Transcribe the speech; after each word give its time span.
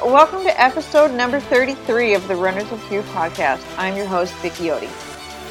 Welcome 0.00 0.42
to 0.44 0.60
episode 0.60 1.12
number 1.12 1.38
33 1.38 2.14
of 2.14 2.26
the 2.26 2.34
Runners 2.34 2.72
of 2.72 2.82
Fear 2.84 3.02
podcast. 3.02 3.62
I'm 3.76 3.94
your 3.94 4.06
host, 4.06 4.34
Vicky 4.36 4.70
Odi. 4.70 4.88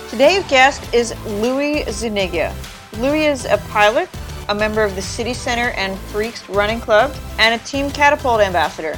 Today's 0.09 0.43
guest 0.47 0.93
is 0.95 1.13
Louis 1.25 1.85
Zuniga. 1.91 2.53
Louis 2.97 3.27
is 3.27 3.45
a 3.45 3.59
pilot, 3.69 4.09
a 4.49 4.55
member 4.55 4.83
of 4.83 4.95
the 4.95 5.01
City 5.01 5.35
Center 5.35 5.69
and 5.77 5.97
Freaks 5.97 6.49
Running 6.49 6.81
Club, 6.81 7.15
and 7.37 7.61
a 7.61 7.63
Team 7.63 7.91
Catapult 7.91 8.41
ambassador. 8.41 8.97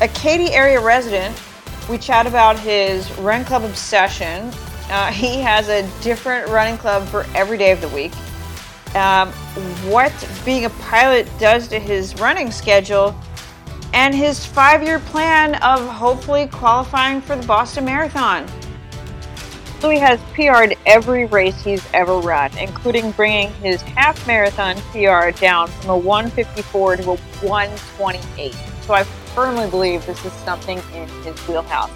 A 0.00 0.08
Katy 0.08 0.52
area 0.52 0.80
resident, 0.80 1.40
we 1.88 1.96
chat 1.96 2.26
about 2.26 2.58
his 2.58 3.10
run 3.18 3.44
club 3.44 3.62
obsession. 3.62 4.50
Uh, 4.90 5.12
he 5.12 5.40
has 5.40 5.68
a 5.68 5.88
different 6.02 6.48
running 6.48 6.76
club 6.76 7.06
for 7.08 7.24
every 7.36 7.56
day 7.56 7.70
of 7.70 7.80
the 7.80 7.88
week. 7.90 8.12
Um, 8.96 9.28
what 9.88 10.12
being 10.44 10.64
a 10.64 10.70
pilot 10.70 11.28
does 11.38 11.68
to 11.68 11.78
his 11.78 12.16
running 12.16 12.50
schedule, 12.50 13.14
and 13.94 14.12
his 14.12 14.44
five 14.44 14.82
year 14.82 14.98
plan 14.98 15.54
of 15.62 15.88
hopefully 15.88 16.48
qualifying 16.48 17.20
for 17.20 17.36
the 17.36 17.46
Boston 17.46 17.84
Marathon. 17.84 18.46
Louis 19.82 19.98
has 19.98 20.18
PR'd 20.34 20.76
every 20.84 21.26
race 21.26 21.62
he's 21.62 21.86
ever 21.92 22.18
run, 22.18 22.50
including 22.58 23.12
bringing 23.12 23.52
his 23.54 23.82
half 23.82 24.26
marathon 24.26 24.76
PR 24.92 25.30
down 25.38 25.68
from 25.68 25.90
a 25.90 25.96
154 25.96 26.96
to 26.96 27.02
a 27.02 27.16
128. 27.16 28.54
So 28.82 28.94
I 28.94 29.04
firmly 29.04 29.70
believe 29.70 30.04
this 30.06 30.24
is 30.24 30.32
something 30.32 30.78
in 30.94 31.08
his 31.22 31.38
wheelhouse. 31.46 31.90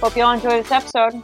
Hope 0.00 0.16
you 0.16 0.22
all 0.22 0.34
enjoy 0.34 0.62
this 0.62 0.70
episode. 0.70 1.22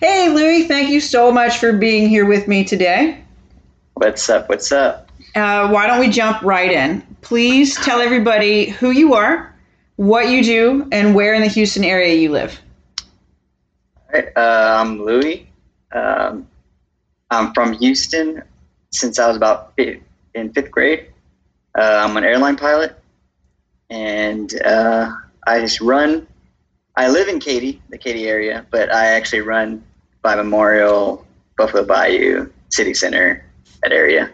Hey, 0.00 0.28
Louis, 0.28 0.68
thank 0.68 0.90
you 0.90 1.00
so 1.00 1.32
much 1.32 1.58
for 1.58 1.72
being 1.72 2.08
here 2.08 2.24
with 2.24 2.46
me 2.46 2.62
today. 2.62 3.20
What's 3.94 4.30
up? 4.30 4.48
What's 4.48 4.70
up? 4.70 5.10
Uh, 5.34 5.68
why 5.70 5.88
don't 5.88 5.98
we 5.98 6.08
jump 6.08 6.40
right 6.42 6.70
in? 6.70 7.02
Please 7.20 7.74
tell 7.74 8.00
everybody 8.00 8.68
who 8.68 8.92
you 8.92 9.14
are, 9.14 9.52
what 9.96 10.28
you 10.28 10.44
do, 10.44 10.86
and 10.92 11.16
where 11.16 11.34
in 11.34 11.42
the 11.42 11.48
Houston 11.48 11.82
area 11.82 12.14
you 12.14 12.30
live. 12.30 12.60
All 13.96 14.20
right, 14.20 14.28
uh, 14.36 14.76
I'm 14.78 15.04
Louis. 15.04 15.50
Um, 15.90 16.46
I'm 17.32 17.52
from 17.52 17.72
Houston 17.72 18.44
since 18.92 19.18
I 19.18 19.26
was 19.26 19.36
about 19.36 19.74
fifth, 19.74 20.00
in 20.32 20.52
fifth 20.52 20.70
grade. 20.70 21.08
Uh, 21.76 22.04
I'm 22.06 22.16
an 22.16 22.22
airline 22.22 22.54
pilot, 22.54 22.96
and 23.90 24.62
uh, 24.62 25.10
I 25.44 25.58
just 25.58 25.80
run. 25.80 26.27
I 26.98 27.08
live 27.08 27.28
in 27.28 27.38
Katy, 27.38 27.80
the 27.90 27.96
Katy 27.96 28.26
area, 28.28 28.66
but 28.72 28.92
I 28.92 29.06
actually 29.06 29.42
run 29.42 29.84
by 30.20 30.34
Memorial, 30.34 31.24
Buffalo 31.56 31.84
Bayou, 31.84 32.50
City 32.70 32.92
Center, 32.92 33.48
that 33.84 33.92
area. 33.92 34.28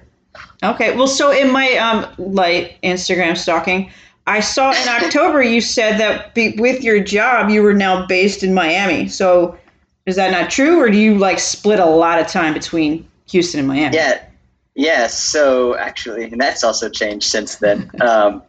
Okay, 0.62 0.96
well, 0.96 1.06
so 1.06 1.30
in 1.30 1.52
my 1.52 1.74
um, 1.74 2.06
light 2.16 2.80
Instagram 2.82 3.36
stalking, 3.36 3.92
I 4.26 4.40
saw 4.40 4.70
in 4.72 4.88
October 4.88 5.42
you 5.42 5.60
said 5.60 5.98
that 6.00 6.34
be, 6.34 6.54
with 6.56 6.82
your 6.82 7.04
job 7.04 7.50
you 7.50 7.62
were 7.62 7.74
now 7.74 8.06
based 8.06 8.42
in 8.42 8.54
Miami. 8.54 9.08
So 9.08 9.58
is 10.06 10.16
that 10.16 10.30
not 10.30 10.50
true, 10.50 10.80
or 10.80 10.88
do 10.88 10.96
you 10.96 11.18
like 11.18 11.40
split 11.40 11.80
a 11.80 11.84
lot 11.84 12.18
of 12.18 12.28
time 12.28 12.54
between 12.54 13.06
Houston 13.28 13.60
and 13.60 13.68
Miami? 13.68 13.94
Yeah, 13.94 14.24
yeah. 14.74 15.06
So 15.08 15.76
actually, 15.76 16.24
and 16.24 16.40
that's 16.40 16.64
also 16.64 16.88
changed 16.88 17.26
since 17.26 17.56
then. 17.56 17.90
um, 18.00 18.42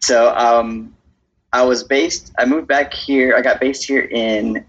so 0.00 0.32
um, 0.36 0.95
I 1.56 1.62
was 1.62 1.82
based. 1.82 2.32
I 2.38 2.44
moved 2.44 2.68
back 2.68 2.92
here. 2.92 3.36
I 3.36 3.42
got 3.42 3.60
based 3.60 3.84
here 3.84 4.02
in 4.02 4.64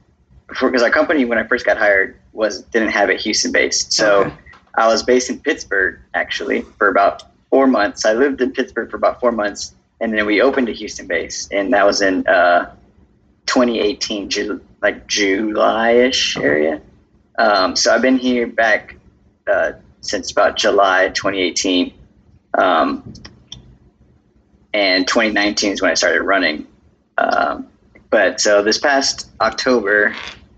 because 0.48 0.82
our 0.82 0.90
company 0.90 1.26
when 1.26 1.38
I 1.38 1.46
first 1.46 1.66
got 1.66 1.78
hired 1.78 2.18
was 2.32 2.62
didn't 2.64 2.90
have 2.90 3.10
a 3.10 3.16
Houston 3.16 3.52
based. 3.52 3.94
So. 3.94 4.22
Okay 4.22 4.34
I 4.78 4.88
was 4.88 5.02
based 5.02 5.30
in 5.30 5.40
Pittsburgh 5.40 6.00
actually 6.14 6.62
for 6.78 6.88
about 6.88 7.24
four 7.50 7.66
months. 7.66 8.06
I 8.06 8.14
lived 8.14 8.40
in 8.42 8.52
Pittsburgh 8.52 8.92
for 8.92 8.98
about 8.98 9.20
four 9.20 9.32
months, 9.32 9.74
and 10.00 10.14
then 10.14 10.26
we 10.28 10.40
opened 10.40 10.70
a 10.70 10.72
Houston 10.72 11.08
base, 11.08 11.50
and 11.52 11.74
that 11.74 11.86
was 11.86 12.02
in 12.02 12.26
uh, 12.28 12.72
2018, 13.48 14.30
Ju- 14.30 14.62
like 14.84 15.08
July-ish 15.08 16.38
area. 16.38 16.80
Um, 17.40 17.76
so 17.76 17.94
I've 17.94 18.04
been 18.04 18.18
here 18.18 18.46
back 18.46 18.98
uh, 19.48 19.74
since 20.02 20.32
about 20.32 20.58
July 20.58 21.10
2018, 21.10 21.94
um, 22.56 23.14
and 24.74 25.08
2019 25.08 25.74
is 25.74 25.82
when 25.82 25.90
I 25.90 25.96
started 25.96 26.22
running. 26.22 26.67
Um, 27.18 27.68
but 28.10 28.40
so 28.40 28.64
this 28.64 28.78
past 28.78 29.30
October, 29.42 30.16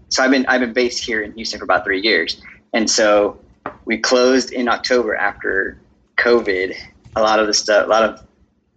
so 0.09 0.23
I've 0.23 0.31
been 0.31 0.45
I've 0.47 0.61
been 0.61 0.73
based 0.73 1.03
here 1.03 1.21
in 1.21 1.33
Houston 1.33 1.59
for 1.59 1.65
about 1.65 1.83
three 1.83 2.01
years, 2.01 2.41
and 2.73 2.89
so 2.89 3.39
we 3.85 3.97
closed 3.97 4.51
in 4.51 4.67
October 4.67 5.15
after 5.15 5.79
COVID. 6.17 6.75
A 7.15 7.21
lot 7.21 7.39
of 7.39 7.47
the 7.47 7.53
stuff, 7.53 7.85
a 7.85 7.89
lot 7.89 8.03
of 8.03 8.23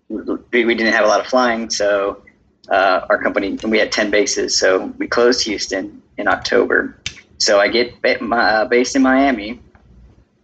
we 0.08 0.74
didn't 0.74 0.92
have 0.92 1.04
a 1.04 1.08
lot 1.08 1.20
of 1.20 1.26
flying, 1.26 1.70
so 1.70 2.22
uh, 2.68 3.06
our 3.08 3.22
company 3.22 3.58
we 3.64 3.78
had 3.78 3.92
ten 3.92 4.10
bases, 4.10 4.58
so 4.58 4.86
we 4.98 5.06
closed 5.06 5.44
Houston 5.44 6.02
in 6.16 6.28
October. 6.28 6.96
So 7.38 7.58
I 7.58 7.68
get 7.68 7.94
uh, 8.04 8.64
based 8.66 8.94
in 8.94 9.02
Miami, 9.02 9.60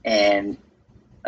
and 0.04 0.56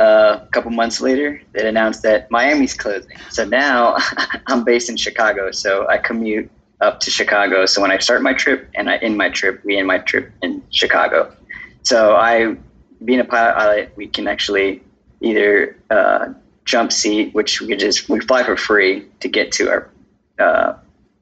a 0.00 0.48
couple 0.50 0.70
months 0.70 1.00
later, 1.00 1.40
they 1.52 1.68
announced 1.68 2.02
that 2.02 2.30
Miami's 2.30 2.74
closing. 2.74 3.10
So 3.28 3.44
now 3.44 3.96
I'm 4.46 4.64
based 4.64 4.88
in 4.88 4.96
Chicago, 4.96 5.50
so 5.50 5.86
I 5.88 5.98
commute 5.98 6.50
up 6.80 7.00
to 7.00 7.10
Chicago. 7.10 7.66
So 7.66 7.82
when 7.82 7.90
I 7.90 7.98
start 7.98 8.22
my 8.22 8.32
trip 8.32 8.68
and 8.74 8.88
I 8.88 8.96
end 8.96 9.16
my 9.18 9.28
trip, 9.28 9.62
we 9.64 9.76
end 9.76 9.86
my 9.86 9.98
trip 9.98 10.32
in 10.42 10.62
Chicago. 10.70 11.34
So 11.82 12.16
I 12.16 12.56
being 13.04 13.20
a 13.20 13.24
pilot, 13.24 13.92
we 13.96 14.06
can 14.06 14.28
actually 14.28 14.82
either 15.20 15.76
uh, 15.90 16.32
jump 16.64 16.92
seat, 16.92 17.34
which 17.34 17.60
we 17.60 17.76
just 17.76 18.08
we 18.08 18.20
fly 18.20 18.42
for 18.42 18.56
free 18.56 19.06
to 19.20 19.28
get 19.28 19.52
to 19.52 19.68
our 19.68 19.90
uh, 20.38 20.74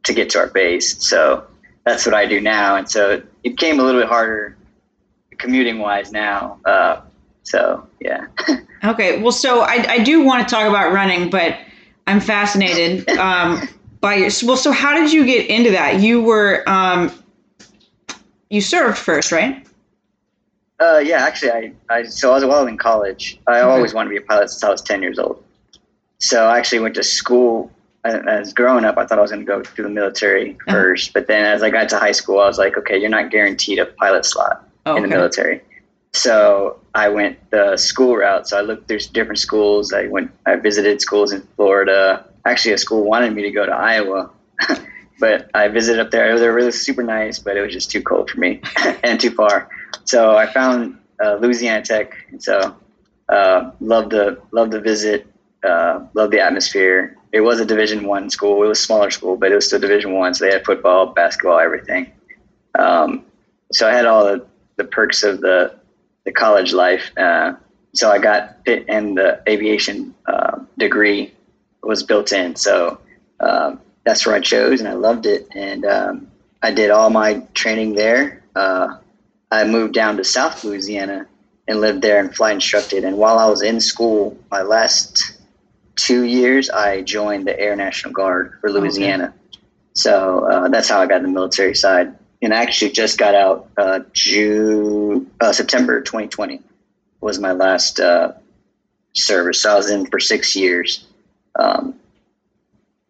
to 0.04 0.12
get 0.12 0.30
to 0.30 0.38
our 0.38 0.46
base. 0.48 1.04
So 1.04 1.46
that's 1.84 2.06
what 2.06 2.14
I 2.14 2.26
do 2.26 2.40
now, 2.40 2.76
and 2.76 2.88
so 2.88 3.10
it 3.10 3.26
became 3.42 3.80
a 3.80 3.82
little 3.82 4.00
bit 4.00 4.08
harder 4.08 4.56
commuting 5.38 5.78
wise 5.78 6.12
now. 6.12 6.58
Uh, 6.64 7.00
so 7.42 7.86
yeah. 8.00 8.26
okay, 8.84 9.20
well, 9.22 9.32
so 9.32 9.60
I, 9.60 9.84
I 9.88 9.98
do 9.98 10.24
want 10.24 10.46
to 10.46 10.54
talk 10.54 10.68
about 10.68 10.92
running, 10.92 11.30
but 11.30 11.58
I'm 12.06 12.20
fascinated 12.20 13.08
um, 13.18 13.68
by 14.00 14.16
your. 14.16 14.30
Well, 14.44 14.56
so 14.56 14.72
how 14.72 14.94
did 14.94 15.12
you 15.12 15.24
get 15.24 15.48
into 15.48 15.70
that? 15.72 16.00
You 16.00 16.22
were 16.22 16.68
um, 16.68 17.12
you 18.50 18.60
served 18.60 18.98
first, 18.98 19.32
right? 19.32 19.66
Uh, 20.80 21.02
yeah, 21.04 21.24
actually, 21.24 21.50
I, 21.50 21.72
I 21.90 22.02
so 22.04 22.30
I 22.30 22.34
was 22.34 22.44
while 22.44 22.66
in 22.66 22.78
college. 22.78 23.38
I 23.46 23.58
mm-hmm. 23.58 23.68
always 23.68 23.94
wanted 23.94 24.10
to 24.10 24.20
be 24.20 24.24
a 24.24 24.26
pilot 24.26 24.50
since 24.50 24.62
I 24.62 24.70
was 24.70 24.82
ten 24.82 25.02
years 25.02 25.18
old. 25.18 25.42
So 26.18 26.46
I 26.46 26.58
actually 26.58 26.80
went 26.80 26.94
to 26.96 27.02
school. 27.02 27.70
As 28.04 28.54
growing 28.54 28.84
up, 28.84 28.96
I 28.96 29.04
thought 29.04 29.18
I 29.18 29.22
was 29.22 29.32
going 29.32 29.44
to 29.44 29.46
go 29.46 29.62
through 29.62 29.84
the 29.84 29.90
military 29.90 30.52
uh-huh. 30.52 30.72
first, 30.72 31.12
but 31.12 31.26
then 31.26 31.44
as 31.44 31.62
I 31.62 31.68
got 31.68 31.88
to 31.90 31.98
high 31.98 32.12
school, 32.12 32.38
I 32.38 32.46
was 32.46 32.56
like, 32.56 32.78
okay, 32.78 32.96
you're 32.96 33.10
not 33.10 33.30
guaranteed 33.30 33.78
a 33.80 33.86
pilot 33.86 34.24
slot 34.24 34.66
oh, 34.86 34.96
in 34.96 35.02
the 35.02 35.08
military. 35.08 35.60
So 36.12 36.80
I 36.94 37.08
went 37.08 37.50
the 37.50 37.76
school 37.76 38.16
route. 38.16 38.48
So 38.48 38.58
I 38.58 38.62
looked 38.62 38.88
through 38.88 39.00
different 39.12 39.38
schools. 39.38 39.92
I 39.92 40.06
went, 40.06 40.30
I 40.46 40.56
visited 40.56 41.00
schools 41.00 41.32
in 41.32 41.42
Florida. 41.56 42.24
Actually, 42.44 42.74
a 42.74 42.78
school 42.78 43.04
wanted 43.04 43.34
me 43.34 43.42
to 43.42 43.50
go 43.50 43.66
to 43.66 43.72
Iowa, 43.72 44.30
but 45.20 45.50
I 45.54 45.68
visited 45.68 46.00
up 46.00 46.10
there. 46.10 46.38
They 46.38 46.46
were 46.46 46.54
really 46.54 46.72
super 46.72 47.02
nice, 47.02 47.38
but 47.38 47.56
it 47.56 47.60
was 47.60 47.72
just 47.72 47.90
too 47.90 48.02
cold 48.02 48.30
for 48.30 48.40
me 48.40 48.60
and 49.04 49.20
too 49.20 49.30
far. 49.30 49.68
So 50.04 50.36
I 50.36 50.46
found 50.46 50.98
uh, 51.22 51.34
Louisiana 51.34 51.84
Tech, 51.84 52.14
and 52.30 52.42
so 52.42 52.74
uh, 53.28 53.70
loved 53.80 54.10
the 54.10 54.40
love 54.52 54.70
the 54.70 54.80
visit, 54.80 55.26
uh, 55.62 56.06
loved 56.14 56.32
the 56.32 56.40
atmosphere. 56.40 57.16
It 57.32 57.42
was 57.42 57.60
a 57.60 57.66
Division 57.66 58.06
One 58.06 58.30
school. 58.30 58.62
It 58.62 58.68
was 58.68 58.78
a 58.78 58.82
smaller 58.82 59.10
school, 59.10 59.36
but 59.36 59.52
it 59.52 59.54
was 59.54 59.66
still 59.66 59.80
Division 59.80 60.14
One. 60.14 60.32
So 60.32 60.46
they 60.46 60.52
had 60.52 60.64
football, 60.64 61.06
basketball, 61.06 61.58
everything. 61.58 62.10
Um, 62.78 63.26
so 63.72 63.86
I 63.86 63.92
had 63.92 64.06
all 64.06 64.24
the, 64.24 64.46
the 64.76 64.84
perks 64.84 65.22
of 65.22 65.40
the 65.40 65.77
the 66.28 66.32
college 66.32 66.74
life. 66.74 67.10
Uh, 67.16 67.54
so 67.94 68.10
I 68.10 68.18
got 68.18 68.64
fit, 68.66 68.84
and 68.88 69.16
the 69.16 69.40
aviation 69.48 70.14
uh, 70.26 70.58
degree 70.76 71.32
was 71.82 72.02
built 72.02 72.32
in. 72.32 72.54
So 72.54 73.00
um, 73.40 73.80
that's 74.04 74.26
where 74.26 74.34
I 74.34 74.40
chose, 74.40 74.80
and 74.80 74.88
I 74.88 74.92
loved 74.92 75.24
it. 75.24 75.48
And 75.54 75.86
um, 75.86 76.30
I 76.62 76.70
did 76.70 76.90
all 76.90 77.08
my 77.08 77.46
training 77.54 77.94
there. 77.94 78.42
Uh, 78.54 78.98
I 79.50 79.64
moved 79.64 79.94
down 79.94 80.18
to 80.18 80.24
South 80.24 80.62
Louisiana 80.64 81.26
and 81.66 81.80
lived 81.80 82.02
there 82.02 82.20
and 82.20 82.34
flight 82.34 82.54
instructed. 82.54 83.04
And 83.04 83.16
while 83.16 83.38
I 83.38 83.46
was 83.48 83.62
in 83.62 83.80
school, 83.80 84.36
my 84.50 84.60
last 84.60 85.40
two 85.96 86.24
years, 86.24 86.68
I 86.68 87.00
joined 87.00 87.46
the 87.46 87.58
Air 87.58 87.74
National 87.74 88.12
Guard 88.12 88.58
for 88.60 88.70
Louisiana. 88.70 89.32
Okay. 89.32 89.60
So 89.94 90.44
uh, 90.44 90.68
that's 90.68 90.90
how 90.90 91.00
I 91.00 91.06
got 91.06 91.18
in 91.18 91.22
the 91.22 91.32
military 91.32 91.74
side. 91.74 92.17
And 92.40 92.54
I 92.54 92.62
actually 92.62 92.92
just 92.92 93.18
got 93.18 93.34
out 93.34 93.68
uh, 93.76 94.00
June, 94.12 95.30
uh, 95.40 95.52
September 95.52 96.00
2020 96.00 96.62
was 97.20 97.38
my 97.38 97.52
last 97.52 97.98
uh, 97.98 98.32
service. 99.12 99.62
So 99.62 99.72
I 99.72 99.76
was 99.76 99.90
in 99.90 100.06
for 100.06 100.20
six 100.20 100.54
years. 100.54 101.04
Um, 101.58 101.98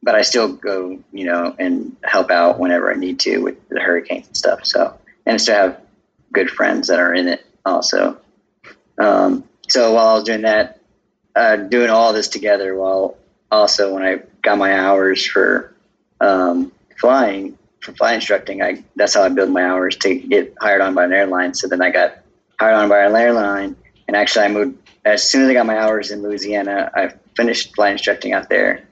but 0.03 0.15
I 0.15 0.23
still 0.23 0.53
go, 0.53 0.99
you 1.13 1.27
know, 1.27 1.55
and 1.59 1.97
help 2.05 2.31
out 2.31 2.59
whenever 2.59 2.91
I 2.91 2.97
need 2.97 3.19
to 3.21 3.39
with 3.39 3.69
the 3.69 3.81
hurricanes 3.81 4.27
and 4.29 4.37
stuff. 4.37 4.65
So, 4.65 4.97
and 5.27 5.35
I 5.35 5.37
still 5.37 5.57
have 5.57 5.81
good 6.33 6.51
friends 6.51 6.89
that 6.89 7.01
are 7.01 7.13
in 7.13 7.29
it 7.29 7.45
also. 7.65 8.19
Um, 8.99 9.45
so 9.69 9.95
while 9.95 10.09
I 10.09 10.15
was 10.15 10.25
doing 10.25 10.43
that, 10.43 10.81
uh, 11.35 11.57
doing 11.57 11.91
all 11.91 12.13
this 12.13 12.29
together, 12.29 12.75
while 12.75 13.17
also 13.51 13.93
when 13.93 14.03
I 14.03 14.23
got 14.43 14.59
my 14.59 14.79
hours 14.79 15.27
for 15.27 15.75
um, 16.21 16.73
flying, 16.99 17.59
for 17.81 17.93
flight 17.93 18.17
instructing, 18.17 18.63
I 18.63 18.85
that's 18.97 19.15
how 19.15 19.23
I 19.23 19.29
build 19.29 19.51
my 19.51 19.65
hours 19.65 19.97
to 19.99 20.15
get 20.15 20.55
hired 20.61 20.81
on 20.81 20.95
by 20.95 21.05
an 21.05 21.13
airline. 21.13 21.55
So 21.55 21.69
then 21.69 21.83
I 21.83 21.91
got 21.91 22.19
hired 22.59 22.75
on 22.75 22.89
by 22.89 23.05
an 23.05 23.15
airline, 23.15 23.77
and 24.07 24.17
actually 24.17 24.45
I 24.45 24.49
moved 24.49 24.91
as 25.05 25.29
soon 25.29 25.45
as 25.45 25.51
I 25.51 25.55
got 25.55 25.67
my 25.67 25.79
hours 25.79 26.11
in 26.11 26.23
Louisiana. 26.23 26.91
I 26.95 27.13
finished 27.37 27.75
flight 27.75 27.93
instructing 27.93 28.33
out 28.33 28.49
there, 28.49 28.89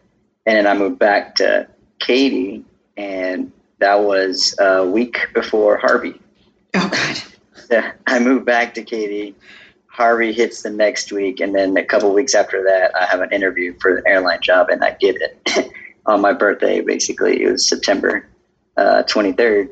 and 0.46 0.56
then 0.56 0.66
I 0.66 0.74
moved 0.74 0.98
back 0.98 1.36
to 1.36 1.68
Katy, 1.98 2.64
and 2.96 3.52
that 3.78 4.02
was 4.02 4.54
a 4.58 4.86
week 4.86 5.18
before 5.34 5.76
Harvey. 5.76 6.20
Oh 6.74 6.88
God. 6.88 7.22
Yeah, 7.70 7.92
I 8.06 8.20
moved 8.20 8.46
back 8.46 8.74
to 8.74 8.82
Katy. 8.82 9.34
Harvey 9.88 10.32
hits 10.32 10.62
the 10.62 10.70
next 10.70 11.10
week, 11.10 11.40
and 11.40 11.54
then 11.54 11.76
a 11.76 11.84
couple 11.84 12.12
weeks 12.12 12.34
after 12.34 12.62
that, 12.62 12.94
I 12.94 13.06
have 13.06 13.20
an 13.20 13.32
interview 13.32 13.74
for 13.80 13.94
the 13.94 14.08
airline 14.08 14.42
job, 14.42 14.68
and 14.68 14.84
I 14.84 14.92
get 15.00 15.16
it 15.16 15.72
on 16.06 16.20
my 16.20 16.32
birthday. 16.32 16.80
Basically, 16.80 17.42
it 17.42 17.50
was 17.50 17.68
September 17.68 18.28
uh, 18.76 19.02
23rd, 19.04 19.70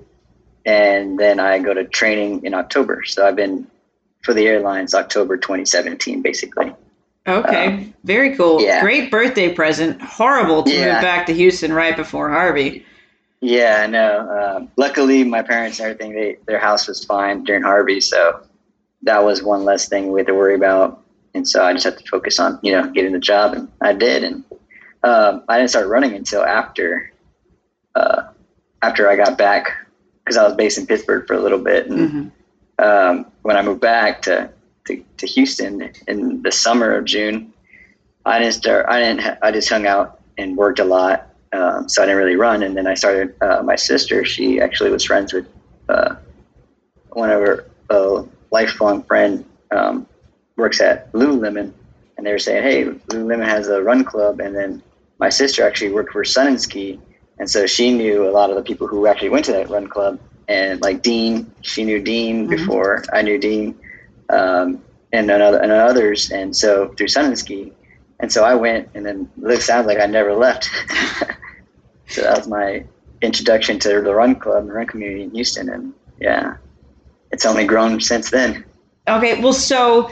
and 0.65 1.19
then 1.19 1.39
I 1.41 1.59
go 1.59 1.75
to 1.75 1.85
training 1.85 2.45
in 2.45 2.55
October. 2.55 3.05
So 3.05 3.27
I've 3.27 3.37
been 3.37 3.67
for 4.23 4.33
the 4.35 4.47
airlines 4.47 4.95
October 4.95 5.37
2017, 5.37 6.23
basically. 6.23 6.73
Okay, 7.27 7.67
Um, 7.67 7.95
very 8.05 8.37
cool. 8.37 8.61
yeah. 8.61 8.81
Great 8.83 9.11
birthday 9.11 9.53
present. 9.55 10.01
Horrible 10.01 10.63
to 10.63 10.71
Yeah. 10.75 10.95
move 10.95 11.03
back 11.03 11.27
to 11.27 11.33
Houston 11.35 11.73
right 11.73 11.97
before 11.97 12.29
Harvey. 12.31 12.85
Yeah, 13.41 13.81
I 13.83 13.87
know. 13.87 14.31
Um, 14.57 14.69
luckily, 14.77 15.25
my 15.25 15.43
parents 15.43 15.79
and 15.79 15.91
everything, 15.91 16.15
they, 16.15 16.39
their 16.47 16.59
house 16.59 16.87
was 16.89 17.05
fine 17.05 17.45
during 17.45 17.63
Harvey, 17.63 18.01
so 18.01 18.41
that 19.03 19.23
was 19.25 19.43
one 19.43 19.65
less 19.65 19.89
thing 19.89 20.13
we 20.13 20.21
had 20.21 20.27
to 20.29 20.35
worry 20.35 20.55
about. 20.55 21.03
And 21.35 21.47
so 21.47 21.63
I 21.65 21.73
just 21.73 21.85
had 21.85 21.99
to 21.99 22.05
focus 22.07 22.39
on, 22.39 22.59
you 22.63 22.73
know, 22.73 22.89
getting 22.91 23.13
the 23.13 23.19
job, 23.19 23.53
and 23.55 23.69
I 23.83 23.93
did. 23.93 24.23
And 24.25 24.45
um, 25.03 25.43
I 25.49 25.59
didn't 25.59 25.71
start 25.71 25.89
running 25.89 26.15
until 26.15 26.43
after, 26.43 27.13
uh, 27.95 28.23
after 28.87 29.09
I 29.09 29.17
got 29.17 29.39
back, 29.39 29.63
because 30.21 30.37
I 30.37 30.45
was 30.45 30.55
based 30.55 30.79
in 30.79 30.87
Pittsburgh 30.87 31.27
for 31.27 31.35
a 31.35 31.41
little 31.41 31.63
bit. 31.71 31.89
And 31.89 32.11
hmm 32.11 32.29
um, 32.79 33.31
when 33.43 33.57
I 33.57 33.63
moved 33.63 33.81
back 33.81 34.23
to, 34.23 34.51
to, 34.87 35.05
to 35.19 35.27
Houston 35.27 35.93
in 36.09 36.43
the 36.43 36.53
summer 36.53 36.95
of 36.95 37.05
June, 37.05 37.53
I 38.25 38.39
didn't 38.39 38.55
start. 38.55 38.87
I 38.89 39.01
didn't. 39.01 39.39
I 39.43 39.51
just 39.53 39.69
hung 39.69 39.87
out 39.87 40.21
and 40.39 40.57
worked 40.57 40.79
a 40.79 40.85
lot, 40.85 41.29
um, 41.53 41.89
so 41.89 42.03
I 42.03 42.07
didn't 42.07 42.19
really 42.19 42.37
run. 42.37 42.63
And 42.63 42.77
then 42.77 42.87
I 42.87 42.95
started. 42.95 43.35
Uh, 43.41 43.63
my 43.63 43.77
sister, 43.77 44.25
she 44.25 44.61
actually 44.61 44.91
was 44.91 45.05
friends 45.05 45.33
with 45.33 45.47
uh, 45.89 46.17
one 47.11 47.31
of 47.31 47.41
her 47.41 47.71
uh, 47.91 48.25
lifelong 48.51 49.03
friend, 49.05 49.45
um, 49.71 50.07
works 50.57 50.81
at 50.81 51.13
Lululemon, 51.13 51.73
and 52.17 52.27
they 52.27 52.33
were 52.33 52.39
saying, 52.39 52.63
"Hey, 52.63 52.85
Lululemon 52.85 53.47
has 53.47 53.69
a 53.69 53.83
run 53.83 54.05
club." 54.05 54.41
And 54.41 54.57
then 54.57 54.83
my 55.19 55.29
sister 55.29 55.67
actually 55.67 55.93
worked 55.93 56.13
for 56.13 56.25
Sun 56.25 56.47
and 56.49 56.61
Ski, 56.61 56.99
and 57.39 57.51
so 57.51 57.67
she 57.67 57.93
knew 57.93 58.29
a 58.29 58.33
lot 58.33 58.51
of 58.51 58.57
the 58.57 58.63
people 58.63 58.87
who 58.87 59.07
actually 59.07 59.31
went 59.31 59.45
to 59.47 59.53
that 59.53 59.71
run 59.71 59.87
club. 59.89 60.19
And 60.47 60.81
like 60.83 61.03
Dean, 61.03 61.51
she 61.63 61.85
knew 61.85 62.01
Dean 62.03 62.47
Mhm. 62.47 62.51
before 62.51 63.03
I 63.13 63.23
knew 63.23 63.39
Dean, 63.39 63.75
um, 64.29 64.83
and 65.13 65.31
another 65.31 65.59
and 65.59 65.73
others. 65.73 66.31
And 66.31 66.55
so 66.55 66.89
through 66.97 67.09
Sun 67.09 67.27
and 67.27 67.39
Ski, 67.39 67.73
and 68.21 68.31
so 68.31 68.45
I 68.45 68.55
went, 68.55 68.89
and 68.95 69.05
then 69.07 69.29
it 69.45 69.63
sounds 69.63 69.87
like 69.87 69.99
I 69.99 70.07
never 70.07 70.35
left. 70.35 70.69
so 72.09 72.23
that 72.23 72.39
was 72.39 72.47
my 72.49 72.85
introduction 73.23 73.79
to 73.81 74.01
the 74.03 74.15
run 74.15 74.35
club, 74.37 74.67
the 74.67 74.73
run 74.73 74.87
community 74.87 75.23
in 75.23 75.31
Houston, 75.31 75.69
and 75.71 75.95
yeah, 76.21 76.57
it's 77.33 77.47
only 77.47 77.65
grown 77.65 78.01
since 78.01 78.31
then. 78.31 78.65
Okay, 79.09 79.41
well, 79.41 79.53
so 79.53 80.11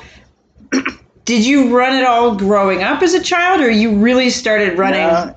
did 1.24 1.44
you 1.44 1.76
run 1.76 1.94
it 1.96 2.04
all 2.04 2.34
growing 2.34 2.82
up 2.82 3.02
as 3.02 3.14
a 3.14 3.22
child, 3.22 3.60
or 3.60 3.70
you 3.70 3.96
really 3.98 4.30
started 4.30 4.78
running? 4.78 5.06
No, 5.06 5.36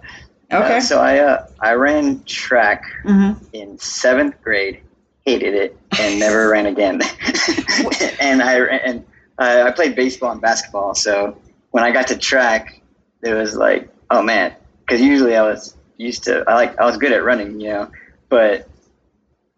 okay. 0.51 0.77
uh, 0.77 0.81
so 0.81 0.99
I 0.99 1.19
uh, 1.19 1.47
I 1.59 1.73
ran 1.73 2.23
track 2.25 2.83
hmm 3.03 3.33
in 3.53 3.77
seventh 3.79 4.41
grade, 4.41 4.81
hated 5.25 5.53
it, 5.53 5.77
and 5.99 6.19
never 6.19 6.49
ran 6.53 6.65
again. 6.65 7.01
and 8.19 8.41
I 8.41 8.59
and 8.59 9.05
I, 9.37 9.63
I 9.63 9.71
played 9.71 9.95
baseball 9.95 10.31
and 10.31 10.41
basketball. 10.41 10.95
So 10.95 11.37
when 11.71 11.83
I 11.83 11.91
got 11.91 12.07
to 12.07 12.17
track, 12.17 12.81
it 13.23 13.33
was 13.33 13.55
like, 13.55 13.89
oh 14.09 14.21
man, 14.21 14.53
because 14.79 15.01
usually 15.01 15.35
I 15.35 15.43
was 15.43 15.75
used 15.97 16.23
to 16.25 16.43
I 16.47 16.55
like 16.55 16.77
I 16.79 16.85
was 16.85 16.97
good 16.97 17.11
at 17.11 17.23
running, 17.23 17.59
you 17.59 17.69
know, 17.69 17.91
but 18.29 18.67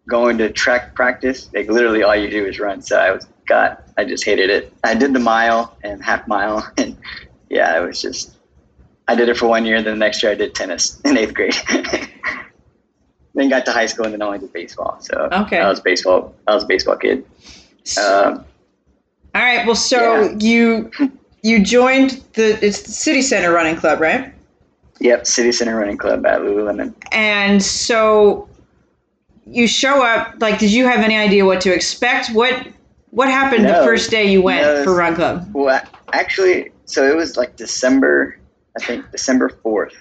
going 0.08 0.38
to 0.38 0.50
track 0.50 0.94
practice, 0.94 1.50
like 1.54 1.68
literally 1.68 2.02
all 2.02 2.16
you 2.16 2.30
do 2.30 2.46
is 2.46 2.58
run. 2.58 2.82
So 2.82 2.98
I 2.98 3.10
was 3.10 3.26
got 3.46 3.82
I 3.96 4.04
just 4.04 4.24
hated 4.24 4.50
it. 4.50 4.72
I 4.84 4.94
did 4.94 5.12
the 5.12 5.18
mile 5.20 5.76
and 5.82 6.02
half 6.02 6.26
mile, 6.28 6.66
and 6.78 6.96
yeah, 7.50 7.76
it 7.80 7.86
was 7.86 8.00
just. 8.00 8.37
I 9.08 9.14
did 9.14 9.28
it 9.28 9.36
for 9.36 9.48
one 9.48 9.64
year. 9.66 9.82
Then 9.82 9.94
the 9.94 9.98
next 9.98 10.22
year 10.22 10.32
I 10.32 10.34
did 10.36 10.54
tennis 10.54 11.00
in 11.04 11.16
eighth 11.16 11.34
grade. 11.34 11.54
then 13.34 13.48
got 13.48 13.64
to 13.66 13.72
high 13.72 13.86
school 13.86 14.04
and 14.04 14.14
then 14.14 14.22
only 14.22 14.38
did 14.38 14.52
baseball. 14.52 14.98
So 15.00 15.28
Okay. 15.32 15.58
I 15.58 15.68
was 15.68 15.80
baseball. 15.80 16.34
I 16.46 16.54
was 16.54 16.64
a 16.64 16.66
baseball 16.66 16.96
kid. 16.96 17.24
Um, 18.00 18.44
all 19.34 19.42
right. 19.42 19.64
Well, 19.66 19.74
so 19.76 20.22
yeah. 20.22 20.36
you 20.38 20.90
you 21.42 21.62
joined 21.64 22.22
the 22.34 22.58
it's 22.64 22.82
the 22.82 22.92
City 22.92 23.22
Center 23.22 23.52
Running 23.52 23.76
Club, 23.76 24.00
right? 24.00 24.32
yep, 25.00 25.26
City 25.26 25.52
Center 25.52 25.76
Running 25.76 25.96
Club 25.96 26.26
at 26.26 26.40
Lululemon. 26.40 26.92
And 27.12 27.62
so 27.62 28.48
you 29.46 29.68
show 29.68 30.02
up. 30.04 30.34
Like, 30.40 30.58
did 30.58 30.72
you 30.72 30.86
have 30.86 31.00
any 31.00 31.16
idea 31.16 31.44
what 31.44 31.60
to 31.62 31.72
expect? 31.72 32.30
What 32.34 32.66
what 33.10 33.28
happened 33.28 33.64
the 33.64 33.74
first 33.84 34.10
day 34.10 34.30
you 34.30 34.42
went 34.42 34.62
No, 34.62 34.84
for 34.84 34.94
Run 34.94 35.14
Club? 35.14 35.48
Well, 35.54 35.80
actually, 36.12 36.72
so 36.84 37.08
it 37.08 37.16
was 37.16 37.36
like 37.36 37.56
December, 37.56 38.36
I 38.78 38.84
think 38.84 39.10
December 39.10 39.48
fourth, 39.48 39.94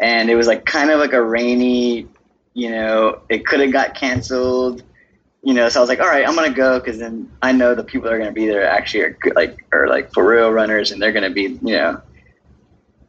and 0.00 0.28
it 0.28 0.34
was 0.34 0.46
like 0.46 0.64
kind 0.64 0.90
of 0.90 0.98
like 0.98 1.12
a 1.12 1.22
rainy, 1.22 2.08
you 2.54 2.70
know, 2.70 3.20
it 3.28 3.46
could 3.46 3.60
have 3.60 3.72
got 3.72 3.94
canceled, 3.94 4.82
you 5.42 5.54
know. 5.54 5.68
So 5.68 5.78
I 5.78 5.82
was 5.82 5.88
like, 5.88 6.00
all 6.00 6.08
right, 6.08 6.26
I'm 6.26 6.34
gonna 6.34 6.50
go 6.50 6.80
because 6.80 6.98
then 6.98 7.30
I 7.42 7.52
know 7.52 7.74
the 7.74 7.84
people 7.84 8.08
that 8.08 8.14
are 8.14 8.18
gonna 8.18 8.32
be 8.32 8.46
there 8.46 8.68
actually 8.68 9.02
are 9.02 9.10
good, 9.10 9.36
like 9.36 9.64
are 9.72 9.86
like 9.88 10.12
for 10.12 10.28
real 10.28 10.50
runners, 10.50 10.90
and 10.90 11.00
they're 11.00 11.12
gonna 11.12 11.30
be, 11.30 11.42
you 11.42 11.76
know, 11.76 12.02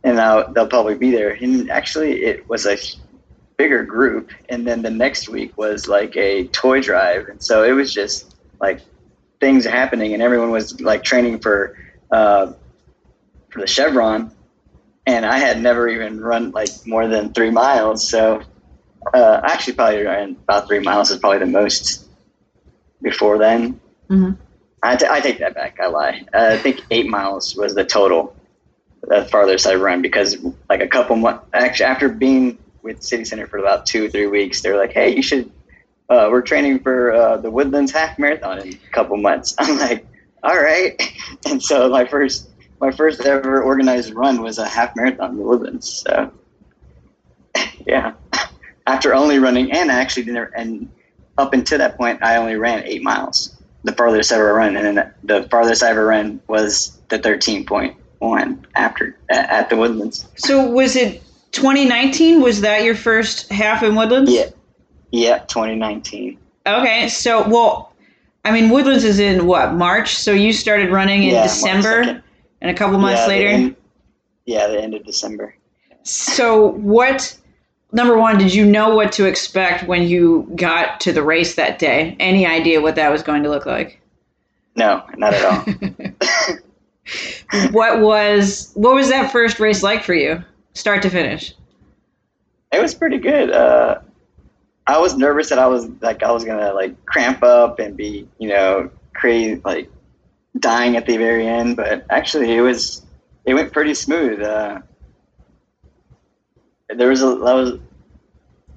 and 0.04 0.20
I'll, 0.20 0.52
they'll 0.54 0.68
probably 0.68 0.96
be 0.96 1.12
there. 1.12 1.32
And 1.32 1.72
actually, 1.72 2.24
it 2.24 2.48
was 2.48 2.66
a 2.66 2.78
bigger 3.58 3.84
group, 3.84 4.32
and 4.50 4.68
then 4.68 4.82
the 4.82 4.92
next 4.92 5.28
week 5.28 5.58
was 5.58 5.88
like 5.88 6.16
a 6.16 6.46
toy 6.48 6.82
drive, 6.82 7.28
and 7.30 7.42
so 7.42 7.64
it 7.64 7.72
was 7.72 7.94
just 7.94 8.36
like 8.62 8.82
things 9.40 9.66
happening, 9.66 10.14
and 10.14 10.22
everyone 10.22 10.52
was 10.52 10.80
like 10.82 11.04
training 11.04 11.40
for 11.40 11.78
uh, 12.12 12.54
for 13.50 13.62
the 13.62 13.68
Chevron, 13.68 14.32
and 15.16 15.26
I 15.26 15.38
had 15.40 15.62
never 15.62 15.88
even 15.88 16.20
run 16.22 16.52
like 16.52 16.70
more 16.86 17.08
than 17.08 17.34
three 17.34 17.50
miles. 17.50 18.08
So 18.08 18.42
uh, 19.14 19.42
actually 19.44 19.74
probably 19.74 20.04
ran 20.04 20.36
about 20.44 20.68
three 20.68 20.80
miles 20.80 21.10
is 21.12 21.18
probably 21.20 21.40
the 21.40 21.46
most 21.48 22.08
before 23.02 23.38
then. 23.38 23.80
Mhm. 24.10 24.38
I, 24.82 24.96
t- 24.96 25.08
I 25.10 25.20
take 25.20 25.40
that 25.40 25.56
back. 25.56 25.78
I 25.80 25.88
lie. 25.88 26.26
Uh, 26.34 26.52
I 26.54 26.58
think 26.58 26.82
eight 26.92 27.08
miles 27.08 27.56
was 27.56 27.76
the 27.76 27.84
total, 27.84 28.36
the 29.04 29.26
farthest 29.26 29.68
I 29.68 29.76
run 29.76 30.02
because 30.02 30.38
like 30.70 30.82
a 30.82 30.88
couple 30.88 31.16
months 31.18 31.46
actually 31.54 31.88
after 31.88 32.08
being 32.10 32.58
with 32.82 33.04
City 33.04 33.26
Center 33.26 33.46
for 33.48 33.58
about 33.58 33.86
two 33.86 34.06
or 34.06 34.10
three 34.10 34.28
weeks, 34.28 34.62
they're 34.62 34.78
like, 34.78 34.94
hey, 34.94 35.16
you 35.16 35.22
should. 35.24 35.52
Uh, 36.10 36.28
we're 36.32 36.42
training 36.42 36.80
for 36.80 37.12
uh, 37.12 37.38
the 37.38 37.52
Woodlands 37.52 37.92
Half 37.92 38.18
Marathon 38.18 38.60
in 38.60 38.70
a 38.74 38.92
couple 38.92 39.16
months. 39.18 39.54
I'm 39.60 39.78
like, 39.78 40.06
all 40.44 40.58
right. 40.58 41.00
And 41.46 41.62
so 41.62 41.90
my 41.90 42.06
first 42.06 42.49
my 42.80 42.92
first 42.92 43.22
ever 43.22 43.62
organized 43.62 44.14
run 44.14 44.42
was 44.42 44.58
a 44.58 44.68
half 44.68 44.96
marathon 44.96 45.32
in 45.32 45.38
the 45.38 45.44
Woodlands. 45.44 45.90
So 45.90 46.32
yeah, 47.86 48.14
after 48.88 49.14
only 49.14 49.40
running 49.40 49.72
and 49.72 49.92
I 49.92 50.00
actually 50.00 50.24
didn't 50.24 50.50
and 50.56 50.90
up 51.38 51.54
until 51.54 51.78
that 51.78 51.98
point 51.98 52.22
I 52.22 52.36
only 52.36 52.56
ran 52.56 52.84
eight 52.86 53.02
miles, 53.04 53.56
the 53.84 53.94
farthest 53.94 54.32
I 54.32 54.36
ever 54.36 54.54
run, 54.54 54.76
and 54.76 54.98
then 54.98 55.14
the 55.24 55.48
farthest 55.50 55.84
I 55.84 55.90
ever 55.90 56.06
ran 56.06 56.42
was 56.48 56.98
the 57.10 57.20
thirteen 57.20 57.66
point 57.66 57.96
one 58.20 58.66
after 58.76 59.18
at, 59.30 59.70
the 59.70 59.78
Woodlands. 59.78 60.28
So 60.36 60.70
was 60.70 60.96
it 60.96 61.24
2019? 61.52 62.42
Was 62.42 62.62
that 62.62 62.84
your 62.84 62.96
first 62.96 63.50
half 63.50 63.82
in 63.84 63.96
Woodlands? 63.96 64.32
Yeah, 64.32 64.50
yeah, 65.12 65.40
2019. 65.40 66.38
Okay. 66.66 67.10
So 67.10 67.48
well, 67.48 67.94
I 68.46 68.52
mean 68.52 68.70
Woodlands 68.70 69.04
is 69.04 69.20
in 69.20 69.46
what 69.48 69.74
March? 69.74 70.16
So 70.16 70.32
you 70.32 70.54
started 70.54 70.92
running 70.92 71.24
in 71.24 71.36
Yeah, 71.36 71.44
December, 71.44 72.04
2nd. 72.04 72.24
And 72.62 72.72
a 72.72 72.74
couple 72.74 72.98
months 72.98 73.22
yeah, 73.22 73.28
later. 73.28 73.48
end- 73.48 73.76
yeah, 74.46 74.68
the 74.68 74.82
end 74.82 74.94
of 74.94 75.06
December. 75.06 75.56
So 76.04 76.72
what? 76.72 77.38
Number 77.92 78.18
one, 78.18 78.38
did 78.38 78.54
you 78.54 78.66
know 78.66 78.96
what 78.96 79.12
to 79.14 79.26
expect 79.26 79.88
when 79.88 80.08
you 80.08 80.52
got 80.56 81.00
to 81.02 81.12
the 81.12 81.24
race 81.24 81.56
that 81.56 81.80
day? 81.80 82.16
Any 82.20 82.46
idea 82.46 82.82
what 82.82 82.96
that 82.96 83.12
was 83.12 83.24
going 83.24 83.44
to 83.44 83.50
look 83.50 83.66
like? 83.66 84.00
No, 84.76 85.04
not 85.18 85.34
at 85.34 85.46
all. 85.46 86.56
what 87.72 88.00
was 88.00 88.72
what 88.76 88.96
was 88.96 89.10
that 89.10 89.32
first 89.32 89.60
race 89.60 89.84
like 89.84 90.04
for 90.04 90.14
you, 90.14 90.44
start 90.74 91.02
to 91.04 91.10
finish? 91.10 91.54
It 92.72 92.82
was 92.82 92.94
pretty 92.94 93.18
good. 93.18 93.52
Uh, 93.52 94.02
I 94.86 95.00
was 95.00 95.18
nervous 95.18 95.50
that 95.50 95.60
I 95.60 95.68
was 95.68 95.88
like 96.02 96.24
I 96.24 96.32
was 96.32 96.46
gonna 96.46 96.74
like 96.74 97.06
cramp 97.06 97.44
up 97.44 97.80
and 97.80 97.98
be 97.98 98.28
you 98.38 98.50
know 98.50 98.90
crazy 99.14 99.62
like 99.64 99.92
dying 100.60 100.98
at 100.98 101.06
the 101.06 101.18
very 101.18 101.48
end, 101.48 101.76
but 101.78 102.06
actually 102.10 102.54
it 102.56 102.62
was 102.62 103.04
it 103.46 103.54
went 103.54 103.72
pretty 103.72 103.94
smooth. 103.94 104.42
Uh, 104.42 104.80
there 106.90 107.10
was 107.10 107.22
a 107.22 107.28
that 107.28 107.54
was 107.54 107.80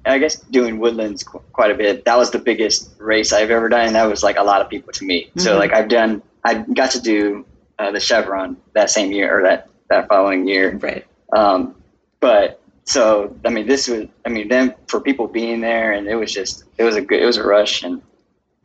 I 0.05 0.17
guess 0.17 0.35
doing 0.37 0.79
woodlands 0.79 1.23
qu- 1.23 1.41
quite 1.53 1.71
a 1.71 1.75
bit. 1.75 2.05
That 2.05 2.17
was 2.17 2.31
the 2.31 2.39
biggest 2.39 2.91
race 2.99 3.31
I've 3.31 3.51
ever 3.51 3.69
done, 3.69 3.87
and 3.87 3.95
that 3.95 4.03
was 4.05 4.21
like 4.23 4.37
a 4.37 4.43
lot 4.43 4.61
of 4.61 4.69
people 4.69 4.91
to 4.93 5.05
me. 5.05 5.31
So 5.37 5.55
Mhm. 5.55 5.59
like 5.59 5.73
I've 5.73 5.87
done, 5.87 6.21
I 6.43 6.55
got 6.55 6.91
to 6.91 7.01
do 7.01 7.45
uh, 7.79 7.91
the 7.91 7.99
Chevron 7.99 8.57
that 8.73 8.89
same 8.89 9.11
year 9.11 9.37
or 9.37 9.43
that 9.43 9.69
that 9.89 10.07
following 10.07 10.47
year. 10.47 10.77
Right. 10.77 11.05
Um, 11.31 11.75
but 12.19 12.59
so 12.83 13.35
I 13.45 13.49
mean, 13.49 13.65
this 13.67 13.87
was 13.87 14.07
I 14.25 14.29
mean, 14.29 14.49
then 14.49 14.75
for 14.87 14.99
people 14.99 15.27
being 15.27 15.61
there, 15.61 15.93
and 15.93 16.07
it 16.07 16.15
was 16.15 16.31
just 16.33 16.65
it 16.77 16.83
was 16.83 16.95
a 16.95 17.01
good 17.01 17.21
it 17.21 17.25
was 17.25 17.37
a 17.37 17.43
rush, 17.43 17.83
and 17.83 18.01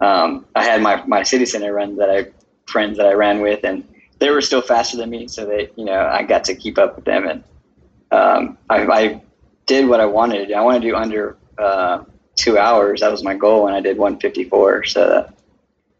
um, 0.00 0.44
I 0.56 0.64
had 0.64 0.82
my 0.82 1.02
my 1.06 1.22
city 1.22 1.46
center 1.46 1.72
run 1.72 1.96
that 1.96 2.10
I 2.10 2.26
friends 2.68 2.96
that 2.98 3.06
I 3.06 3.12
ran 3.12 3.40
with, 3.40 3.64
and 3.64 3.84
they 4.18 4.30
were 4.30 4.40
still 4.40 4.62
faster 4.62 4.96
than 4.96 5.10
me, 5.10 5.28
so 5.28 5.46
they 5.46 5.70
you 5.76 5.84
know 5.84 6.06
I 6.06 6.22
got 6.22 6.44
to 6.44 6.54
keep 6.54 6.78
up 6.78 6.96
with 6.96 7.04
them, 7.04 7.26
and 7.26 7.44
um, 8.10 8.58
I, 8.70 8.86
I 8.86 9.22
did 9.66 9.88
what 9.88 10.00
I 10.00 10.06
wanted 10.06 10.38
to 10.38 10.46
do. 10.46 10.54
I 10.54 10.60
wanted 10.62 10.82
to 10.82 10.88
do 10.88 10.96
under 10.96 11.36
uh, 11.58 12.04
two 12.36 12.58
hours. 12.58 13.00
That 13.00 13.10
was 13.10 13.22
my 13.22 13.34
goal, 13.34 13.66
and 13.66 13.76
I 13.76 13.80
did 13.80 13.98
154. 13.98 14.84
So 14.84 15.08
that, 15.08 15.34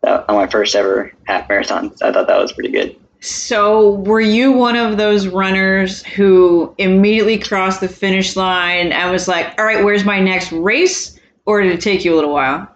that, 0.03 0.29
on 0.29 0.37
my 0.37 0.47
first 0.47 0.75
ever 0.75 1.13
half 1.25 1.49
marathon, 1.49 1.93
I 2.03 2.13
thought 2.13 2.27
that 2.27 2.41
was 2.41 2.53
pretty 2.53 2.71
good. 2.71 2.97
So, 3.21 3.95
were 3.95 4.21
you 4.21 4.53
one 4.53 4.77
of 4.77 4.97
those 4.97 5.27
runners 5.27 6.05
who 6.05 6.73
immediately 6.79 7.37
crossed 7.37 7.81
the 7.81 7.89
finish 7.89 8.37
line 8.37 8.93
and 8.93 9.11
was 9.11 9.27
like, 9.27 9.59
all 9.59 9.65
right, 9.65 9.85
where's 9.85 10.05
my 10.05 10.21
next 10.21 10.53
race? 10.53 11.19
Or 11.45 11.61
did 11.61 11.73
it 11.73 11.81
take 11.81 12.05
you 12.05 12.15
a 12.15 12.17
little 12.17 12.33
while? 12.33 12.73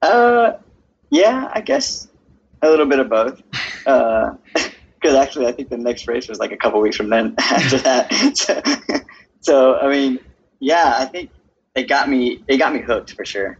Uh, 0.00 0.52
yeah, 1.10 1.50
I 1.52 1.60
guess 1.60 2.08
a 2.62 2.68
little 2.68 2.86
bit 2.86 2.98
of 2.98 3.08
both. 3.08 3.42
Because 4.98 5.14
actually, 5.14 5.46
I 5.46 5.52
think 5.52 5.68
the 5.68 5.76
next 5.76 6.08
race 6.08 6.26
was 6.26 6.40
like 6.40 6.52
a 6.52 6.56
couple 6.56 6.80
weeks 6.80 6.96
from 6.96 7.10
then 7.10 7.34
after 7.38 7.78
that. 7.78 8.12
So, 8.34 8.60
so, 9.40 9.78
I 9.78 9.88
mean, 9.88 10.18
yeah, 10.58 10.94
I 10.98 11.04
think 11.04 11.30
it 11.76 11.88
got 11.88 12.08
me. 12.08 12.42
It 12.48 12.56
got 12.56 12.72
me 12.72 12.80
hooked 12.80 13.12
for 13.12 13.24
sure. 13.24 13.58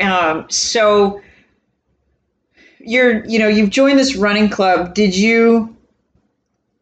Um, 0.00 0.46
so, 0.48 1.20
you're, 2.78 3.26
you 3.26 3.38
know, 3.38 3.48
you've 3.48 3.70
joined 3.70 3.98
this 3.98 4.16
running 4.16 4.48
club. 4.48 4.94
Did 4.94 5.14
you, 5.14 5.76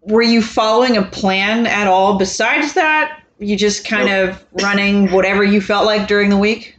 were 0.02 0.22
you 0.22 0.42
following 0.42 0.96
a 0.96 1.02
plan 1.02 1.66
at 1.66 1.88
all 1.88 2.18
besides 2.18 2.74
that? 2.74 3.22
You 3.38 3.56
just 3.56 3.84
kind 3.84 4.10
of 4.10 4.44
running 4.62 5.10
whatever 5.10 5.42
you 5.42 5.60
felt 5.60 5.86
like 5.86 6.06
during 6.06 6.30
the 6.30 6.36
week? 6.36 6.76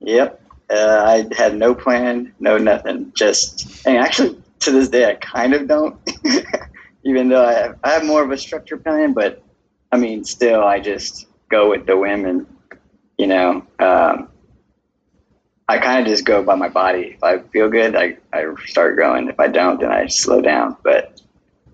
Yep. 0.00 0.43
Uh, 0.70 1.24
I 1.30 1.34
had 1.36 1.56
no 1.56 1.74
plan, 1.74 2.34
no 2.40 2.58
nothing. 2.58 3.12
Just, 3.14 3.86
and 3.86 3.98
actually, 3.98 4.40
to 4.60 4.70
this 4.70 4.88
day, 4.88 5.08
I 5.08 5.14
kind 5.14 5.54
of 5.54 5.68
don't. 5.68 5.96
Even 7.04 7.28
though 7.28 7.44
I 7.44 7.52
have, 7.52 7.78
I 7.84 7.90
have 7.90 8.04
more 8.04 8.22
of 8.22 8.30
a 8.30 8.38
structured 8.38 8.82
plan, 8.82 9.12
but 9.12 9.42
I 9.92 9.98
mean, 9.98 10.24
still, 10.24 10.64
I 10.64 10.80
just 10.80 11.26
go 11.50 11.70
with 11.70 11.86
the 11.86 11.96
whim, 11.96 12.24
and 12.24 12.46
you 13.18 13.26
know, 13.26 13.66
um, 13.78 14.28
I 15.68 15.78
kind 15.78 16.00
of 16.00 16.06
just 16.06 16.24
go 16.24 16.42
by 16.42 16.54
my 16.54 16.68
body. 16.68 17.14
If 17.16 17.22
I 17.22 17.38
feel 17.38 17.68
good, 17.68 17.94
I, 17.94 18.16
I 18.32 18.44
start 18.66 18.96
going. 18.96 19.28
If 19.28 19.38
I 19.38 19.48
don't, 19.48 19.80
then 19.80 19.92
I 19.92 20.06
slow 20.06 20.40
down. 20.40 20.76
But 20.82 21.20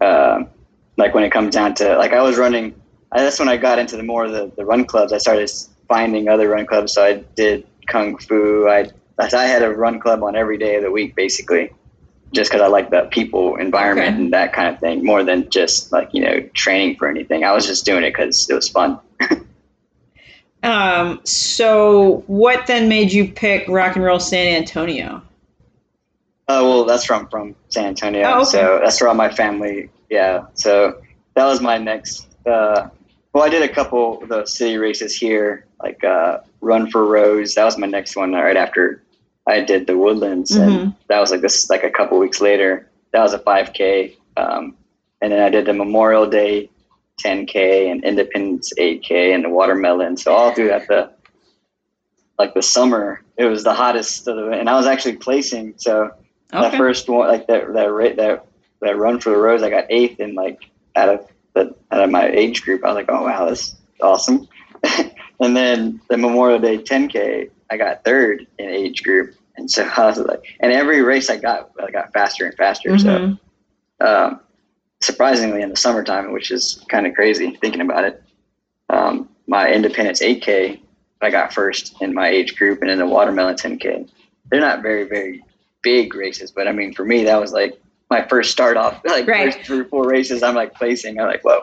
um, 0.01 0.49
like 0.97 1.15
when 1.15 1.25
it 1.25 1.31
comes 1.31 1.55
down 1.55 1.75
to 1.77 1.97
like 1.97 2.13
I 2.13 2.23
was 2.23 2.39
running, 2.39 2.81
that's 3.13 3.39
when 3.39 3.49
I 3.49 3.57
got 3.57 3.79
into 3.79 3.97
the 3.97 4.03
more 4.03 4.29
the, 4.29 4.53
the 4.57 4.65
run 4.65 4.85
clubs. 4.85 5.13
I 5.13 5.19
started 5.19 5.51
finding 5.89 6.29
other 6.29 6.49
run 6.49 6.67
clubs. 6.67 6.93
So 6.93 7.05
I 7.05 7.15
did 7.35 7.67
kung 7.91 8.17
fu. 8.17 8.67
I 8.69 8.91
I 9.19 9.45
had 9.45 9.63
a 9.63 9.69
run 9.69 10.01
club 10.01 10.23
on 10.23 10.35
every 10.35 10.57
day 10.57 10.77
of 10.77 10.83
the 10.83 10.91
week, 10.91 11.15
basically, 11.15 11.71
just 12.33 12.51
because 12.51 12.63
I 12.63 12.69
like 12.69 12.89
the 12.91 13.03
people 13.11 13.57
environment 13.57 14.09
Okay. 14.09 14.17
and 14.17 14.33
that 14.33 14.55
kind 14.55 14.73
of 14.73 14.81
thing 14.81 15.05
more 15.05 15.23
than 15.23 15.51
just 15.51 15.93
like 15.93 16.09
you 16.15 16.23
know 16.23 16.41
training 16.55 16.97
for 16.97 17.09
anything. 17.09 17.45
I 17.45 17.53
was 17.53 17.67
just 17.67 17.85
doing 17.85 18.05
it 18.05 18.11
because 18.11 18.49
it 18.49 18.55
was 18.55 18.69
fun. 18.69 18.99
Um, 20.63 21.21
so 21.25 22.23
what 22.27 22.67
then 22.67 22.89
made 22.89 23.13
you 23.13 23.33
pick 23.33 23.67
Rock 23.69 23.97
and 23.97 24.05
Roll 24.05 24.21
San 24.21 24.57
Antonio? 24.57 25.23
Oh 26.49 26.69
well, 26.69 26.85
that's 26.85 27.05
from 27.05 27.29
from 27.29 27.55
San 27.71 27.87
Antonio. 27.87 28.25
Oh, 28.27 28.41
okay. 28.43 28.51
So 28.51 28.81
that's 28.83 29.01
where 29.01 29.09
all 29.09 29.15
my 29.15 29.31
family. 29.31 29.89
Yeah. 30.11 30.47
So 30.55 31.01
that 31.35 31.47
was 31.47 31.61
my 31.61 31.79
next. 31.79 32.27
Uh, 32.45 32.91
well, 33.33 33.45
I 33.45 33.49
did 33.49 33.63
a 33.63 33.73
couple 33.73 34.23
of 34.23 34.29
the 34.29 34.45
city 34.45 34.77
races 34.77 35.17
here, 35.17 35.65
like 35.83 36.03
uh, 36.05 36.41
Run 36.61 36.91
for 36.91 37.05
Rose. 37.07 37.55
That 37.55 37.65
was 37.65 37.79
my 37.79 37.87
next 37.87 38.17
one 38.17 38.33
right 38.33 38.57
after 38.57 39.03
I 39.47 39.61
did 39.61 39.87
the 39.87 39.97
Woodlands, 39.97 40.51
Mhm. 40.53 40.63
and 40.67 40.95
that 41.09 41.19
was 41.21 41.31
like 41.31 41.41
this 41.41 41.69
like 41.71 41.83
a 41.85 41.91
couple 41.91 42.19
weeks 42.19 42.41
later. 42.41 42.89
That 43.13 43.23
was 43.23 43.33
a 43.33 43.39
5K, 43.39 44.17
um, 44.37 44.77
and 45.21 45.33
then 45.33 45.43
I 45.43 45.49
did 45.49 45.67
the 45.67 45.73
Memorial 45.73 46.27
Day 46.27 46.71
10K 47.19 47.91
and 47.91 48.05
Independence 48.05 48.73
8K 48.79 49.33
and 49.35 49.45
the 49.45 49.49
Watermelon. 49.49 50.17
So 50.17 50.33
all 50.33 50.53
throughout 50.55 50.87
the 50.89 51.11
like 52.39 52.55
the 52.55 52.63
summer, 52.63 53.21
it 53.37 53.45
was 53.45 53.65
the 53.65 53.75
hottest 53.75 54.27
of 54.29 54.37
the, 54.37 54.51
and 54.53 54.69
I 54.71 54.77
was 54.77 54.87
actually 54.87 55.17
placing. 55.17 55.75
So 55.77 56.11
that 56.51 56.75
first 56.77 57.09
one, 57.09 57.29
like 57.29 57.47
that 57.49 57.73
that 57.75 57.91
ra- 57.93 58.15
that 58.17 58.47
that 58.81 58.97
run 58.99 59.21
for 59.21 59.31
the 59.31 59.37
rose, 59.37 59.63
I 59.63 59.71
got 59.71 59.85
eighth 59.91 60.21
in 60.21 60.35
like 60.35 60.59
out 60.97 61.09
of 61.09 61.27
the 61.55 61.75
out 61.91 62.03
of 62.05 62.11
my 62.11 62.29
age 62.29 62.63
group. 62.63 62.85
I 62.85 62.89
was 62.89 62.95
like, 62.97 63.11
oh 63.11 63.25
wow, 63.25 63.47
that's 63.47 63.75
awesome. 64.01 64.49
and 65.41 65.57
then 65.57 66.01
the 66.09 66.17
Memorial 66.17 66.59
Day 66.59 66.79
10K, 66.79 67.51
I 67.71 67.77
got 67.77 68.05
third 68.05 68.47
in 68.59 68.69
age 68.69 69.03
group, 69.03 69.35
and 69.57 69.71
so 69.71 69.85
I 69.97 70.07
was 70.07 70.19
like, 70.19 70.43
and 70.61 70.73
every 70.73 71.03
race 71.03 71.31
I 71.31 71.37
got, 71.37 71.71
I 71.83 71.91
got 71.91 72.13
faster 72.13 72.47
and 72.47 72.55
faster. 72.57 72.91
Mhm. 72.91 73.39
So 73.99 74.07
um, 74.07 74.41
surprisingly, 75.01 75.63
in 75.63 75.71
the 75.71 75.77
summertime, 75.77 76.33
which 76.33 76.51
is 76.51 76.85
kind 76.89 77.07
of 77.07 77.15
crazy 77.15 77.57
thinking 77.61 77.81
about 77.81 78.05
it, 78.05 78.23
um, 78.89 79.29
my 79.47 79.71
Independence 79.71 80.23
8K, 80.23 80.81
I 81.23 81.31
got 81.31 81.53
first 81.53 82.01
in 82.01 82.15
my 82.15 82.29
age 82.29 82.57
group, 82.57 82.81
and 82.83 82.91
in 82.91 82.99
the 82.99 83.07
Watermelon 83.07 83.57
10K. 83.57 84.09
They're 84.51 84.61
not 84.61 84.83
very 84.83 85.05
very 85.05 85.45
big 85.83 86.15
races, 86.15 86.51
but 86.51 86.67
I 86.69 86.73
mean, 86.73 86.93
for 86.93 87.05
me, 87.05 87.25
that 87.25 87.41
was 87.41 87.53
like 87.53 87.81
my 88.11 88.27
first 88.27 88.51
start 88.51 88.77
off. 88.77 89.01
Like 89.07 89.27
Right. 89.29 89.55
first 89.55 89.65
three 89.67 89.81
or 89.81 89.85
four 89.85 90.09
races, 90.09 90.43
I'm 90.43 90.55
like 90.55 90.75
placing. 90.75 91.21
I'm 91.21 91.27
like, 91.29 91.43
whoa. 91.43 91.61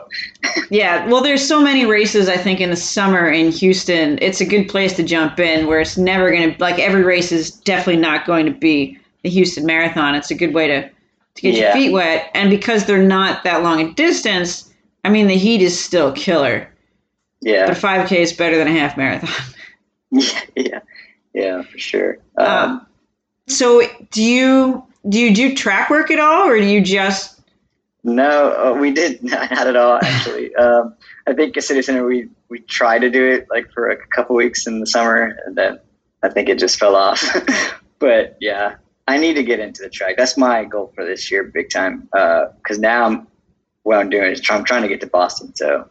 Yeah, 0.70 1.06
well, 1.08 1.22
there's 1.22 1.46
so 1.46 1.60
many 1.62 1.86
races 1.86 2.28
I 2.28 2.36
think 2.36 2.60
in 2.60 2.70
the 2.70 2.76
summer 2.76 3.28
in 3.28 3.50
Houston. 3.52 4.18
It's 4.22 4.40
a 4.40 4.44
good 4.46 4.68
place 4.68 4.94
to 4.96 5.02
jump 5.02 5.38
in 5.38 5.66
where 5.66 5.80
it's 5.80 5.96
never 5.98 6.30
going 6.30 6.54
to 6.54 6.60
like 6.60 6.78
every 6.78 7.02
race 7.02 7.32
is 7.32 7.50
definitely 7.50 8.00
not 8.00 8.26
going 8.26 8.46
to 8.46 8.52
be 8.52 8.98
the 9.22 9.30
Houston 9.30 9.66
Marathon. 9.66 10.14
It's 10.14 10.30
a 10.30 10.34
good 10.34 10.54
way 10.54 10.68
to 10.68 10.82
to 10.88 11.42
get 11.42 11.54
your 11.54 11.70
feet 11.72 11.92
wet, 11.92 12.30
and 12.34 12.50
because 12.50 12.86
they're 12.86 13.02
not 13.02 13.44
that 13.44 13.62
long 13.62 13.80
a 13.80 13.92
distance, 13.94 14.72
I 15.04 15.10
mean 15.10 15.26
the 15.28 15.36
heat 15.36 15.62
is 15.62 15.78
still 15.78 16.12
killer. 16.12 16.68
Yeah, 17.40 17.66
but 17.66 17.76
a 17.76 17.80
5K 17.80 18.12
is 18.12 18.32
better 18.32 18.56
than 18.58 18.66
a 18.68 18.72
half 18.72 18.96
marathon. 18.96 19.30
yeah, 20.10 20.40
yeah, 20.56 20.80
yeah, 21.34 21.62
for 21.62 21.78
sure. 21.78 22.18
Um, 22.36 22.46
Um, 22.46 22.86
so 23.48 23.82
do 24.10 24.22
you 24.22 24.84
do 25.08 25.18
you 25.18 25.34
do 25.34 25.54
track 25.54 25.90
work 25.90 26.10
at 26.10 26.18
all, 26.18 26.46
or 26.48 26.58
do 26.58 26.64
you 26.66 26.80
just 26.80 27.37
No, 28.04 28.52
uh, 28.52 28.78
we 28.78 28.92
did 28.92 29.22
not 29.22 29.50
at 29.52 29.76
all. 29.76 29.98
Actually, 30.02 30.54
um, 30.56 30.94
I 31.26 31.34
think 31.34 31.56
at 31.56 31.64
City 31.64 31.82
Center 31.82 32.04
we 32.06 32.28
we 32.48 32.60
tried 32.60 33.00
to 33.00 33.10
do 33.10 33.24
it 33.24 33.46
like 33.50 33.70
for 33.72 33.90
a 33.90 33.96
couple 34.14 34.36
weeks 34.36 34.66
in 34.66 34.80
the 34.80 34.86
summer, 34.86 35.36
and 35.46 35.56
then 35.56 35.78
I 36.22 36.28
think 36.28 36.48
it 36.48 36.58
just 36.58 36.78
fell 36.78 36.96
off. 36.96 37.24
but 37.98 38.36
yeah, 38.40 38.76
I 39.06 39.18
need 39.18 39.34
to 39.34 39.42
get 39.42 39.60
into 39.60 39.82
the 39.82 39.90
track. 39.90 40.16
That's 40.16 40.36
my 40.36 40.64
goal 40.64 40.92
for 40.94 41.04
this 41.04 41.30
year, 41.30 41.44
big 41.44 41.70
time. 41.70 42.08
Because 42.12 42.78
now 42.78 43.04
I'm 43.04 43.26
what 43.82 43.98
I'm 43.98 44.10
doing 44.10 44.32
is 44.32 44.40
try, 44.40 44.56
I'm 44.56 44.64
trying 44.64 44.82
to 44.82 44.88
get 44.88 45.00
to 45.00 45.06
Boston. 45.06 45.54
So 45.54 45.88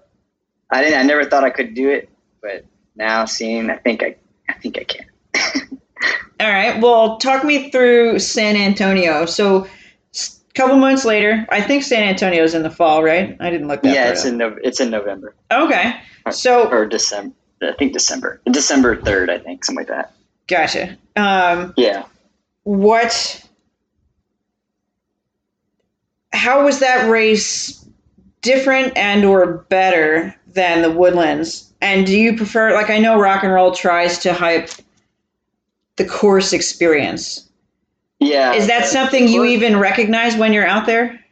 I 0.70 0.84
didn't. 0.84 1.00
I 1.00 1.04
never 1.04 1.26
thought 1.26 1.44
I 1.44 1.50
could 1.50 1.74
do 1.74 1.90
it, 1.90 2.10
but 2.42 2.66
now 2.96 3.26
seeing, 3.26 3.70
I 3.70 3.78
think 3.78 4.04
I 4.04 4.16
I 4.50 4.54
think 4.54 4.78
I 4.78 4.84
can. 4.84 5.06
All 6.40 6.50
right. 6.50 6.80
Well, 6.80 7.18
talk 7.18 7.44
me 7.44 7.72
through 7.72 8.20
San 8.20 8.56
Antonio. 8.56 9.26
So, 9.26 9.68
couple 10.58 10.76
months 10.78 11.06
later, 11.06 11.46
I 11.50 11.62
think 11.62 11.84
San 11.84 12.04
Antonio's 12.04 12.54
in 12.54 12.64
the 12.64 12.70
fall, 12.70 13.04
right? 13.04 13.38
I 13.40 13.50
didn't 13.50 13.68
look 13.68 13.82
that. 13.84 13.94
yeah, 13.94 14.10
it's 14.10 14.22
up. 14.26 14.28
in 14.32 14.38
Nov- 14.38 14.60
it's 14.64 14.80
in 14.82 14.90
November 14.90 15.36
Okay. 15.52 15.96
So, 16.32 16.70
or 16.70 16.86
December. 16.86 17.34
I 17.62 17.72
think 17.80 17.94
December, 17.94 18.42
December 18.52 19.02
third. 19.02 19.30
I 19.30 19.38
think 19.40 19.64
something 19.64 19.86
like 19.86 19.88
that. 19.88 20.14
gotcha. 20.48 20.98
Um, 21.16 21.74
Yeah. 21.78 22.04
what? 22.64 23.42
How 26.34 26.64
was 26.66 26.80
that 26.80 27.10
race 27.10 27.84
different 28.42 28.96
and 28.98 29.26
or 29.26 29.66
better 29.70 30.36
than 30.54 30.82
the 30.82 30.92
Woodlands? 30.92 31.72
And 31.82 32.06
do 32.06 32.18
you 32.20 32.36
prefer? 32.36 32.74
Like, 32.74 32.90
I 32.90 32.98
know 33.00 33.20
Rock 33.20 33.44
and 33.44 33.54
Roll 33.54 33.72
tries 33.72 34.20
to 34.20 34.34
hype 34.34 34.70
the 35.96 36.06
course 36.06 36.54
experience. 36.54 37.47
Yeah. 38.20 38.54
Is 38.54 38.68
that 38.68 38.84
uh, 38.84 38.88
something 38.88 39.28
you 39.28 39.46
even 39.46 39.80
recognize 39.80 40.36
when 40.36 40.54
you're 40.54 40.66
out 40.66 40.86
there? 40.86 41.24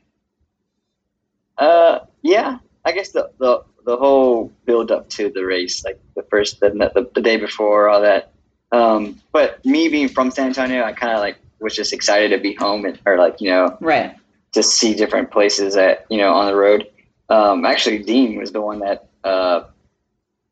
Uh, 1.57 1.99
yeah. 2.21 2.59
I 2.83 2.91
guess 2.91 3.11
the, 3.11 3.31
the 3.39 3.63
the 3.85 3.97
whole 3.97 4.51
build 4.65 4.91
up 4.91 5.09
to 5.09 5.29
the 5.29 5.45
race, 5.45 5.83
like 5.85 5.99
the 6.15 6.23
first 6.23 6.59
the 6.59 6.69
the, 6.69 7.09
the 7.13 7.21
day 7.21 7.37
before, 7.37 7.89
all 7.89 8.01
that. 8.01 8.31
Um, 8.71 9.21
but 9.31 9.63
me 9.65 9.89
being 9.89 10.09
from 10.09 10.31
San 10.31 10.47
Antonio, 10.47 10.83
I 10.83 10.93
kind 10.93 11.13
of 11.13 11.19
like 11.19 11.37
was 11.59 11.75
just 11.75 11.93
excited 11.93 12.29
to 12.29 12.37
be 12.39 12.53
home 12.53 12.85
and, 12.85 12.99
or 13.05 13.17
like 13.17 13.41
you 13.41 13.49
know 13.49 13.77
right 13.79 14.15
to 14.51 14.63
see 14.63 14.93
different 14.93 15.31
places 15.31 15.75
that 15.75 16.05
you 16.09 16.17
know 16.17 16.33
on 16.33 16.47
the 16.47 16.55
road. 16.55 16.87
Um, 17.29 17.65
actually, 17.65 17.99
Dean 17.99 18.37
was 18.37 18.51
the 18.51 18.61
one 18.61 18.79
that 18.79 19.07
uh, 19.23 19.63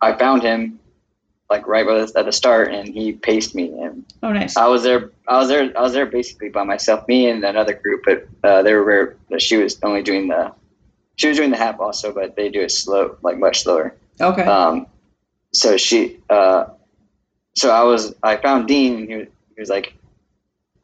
I 0.01 0.13
found 0.13 0.43
him 0.43 0.79
like 1.53 1.67
right 1.67 1.87
at 1.87 2.25
the 2.25 2.31
start, 2.31 2.73
and 2.73 2.87
he 2.87 3.13
paced 3.13 3.53
me, 3.53 3.65
and 3.79 4.03
oh 4.23 4.33
nice. 4.33 4.57
I 4.57 4.67
was 4.67 4.81
there. 4.81 5.11
I 5.27 5.37
was 5.37 5.47
there. 5.49 5.71
I 5.77 5.81
was 5.81 5.93
there 5.93 6.07
basically 6.07 6.49
by 6.49 6.63
myself, 6.63 7.07
me 7.07 7.29
and 7.29 7.43
another 7.43 7.73
group, 7.73 8.01
but 8.05 8.27
uh, 8.43 8.63
they 8.63 8.73
were. 8.73 9.15
She 9.37 9.57
was 9.57 9.77
only 9.83 10.01
doing 10.01 10.29
the. 10.29 10.51
She 11.15 11.27
was 11.27 11.37
doing 11.37 11.51
the 11.51 11.57
half 11.57 11.79
also, 11.79 12.11
but 12.11 12.35
they 12.35 12.49
do 12.49 12.61
it 12.61 12.71
slow, 12.71 13.17
like 13.21 13.37
much 13.37 13.61
slower. 13.61 13.95
Okay. 14.19 14.41
Um, 14.43 14.87
so 15.51 15.77
she, 15.77 16.17
uh, 16.29 16.65
so 17.55 17.69
I 17.69 17.83
was, 17.83 18.15
I 18.23 18.37
found 18.37 18.67
Dean, 18.67 18.95
and 18.97 19.07
he 19.07 19.15
was, 19.17 19.27
he 19.55 19.61
was 19.61 19.69
like, 19.69 19.93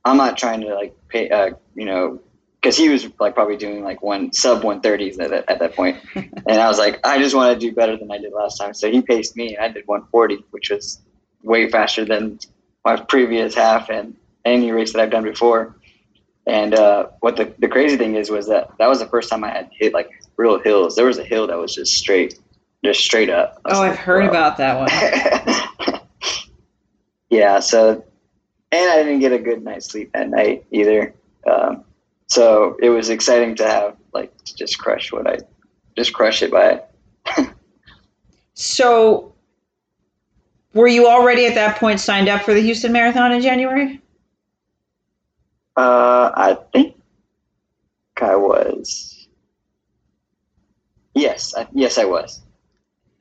I'm 0.06 0.18
not 0.18 0.38
trying 0.38 0.62
to 0.62 0.76
like 0.76 0.94
pay, 1.08 1.30
uh, 1.30 1.52
you 1.74 1.86
know, 1.86 2.20
because 2.62 2.76
he 2.76 2.90
was 2.90 3.08
like 3.20 3.36
probably 3.36 3.56
doing 3.56 3.84
like 3.84 4.02
one 4.02 4.34
sub 4.34 4.62
130s 4.64 5.20
at 5.20 5.30
that, 5.30 5.50
at 5.50 5.60
that 5.60 5.76
point. 5.76 5.98
and 6.16 6.60
I 6.60 6.68
was 6.68 6.78
like, 6.78 7.00
I 7.06 7.18
just 7.18 7.36
want 7.36 7.54
to 7.54 7.60
do 7.60 7.74
better 7.74 7.96
than 7.96 8.12
I 8.12 8.18
did 8.18 8.34
last 8.34 8.58
time. 8.58 8.74
So 8.74 8.92
he 8.92 9.02
paced 9.02 9.38
me, 9.38 9.56
and 9.56 9.64
I 9.64 9.70
did 9.70 9.88
140, 9.88 10.44
which 10.52 10.70
was 10.70 11.02
way 11.42 11.70
faster 11.70 12.04
than 12.04 12.40
my 12.84 12.98
previous 12.98 13.56
half 13.56 13.90
and 13.90 14.16
any 14.44 14.72
race 14.72 14.94
that 14.94 15.02
I've 15.02 15.12
done 15.12 15.24
before. 15.24 15.78
And 16.46 16.74
uh, 16.74 17.08
what 17.20 17.38
the, 17.38 17.54
the 17.60 17.68
crazy 17.68 17.96
thing 17.96 18.16
is 18.16 18.30
was 18.30 18.48
that 18.48 18.72
that 18.80 18.88
was 18.88 19.00
the 19.00 19.08
first 19.08 19.30
time 19.30 19.44
I 19.44 19.50
had 19.50 19.70
hit 19.72 19.94
like 19.94 20.10
real 20.36 20.60
hills. 20.60 20.96
There 20.96 21.06
was 21.06 21.18
a 21.18 21.24
hill 21.24 21.48
that 21.48 21.58
was 21.58 21.76
just 21.76 21.94
straight, 21.94 22.40
just 22.84 23.02
straight 23.02 23.30
up. 23.30 23.62
Oh, 23.66 23.82
I've 23.82 23.98
heard 23.98 24.24
wow. 24.24 24.30
about 24.30 24.58
that 24.58 25.88
one. 25.88 26.02
yeah. 27.30 27.60
So, 27.60 28.04
and 28.72 28.92
I 28.92 29.04
didn't 29.04 29.20
get 29.20 29.32
a 29.32 29.40
good 29.40 29.64
night's 29.64 29.86
sleep 29.86 30.12
at 30.14 30.30
night 30.30 30.66
either. 30.72 31.14
Um, 31.46 31.84
so 32.30 32.78
it 32.82 32.90
was 32.90 33.10
exciting 33.10 33.56
to 33.56 33.68
have 33.68 33.98
like 34.14 34.36
to 34.44 34.56
just 34.56 34.78
crush 34.78 35.12
what 35.12 35.28
I 35.28 35.40
just 35.98 36.14
crush 36.14 36.42
it 36.42 36.52
by. 36.52 36.84
so 38.54 39.34
were 40.74 40.88
you 40.88 41.08
already 41.08 41.46
at 41.46 41.56
that 41.56 41.78
point 41.78 42.00
signed 42.00 42.30
up 42.30 42.44
for 42.44 42.54
the 42.54 42.62
Houston 42.62 42.92
Marathon 42.92 43.32
in 43.32 43.42
January? 43.42 44.02
Uh, 45.76 46.32
I 46.36 46.58
think 46.74 46.96
I 48.22 48.36
was. 48.36 49.28
Yes, 51.16 51.56
I, 51.56 51.68
yes, 51.74 51.98
I 51.98 52.06
was. 52.06 52.42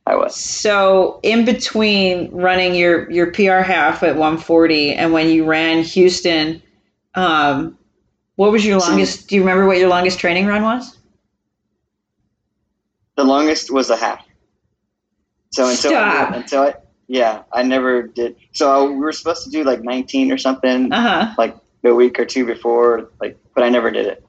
I 0.07 0.17
was. 0.17 0.35
So 0.37 1.21
in 1.23 1.45
between 1.45 2.31
running 2.33 2.75
your 2.75 3.11
your 3.11 3.31
PR 3.33 3.61
half 3.61 4.03
at 4.03 4.17
140 4.17 4.95
and 4.95 5.13
when 5.13 5.29
you 5.29 5.45
ran 5.45 5.83
Houston, 5.83 6.63
um, 7.15 7.78
what 8.39 8.53
was 8.53 8.65
your 8.65 8.79
longest? 8.79 9.29
do 9.29 9.35
you 9.35 9.41
remember 9.41 9.67
what 9.67 9.79
your 9.79 9.89
longest 9.89 10.21
training 10.21 10.47
run 10.47 10.63
was? 10.63 10.97
The 13.17 13.25
longest 13.25 13.73
was 13.73 13.91
a 13.91 13.97
half. 13.97 14.25
So 15.51 15.65
until 15.65 15.91
Stop. 15.91 16.31
I, 16.31 16.37
until 16.37 16.63
I, 16.63 16.75
yeah, 17.09 17.43
I 17.53 17.65
never 17.65 18.03
did. 18.03 18.37
So 18.53 18.93
we 18.93 18.99
were 18.99 19.11
supposed 19.11 19.43
to 19.43 19.51
do 19.51 19.65
like 19.65 19.83
19 19.83 20.31
or 20.31 20.39
something, 20.39 20.93
uh-huh. 20.93 21.35
like 21.37 21.57
a 21.83 21.93
week 21.93 22.21
or 22.21 22.25
two 22.25 22.47
before, 22.47 23.11
like, 23.21 23.37
but 23.57 23.65
I 23.65 23.71
never 23.71 23.91
did 23.91 24.07
it. 24.07 24.25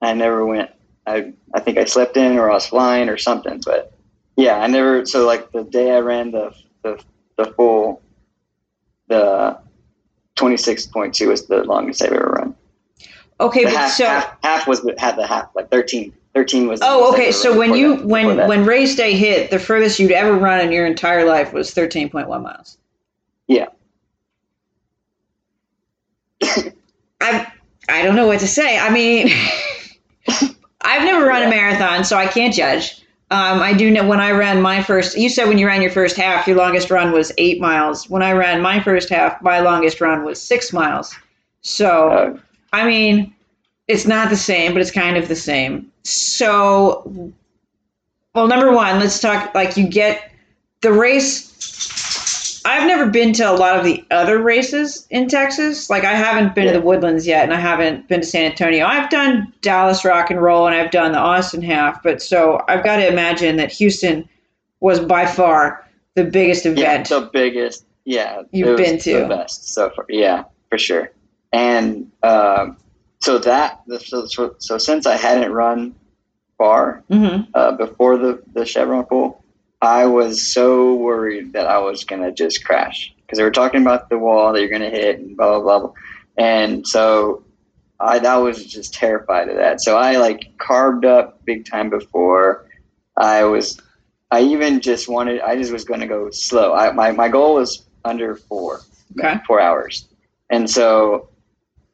I 0.00 0.14
never 0.14 0.46
went. 0.46 0.70
I 1.06 1.34
I 1.52 1.60
think 1.60 1.76
I 1.76 1.84
slept 1.84 2.16
in 2.16 2.38
or 2.38 2.50
I 2.50 2.54
was 2.54 2.66
flying 2.66 3.10
or 3.10 3.18
something, 3.18 3.60
but 3.66 3.92
yeah, 4.36 4.56
I 4.56 4.68
never. 4.68 5.04
So 5.04 5.26
like 5.26 5.52
the 5.52 5.64
day 5.64 5.94
I 5.94 5.98
ran 5.98 6.30
the 6.30 6.54
the 6.82 7.04
the 7.36 7.52
full 7.52 8.00
the 9.08 9.58
26.2 10.36 11.28
was 11.28 11.46
the 11.46 11.62
longest 11.64 12.00
I've 12.00 12.12
ever 12.12 12.36
run. 12.38 12.54
Okay, 13.40 13.64
but 13.64 13.72
half, 13.72 13.90
so 13.90 14.04
half, 14.04 14.36
half, 14.42 14.68
was 14.68 14.84
had 14.98 15.16
the 15.16 15.26
half 15.26 15.48
like 15.54 15.70
13. 15.70 16.12
13 16.34 16.68
was. 16.68 16.80
Oh, 16.82 17.12
okay. 17.12 17.32
So 17.32 17.56
when 17.56 17.74
you 17.74 17.96
that, 17.96 18.06
when 18.06 18.36
when 18.48 18.64
race 18.64 18.94
day 18.94 19.14
hit, 19.16 19.50
the 19.50 19.58
furthest 19.58 19.98
you'd 19.98 20.12
ever 20.12 20.36
run 20.36 20.60
in 20.60 20.70
your 20.70 20.86
entire 20.86 21.24
life 21.24 21.52
was 21.52 21.74
13.1 21.74 22.42
miles. 22.42 22.78
Yeah. 23.48 23.66
I 27.20 27.52
I 27.88 28.02
don't 28.02 28.14
know 28.14 28.26
what 28.26 28.40
to 28.40 28.46
say. 28.46 28.78
I 28.78 28.90
mean, 28.90 29.28
I've 30.80 31.02
never 31.02 31.26
run 31.26 31.42
yeah. 31.42 31.48
a 31.48 31.50
marathon, 31.50 32.04
so 32.04 32.16
I 32.16 32.26
can't 32.26 32.54
judge. 32.54 33.02
Um, 33.32 33.60
I 33.60 33.72
do 33.72 33.90
know 33.90 34.06
when 34.06 34.20
I 34.20 34.32
ran 34.32 34.60
my 34.60 34.82
first. 34.82 35.16
You 35.16 35.28
said 35.28 35.48
when 35.48 35.58
you 35.58 35.66
ran 35.66 35.82
your 35.82 35.90
first 35.90 36.16
half, 36.16 36.46
your 36.46 36.56
longest 36.56 36.90
run 36.90 37.12
was 37.12 37.32
eight 37.38 37.60
miles. 37.60 38.08
When 38.08 38.22
I 38.22 38.32
ran 38.32 38.60
my 38.60 38.80
first 38.80 39.08
half, 39.08 39.40
my 39.42 39.60
longest 39.60 40.00
run 40.00 40.24
was 40.24 40.40
six 40.40 40.72
miles. 40.72 41.14
So. 41.62 42.10
Uh, 42.10 42.38
I 42.72 42.86
mean, 42.86 43.34
it's 43.88 44.06
not 44.06 44.30
the 44.30 44.36
same, 44.36 44.72
but 44.72 44.80
it's 44.80 44.90
kind 44.90 45.16
of 45.16 45.28
the 45.28 45.36
same. 45.36 45.90
So, 46.04 47.32
well, 48.34 48.46
number 48.46 48.72
one, 48.72 49.00
let's 49.00 49.18
talk 49.18 49.54
like 49.54 49.76
you 49.76 49.88
get 49.88 50.30
the 50.80 50.92
race. 50.92 51.48
I've 52.64 52.86
never 52.86 53.10
been 53.10 53.32
to 53.34 53.50
a 53.50 53.52
lot 53.52 53.78
of 53.78 53.84
the 53.84 54.04
other 54.10 54.38
races 54.38 55.06
in 55.10 55.28
Texas. 55.28 55.90
Like 55.90 56.04
I 56.04 56.12
haven't 56.12 56.54
been 56.54 56.66
yeah. 56.66 56.72
to 56.72 56.78
the 56.78 56.84
Woodlands 56.84 57.26
yet, 57.26 57.42
and 57.42 57.52
I 57.52 57.58
haven't 57.58 58.06
been 58.06 58.20
to 58.20 58.26
San 58.26 58.50
Antonio. 58.50 58.86
I've 58.86 59.10
done 59.10 59.52
Dallas 59.60 60.04
Rock 60.04 60.30
and 60.30 60.40
Roll, 60.40 60.66
and 60.66 60.76
I've 60.76 60.90
done 60.90 61.12
the 61.12 61.18
Austin 61.18 61.62
half. 61.62 62.02
But 62.02 62.22
so 62.22 62.62
I've 62.68 62.84
got 62.84 62.96
to 62.96 63.08
imagine 63.08 63.56
that 63.56 63.72
Houston 63.72 64.28
was 64.78 65.00
by 65.00 65.26
far 65.26 65.84
the 66.14 66.24
biggest 66.24 66.64
event. 66.66 67.10
Yeah, 67.10 67.18
the 67.18 67.30
biggest. 67.32 67.84
Yeah, 68.04 68.42
you've 68.52 68.76
been 68.76 68.98
to 68.98 69.20
the 69.20 69.26
best 69.26 69.72
so 69.72 69.90
far. 69.90 70.06
Yeah, 70.08 70.44
for 70.68 70.78
sure 70.78 71.10
and 71.52 72.10
um, 72.22 72.76
so 73.20 73.38
that 73.38 73.82
so, 74.00 74.26
so, 74.26 74.54
so, 74.58 74.78
since 74.78 75.06
I 75.06 75.16
hadn't 75.16 75.52
run 75.52 75.94
far 76.58 77.02
mm-hmm. 77.10 77.50
uh, 77.54 77.72
before 77.72 78.18
the 78.18 78.42
the 78.52 78.64
Chevron 78.64 79.04
pool, 79.04 79.42
I 79.80 80.06
was 80.06 80.42
so 80.42 80.94
worried 80.94 81.52
that 81.54 81.66
I 81.66 81.78
was 81.78 82.04
gonna 82.04 82.32
just 82.32 82.64
crash 82.64 83.14
because 83.16 83.38
they 83.38 83.44
were 83.44 83.50
talking 83.50 83.82
about 83.82 84.08
the 84.08 84.18
wall 84.18 84.52
that 84.52 84.60
you're 84.60 84.70
gonna 84.70 84.90
hit 84.90 85.18
and 85.18 85.36
blah 85.36 85.60
blah 85.60 85.78
blah, 85.78 85.92
and 86.36 86.86
so 86.86 87.44
I 87.98 88.18
that 88.20 88.36
was 88.36 88.64
just 88.64 88.94
terrified 88.94 89.48
of 89.48 89.56
that. 89.56 89.80
So 89.80 89.96
I 89.96 90.16
like 90.16 90.56
carved 90.58 91.04
up 91.04 91.44
big 91.44 91.66
time 91.66 91.90
before. 91.90 92.66
I 93.16 93.44
was 93.44 93.80
I 94.30 94.42
even 94.42 94.80
just 94.80 95.08
wanted 95.08 95.40
I 95.40 95.56
just 95.56 95.72
was 95.72 95.84
gonna 95.84 96.06
go 96.06 96.30
slow. 96.30 96.74
I 96.74 96.92
my, 96.92 97.12
my 97.12 97.28
goal 97.28 97.54
was 97.54 97.84
under 98.04 98.36
four 98.36 98.80
okay. 99.18 99.40
four 99.46 99.60
hours. 99.60 100.06
And 100.48 100.68
so 100.68 101.29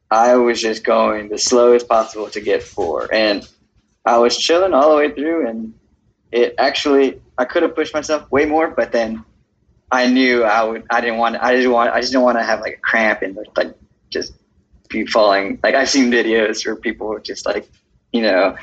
I 0.09 0.35
was 0.35 0.61
just 0.61 0.83
going 0.83 1.29
the 1.29 1.37
slowest 1.37 1.87
possible 1.87 2.29
to 2.29 2.41
get 2.41 2.63
four. 2.63 3.13
And 3.13 3.47
I 4.05 4.17
was 4.17 4.37
chilling 4.37 4.73
all 4.73 4.91
the 4.91 4.95
way 4.95 5.11
through 5.11 5.47
and 5.47 5.73
it 6.31 6.55
actually 6.57 7.21
I 7.37 7.45
could 7.45 7.63
have 7.63 7.75
pushed 7.75 7.93
myself 7.93 8.29
way 8.31 8.45
more, 8.45 8.69
but 8.69 8.91
then 8.91 9.23
I 9.91 10.07
knew 10.07 10.43
I 10.43 10.63
would 10.63 10.85
I 10.89 11.01
didn't 11.01 11.17
want 11.17 11.37
I 11.41 11.53
didn't 11.53 11.71
want 11.71 11.91
I 11.91 11.99
just 12.01 12.11
didn't 12.11 12.23
want 12.23 12.37
to 12.37 12.43
have 12.43 12.61
like 12.61 12.75
a 12.75 12.81
cramp 12.81 13.21
and 13.21 13.37
like 13.55 13.75
just 14.09 14.33
be 14.89 15.05
falling 15.05 15.59
like 15.63 15.75
I've 15.75 15.89
seen 15.89 16.11
videos 16.11 16.65
where 16.65 16.75
people 16.75 17.07
were 17.07 17.19
just 17.19 17.45
like, 17.45 17.69
you 18.13 18.21
know 18.21 18.55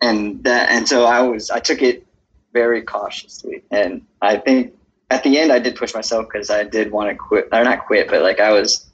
and 0.00 0.42
that 0.44 0.70
and 0.70 0.88
so 0.88 1.04
I 1.04 1.20
was 1.22 1.50
I 1.50 1.60
took 1.60 1.82
it 1.82 2.06
very 2.52 2.82
cautiously 2.82 3.62
and 3.70 4.02
I 4.20 4.36
think 4.36 4.74
at 5.10 5.22
the 5.22 5.38
end 5.38 5.52
I 5.52 5.58
did 5.58 5.76
push 5.76 5.94
myself 5.94 6.26
because 6.30 6.50
I 6.50 6.64
did 6.64 6.90
want 6.90 7.10
to 7.10 7.16
quit 7.16 7.48
or 7.52 7.64
not 7.64 7.86
quit 7.86 8.08
but 8.08 8.22
like 8.22 8.40
I 8.40 8.52
was 8.52 8.88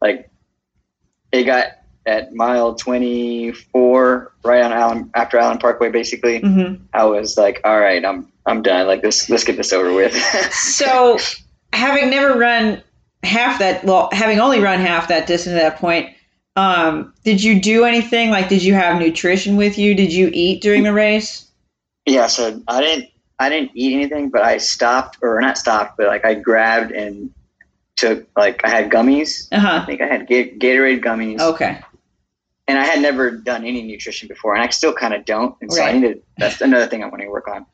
like 0.00 0.30
it 1.32 1.44
got 1.44 1.78
at 2.04 2.32
mile 2.34 2.74
24 2.74 4.32
right 4.44 4.62
on 4.62 4.72
Allen 4.72 5.10
after 5.14 5.38
Allen 5.38 5.58
Parkway 5.58 5.90
basically. 5.90 6.40
Mm-hmm. 6.40 6.84
I 6.92 7.04
was 7.04 7.36
like 7.36 7.60
all 7.64 7.78
right 7.78 8.04
I'm 8.04 8.30
I'm 8.44 8.62
done. 8.62 8.86
Like 8.86 9.02
this 9.02 9.28
let's 9.30 9.44
get 9.44 9.56
this 9.56 9.72
over 9.72 9.92
with. 9.92 10.14
So 10.52 11.18
having 11.72 12.10
never 12.10 12.38
run 12.38 12.82
half 13.22 13.60
that 13.60 13.84
well 13.84 14.08
having 14.12 14.40
only 14.40 14.60
run 14.60 14.80
half 14.80 15.08
that 15.08 15.26
distance 15.26 15.56
at 15.56 15.62
that 15.62 15.78
point 15.78 16.14
um 16.56 17.14
did 17.24 17.42
you 17.42 17.60
do 17.60 17.84
anything? 17.84 18.30
Like 18.30 18.48
did 18.48 18.62
you 18.62 18.74
have 18.74 19.00
nutrition 19.00 19.56
with 19.56 19.78
you? 19.78 19.94
Did 19.94 20.12
you 20.12 20.30
eat 20.32 20.60
during 20.60 20.82
the 20.82 20.92
race? 20.92 21.48
Yeah 22.04 22.26
so 22.26 22.60
I 22.66 22.80
didn't 22.80 23.10
I 23.38 23.48
didn't 23.48 23.70
eat 23.74 23.94
anything 23.94 24.30
but 24.30 24.42
I 24.42 24.58
stopped 24.58 25.18
or 25.22 25.40
not 25.40 25.56
stopped 25.56 25.96
but 25.96 26.08
like 26.08 26.24
I 26.24 26.34
grabbed 26.34 26.90
and 26.90 27.32
took 28.02 28.26
like 28.36 28.64
I 28.64 28.68
had 28.68 28.90
gummies. 28.90 29.46
Uh-huh. 29.52 29.80
I 29.82 29.86
think 29.86 30.00
I 30.00 30.06
had 30.06 30.26
G- 30.28 30.56
Gatorade 30.58 31.04
gummies. 31.04 31.40
Okay. 31.40 31.80
And 32.66 32.78
I 32.78 32.84
had 32.84 33.00
never 33.00 33.30
done 33.30 33.64
any 33.64 33.82
nutrition 33.82 34.28
before, 34.28 34.54
and 34.54 34.62
I 34.62 34.68
still 34.68 34.92
kind 34.92 35.14
of 35.14 35.24
don't. 35.24 35.56
And 35.60 35.72
so 35.72 35.80
right. 35.80 35.94
I 35.94 35.98
need 35.98 36.08
to. 36.08 36.22
That's 36.38 36.60
another 36.60 36.86
thing 36.86 37.02
I 37.02 37.06
want 37.06 37.22
to 37.22 37.28
work 37.28 37.48
on. 37.48 37.66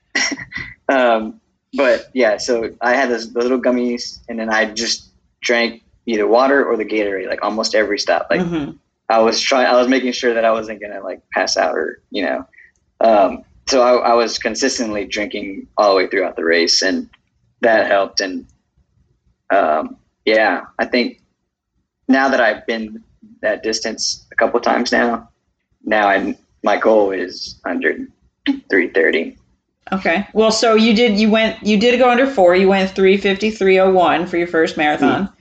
um, 0.89 1.41
but 1.75 2.11
yeah, 2.15 2.39
so 2.39 2.75
I 2.81 2.95
had 2.95 3.11
those, 3.11 3.33
those, 3.33 3.45
little 3.45 3.61
gummies, 3.61 4.21
and 4.29 4.39
then 4.39 4.51
I 4.51 4.73
just 4.73 5.11
drank 5.41 5.83
either 6.07 6.27
water 6.27 6.65
or 6.65 6.77
the 6.77 6.87
Gatorade, 6.87 7.29
like 7.29 7.43
almost 7.43 7.75
every 7.75 7.99
stop. 7.99 8.29
Like 8.31 8.41
mm-hmm. 8.41 8.73
I 9.09 9.21
was 9.21 9.41
trying, 9.41 9.67
I 9.67 9.77
was 9.77 9.89
making 9.89 10.13
sure 10.13 10.35
that 10.35 10.45
I 10.45 10.53
wasn't 10.53 10.81
gonna 10.81 11.03
like 11.03 11.23
pass 11.31 11.57
out 11.57 11.75
or 11.75 12.03
you 12.11 12.23
know. 12.23 12.47
Um, 13.01 13.45
so 13.69 13.83
I, 13.83 14.11
I 14.11 14.15
was 14.15 14.39
consistently 14.39 15.05
drinking 15.05 15.69
all 15.77 15.91
the 15.91 15.97
way 15.97 16.07
throughout 16.09 16.37
the 16.37 16.45
race, 16.45 16.81
and 16.83 17.11
that 17.61 17.87
helped. 17.87 18.21
And 18.23 18.47
um, 19.51 19.98
yeah, 20.29 20.67
I 20.79 20.85
think 20.85 21.23
now 22.07 22.29
that 22.29 22.41
I've 22.41 22.67
been 22.67 23.03
that 23.41 23.63
distance 23.63 24.27
a 24.33 24.35
couple 24.35 24.61
times 24.61 24.93
now. 24.93 25.31
Now 25.85 26.09
I 26.09 26.37
my 26.63 26.77
goal 26.77 27.13
is 27.13 27.61
under 27.65 27.95
330. 28.47 29.37
Okay. 29.91 30.29
Well, 30.35 30.51
so 30.51 30.75
you 30.75 30.95
did 30.95 31.19
you 31.19 31.31
went 31.31 31.63
you 31.63 31.79
did 31.79 31.99
go 31.99 32.11
under 32.11 32.27
4. 32.27 32.57
You 32.57 32.69
went 32.69 32.95
353.01 32.95 34.29
for 34.29 34.37
your 34.37 34.47
first 34.47 34.77
marathon. 34.77 35.33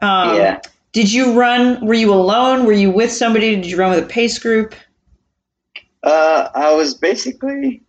Um, 0.00 0.36
yeah. 0.36 0.60
Did 0.92 1.10
you 1.12 1.32
run 1.32 1.86
were 1.86 1.94
you 1.94 2.12
alone? 2.12 2.66
Were 2.66 2.72
you 2.72 2.90
with 2.90 3.12
somebody? 3.12 3.56
Did 3.56 3.66
you 3.66 3.78
run 3.78 3.90
with 3.90 4.04
a 4.04 4.06
pace 4.06 4.38
group? 4.38 4.74
Uh, 6.02 6.48
I 6.54 6.74
was 6.74 6.94
basically 6.94 7.82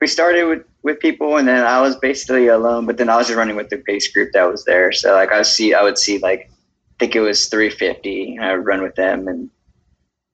we 0.00 0.06
started 0.08 0.44
with 0.44 0.64
with 0.86 1.00
people 1.00 1.36
and 1.36 1.48
then 1.48 1.66
I 1.66 1.80
was 1.80 1.96
basically 1.96 2.46
alone, 2.46 2.86
but 2.86 2.96
then 2.96 3.10
I 3.10 3.16
was 3.16 3.26
just 3.26 3.36
running 3.36 3.56
with 3.56 3.70
the 3.70 3.78
pace 3.78 4.10
group 4.12 4.30
that 4.32 4.44
was 4.44 4.64
there. 4.64 4.92
So 4.92 5.12
like 5.14 5.32
I 5.32 5.42
see 5.42 5.74
I 5.74 5.82
would 5.82 5.98
see 5.98 6.18
like 6.18 6.48
I 6.48 6.94
think 7.00 7.16
it 7.16 7.20
was 7.20 7.46
350 7.46 8.36
and 8.36 8.44
I 8.44 8.56
would 8.56 8.64
run 8.64 8.82
with 8.82 8.94
them 8.94 9.26
and 9.26 9.50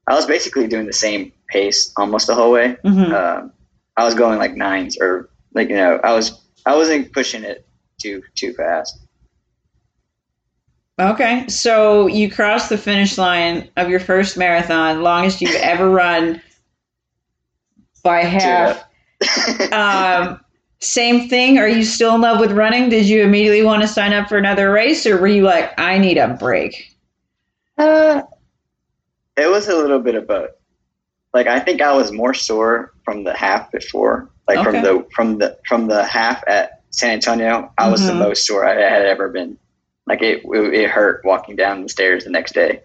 I 0.06 0.14
was 0.14 0.26
basically 0.26 0.66
doing 0.66 0.84
the 0.84 0.92
same 0.92 1.32
pace 1.48 1.90
almost 1.96 2.26
the 2.26 2.34
whole 2.34 2.52
way. 2.52 2.76
Mhm. 2.84 3.12
Um, 3.14 3.52
I 3.96 4.04
was 4.04 4.14
going 4.14 4.38
like 4.38 4.54
nines 4.54 4.98
or 5.00 5.30
like 5.54 5.70
you 5.70 5.76
know 5.76 5.98
I 6.04 6.12
was 6.12 6.38
I 6.66 6.76
wasn't 6.76 7.12
pushing 7.14 7.44
it 7.44 7.66
too 7.98 8.22
too 8.34 8.52
fast. 8.52 8.98
Okay. 11.00 11.48
So 11.48 12.08
you 12.08 12.30
crossed 12.30 12.68
the 12.68 12.76
finish 12.76 13.16
line 13.16 13.70
of 13.78 13.88
your 13.88 14.00
first 14.00 14.36
marathon, 14.36 15.02
longest 15.02 15.40
you've 15.40 15.54
ever 15.62 15.88
run 15.88 16.42
by 18.04 18.20
half. 18.36 18.84
Um, 19.72 20.41
same 20.82 21.28
thing. 21.28 21.58
Are 21.58 21.68
you 21.68 21.84
still 21.84 22.14
in 22.16 22.20
love 22.20 22.40
with 22.40 22.52
running? 22.52 22.88
Did 22.88 23.08
you 23.08 23.22
immediately 23.22 23.62
want 23.62 23.82
to 23.82 23.88
sign 23.88 24.12
up 24.12 24.28
for 24.28 24.36
another 24.36 24.70
race, 24.72 25.06
or 25.06 25.16
were 25.18 25.28
you 25.28 25.42
like, 25.44 25.78
I 25.78 25.98
need 25.98 26.18
a 26.18 26.28
break? 26.28 26.96
Uh, 27.78 28.22
it 29.36 29.48
was 29.50 29.68
a 29.68 29.76
little 29.76 30.00
bit 30.00 30.14
of 30.16 30.26
both. 30.26 30.50
Like 31.32 31.46
I 31.46 31.60
think 31.60 31.80
I 31.80 31.94
was 31.94 32.12
more 32.12 32.34
sore 32.34 32.92
from 33.04 33.24
the 33.24 33.32
half 33.32 33.70
before, 33.72 34.28
like 34.48 34.58
Okay. 34.58 34.70
from 34.70 34.82
the 34.82 35.06
from 35.14 35.38
the 35.38 35.58
from 35.66 35.86
the 35.86 36.04
half 36.04 36.42
at 36.46 36.82
San 36.90 37.10
Antonio. 37.12 37.72
I 37.78 37.88
was 37.88 38.04
the 38.06 38.12
Mhm. 38.12 38.18
most 38.18 38.46
sore 38.46 38.66
I 38.66 38.74
had 38.74 39.06
ever 39.06 39.28
been. 39.30 39.56
Like 40.06 40.20
it, 40.20 40.42
it, 40.44 40.74
it 40.74 40.90
hurt 40.90 41.22
walking 41.24 41.56
down 41.56 41.82
the 41.82 41.88
stairs 41.88 42.24
the 42.24 42.30
next 42.30 42.52
day. 42.54 42.82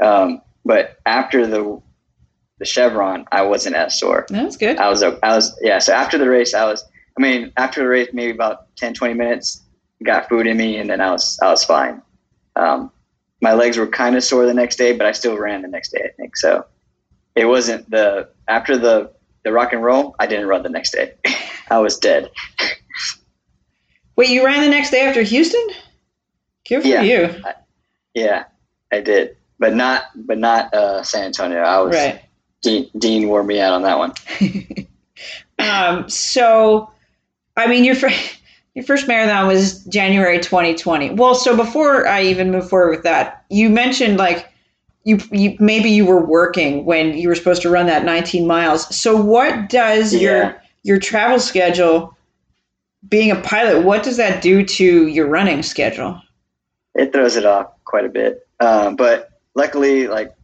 Um, 0.00 0.40
but 0.64 0.96
after 1.04 1.46
the 1.46 1.82
the 2.58 2.64
Chevron, 2.64 3.26
I 3.32 3.42
wasn't 3.42 3.74
as 3.76 3.98
sore. 3.98 4.26
That's 4.30 4.56
good. 4.56 4.76
I 4.78 4.88
was, 4.90 5.02
I 5.02 5.08
was, 5.22 5.58
yeah. 5.62 5.78
So 5.78 5.94
after 5.94 6.18
the 6.18 6.28
race, 6.28 6.52
I 6.52 6.64
was, 6.66 6.84
I 7.18 7.22
mean, 7.22 7.52
after 7.56 7.80
the 7.80 7.88
race, 7.88 8.08
maybe 8.12 8.30
about 8.32 8.74
10, 8.76 8.94
20 8.94 9.14
minutes, 9.14 9.62
got 10.02 10.28
food 10.28 10.46
in 10.46 10.56
me, 10.56 10.76
and 10.78 10.88
then 10.88 11.00
I 11.00 11.10
was, 11.10 11.38
I 11.42 11.50
was 11.50 11.64
fine. 11.64 12.00
Um, 12.56 12.90
my 13.42 13.52
legs 13.54 13.76
were 13.76 13.86
kind 13.86 14.16
of 14.16 14.24
sore 14.24 14.46
the 14.46 14.54
next 14.54 14.76
day, 14.76 14.96
but 14.96 15.06
I 15.06 15.12
still 15.12 15.36
ran 15.36 15.62
the 15.62 15.68
next 15.68 15.90
day, 15.92 16.02
I 16.04 16.12
think. 16.16 16.36
So 16.36 16.64
it 17.34 17.44
wasn't 17.46 17.88
the, 17.90 18.28
after 18.48 18.76
the, 18.78 19.10
the 19.44 19.52
rock 19.52 19.72
and 19.72 19.82
roll, 19.82 20.14
I 20.18 20.26
didn't 20.26 20.46
run 20.46 20.62
the 20.62 20.68
next 20.68 20.92
day. 20.92 21.14
I 21.70 21.78
was 21.78 21.98
dead. 21.98 22.30
Wait, 24.16 24.28
you 24.30 24.44
ran 24.44 24.60
the 24.60 24.68
next 24.68 24.90
day 24.90 25.02
after 25.06 25.22
Houston? 25.22 25.66
Good 26.68 26.82
for 26.82 26.88
Yeah. 26.88 27.02
you. 27.02 27.42
Yeah, 28.14 28.44
I 28.92 29.00
did, 29.00 29.36
but 29.58 29.74
not, 29.74 30.04
but 30.14 30.38
not, 30.38 30.72
uh, 30.74 31.02
San 31.02 31.24
Antonio. 31.24 31.60
I 31.60 31.80
was, 31.80 31.94
Right. 31.94 32.20
Dean, 32.62 32.90
Dean 32.98 33.28
wore 33.28 33.42
me 33.42 33.60
out 33.60 33.72
on 33.72 33.82
that 33.82 33.98
one. 33.98 34.12
um, 35.58 36.08
so, 36.10 36.90
I 37.56 37.66
mean, 37.66 37.84
your 37.84 37.94
fir- 37.94 38.10
your 38.74 38.84
first 38.84 39.08
marathon 39.08 39.46
was 39.48 39.84
January 39.86 40.38
2020. 40.38 41.10
Well, 41.10 41.34
so 41.34 41.56
before 41.56 42.06
I 42.06 42.22
even 42.22 42.50
move 42.50 42.68
forward 42.68 42.90
with 42.90 43.02
that, 43.04 43.44
you 43.50 43.68
mentioned 43.70 44.16
like 44.18 44.46
you 45.04 45.18
you 45.32 45.56
maybe 45.58 45.90
you 45.90 46.04
were 46.04 46.24
working 46.24 46.84
when 46.84 47.16
you 47.16 47.28
were 47.28 47.34
supposed 47.34 47.62
to 47.62 47.70
run 47.70 47.86
that 47.86 48.04
19 48.04 48.46
miles. 48.46 48.94
So, 48.94 49.16
what 49.20 49.68
does 49.68 50.12
Yeah. 50.14 50.20
your 50.20 50.62
your 50.82 50.98
travel 50.98 51.38
schedule? 51.40 52.16
Being 53.08 53.30
a 53.30 53.36
pilot, 53.36 53.82
what 53.84 54.02
does 54.02 54.18
that 54.18 54.42
do 54.42 54.62
to 54.64 55.06
your 55.06 55.26
running 55.26 55.62
schedule? 55.62 56.20
it 56.94 57.12
throws 57.12 57.36
it 57.36 57.46
off 57.46 57.68
quite 57.84 58.04
a 58.04 58.08
bit. 58.08 58.46
Um, 58.58 58.96
but 58.96 59.30
luckily, 59.54 60.06
like 60.08 60.34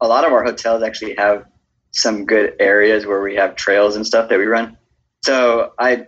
a 0.00 0.06
lot 0.06 0.24
of 0.24 0.32
our 0.32 0.44
hotels 0.44 0.82
actually 0.82 1.14
have 1.16 1.44
some 1.90 2.24
good 2.24 2.54
areas 2.60 3.04
where 3.04 3.20
we 3.20 3.34
have 3.34 3.56
trails 3.56 3.96
and 3.96 4.06
stuff 4.06 4.28
that 4.28 4.38
we 4.38 4.46
run. 4.46 4.76
So 5.24 5.72
I 5.78 6.06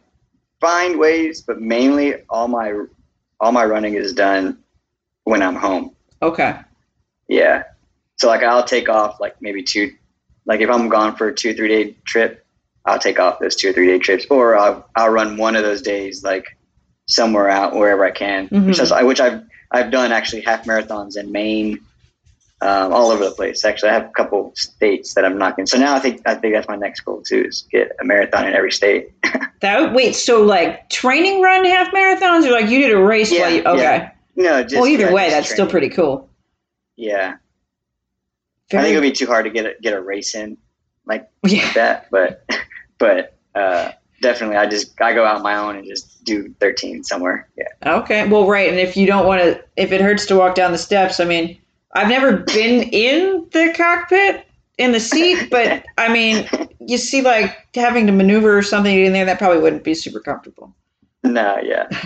find 0.61 0.99
ways, 0.99 1.41
but 1.43 1.61
mainly 1.61 2.15
all 2.29 2.49
my 2.49 2.73
all 3.41 3.53
my 3.53 3.65
running 3.65 3.95
is 3.95 4.13
done 4.13 4.59
when 5.25 5.43
I'm 5.43 5.55
home. 5.57 5.95
Okay. 6.23 6.57
Yeah. 7.29 7.65
So 8.17 8.27
like 8.29 8.43
I'll 8.43 8.65
take 8.65 8.89
off 8.89 9.21
like 9.21 9.41
maybe 9.41 9.63
two, 9.63 9.93
like 10.47 10.61
if 10.61 10.71
I'm 10.71 10.89
gone 10.89 11.17
for 11.17 11.29
a 11.29 11.35
two 11.35 11.55
three 11.55 11.69
day 11.69 11.97
trip, 12.05 12.45
I'll 12.85 12.99
take 12.99 13.21
off 13.21 13.39
those 13.39 13.55
two 13.57 13.71
or 13.71 13.73
three 13.73 13.87
day 13.87 13.99
trips, 13.99 14.27
or 14.31 14.57
I'll 14.57 14.89
I'll 14.97 15.11
run 15.11 15.37
one 15.37 15.57
of 15.57 15.63
those 15.63 15.83
days 15.83 16.23
like 16.25 16.47
somewhere 17.07 17.49
out 17.49 17.75
wherever 17.75 18.05
I 18.05 18.11
can, 18.11 18.49
Mhm. 18.49 18.67
which 18.67 18.81
is 18.81 18.93
which 19.03 19.21
I've 19.21 19.43
I've 19.71 19.91
done 19.91 20.13
actually 20.13 20.43
half 20.43 20.65
marathons 20.65 21.17
in 21.17 21.31
Maine, 21.31 21.79
um, 22.61 22.93
all 22.93 23.11
over 23.11 23.25
the 23.25 23.31
place. 23.31 23.65
Actually, 23.65 23.91
I 23.91 23.95
have 23.95 24.05
a 24.07 24.13
couple 24.13 24.53
states 24.57 25.15
that 25.15 25.25
I'm 25.25 25.39
knocking. 25.39 25.67
So 25.67 25.79
now 25.79 25.95
I 25.95 26.01
think 26.01 26.23
I 26.27 26.35
think 26.35 26.55
that's 26.55 26.69
my 26.69 26.77
next 26.77 27.01
goal 27.01 27.23
too 27.23 27.45
is 27.47 27.67
get 27.71 27.93
a 28.01 28.05
marathon 28.05 28.47
in 28.47 28.55
every 28.55 28.73
state. 28.73 29.13
That 29.61 29.93
wait, 29.93 30.15
so 30.15 30.41
like 30.41 30.89
training 30.89 31.43
run 31.43 31.65
half 31.65 31.93
marathons, 31.93 32.47
or 32.47 32.53
like 32.53 32.71
you 32.71 32.79
did 32.81 32.93
a 32.93 33.03
race 33.03 33.33
Yeah, 33.33 33.41
while 33.41 33.51
you 33.51 33.65
okay. 33.65 33.83
yeah. 33.83 34.11
No, 34.37 34.63
just 34.63 34.77
well, 34.77 34.87
either 34.87 35.07
yeah, 35.07 35.13
way, 35.13 35.31
that's 35.31 35.51
still 35.51 35.67
pretty 35.67 35.89
cool. 35.89 36.29
Yeah, 36.95 37.39
I 38.73 38.83
think 38.83 38.93
it 38.93 38.95
would 38.95 39.03
be 39.03 39.11
too 39.11 39.27
hard 39.27 39.47
to 39.47 39.51
get 39.51 39.67
a, 39.67 39.75
get 39.83 39.95
a 39.95 40.01
race 40.01 40.37
in 40.37 40.59
like 41.07 41.29
yeah. 41.45 41.73
that, 41.73 42.07
but 42.13 42.49
but 42.99 43.37
uh, 43.57 43.91
definitely 44.23 44.57
I 44.57 44.67
just 44.67 45.01
I 45.01 45.13
go 45.13 45.25
out 45.25 45.35
on 45.37 45.43
my 45.43 45.57
own 45.57 45.77
and 45.77 45.85
just 45.85 46.23
do 46.25 46.55
13 46.61 47.03
somewhere. 47.03 47.49
Yeah. 47.57 47.99
Okay. 47.99 48.29
Well, 48.29 48.47
right. 48.47 48.69
And 48.69 48.79
if 48.79 48.97
you 48.97 49.07
don't 49.07 49.27
want 49.27 49.41
to, 49.43 49.65
if 49.77 49.91
it 49.91 50.01
hurts 50.01 50.27
to 50.27 50.37
walk 50.37 50.55
down 50.55 50.73
the 50.73 50.79
steps, 50.79 51.19
I 51.19 51.25
mean, 51.25 51.59
I've 51.95 52.09
never 52.09 52.39
been 52.39 52.89
in 52.91 53.47
the 53.53 53.73
cockpit 53.77 54.47
in 54.79 54.93
the 54.93 55.01
seat, 55.01 55.49
but 55.51 55.85
I 55.97 56.13
mean, 56.13 56.49
you 56.81 56.99
see, 56.99 57.23
like 57.23 57.57
having 57.75 58.07
to 58.07 58.13
maneuver 58.13 58.57
or 58.57 58.63
something 58.63 58.99
in 58.99 59.13
there, 59.13 59.25
that 59.25 59.39
probably 59.39 59.61
wouldn't 59.61 59.85
be 59.85 59.95
super 59.95 60.21
comfortable. 60.21 60.75
No, 61.25 61.59
yeah. 61.63 61.89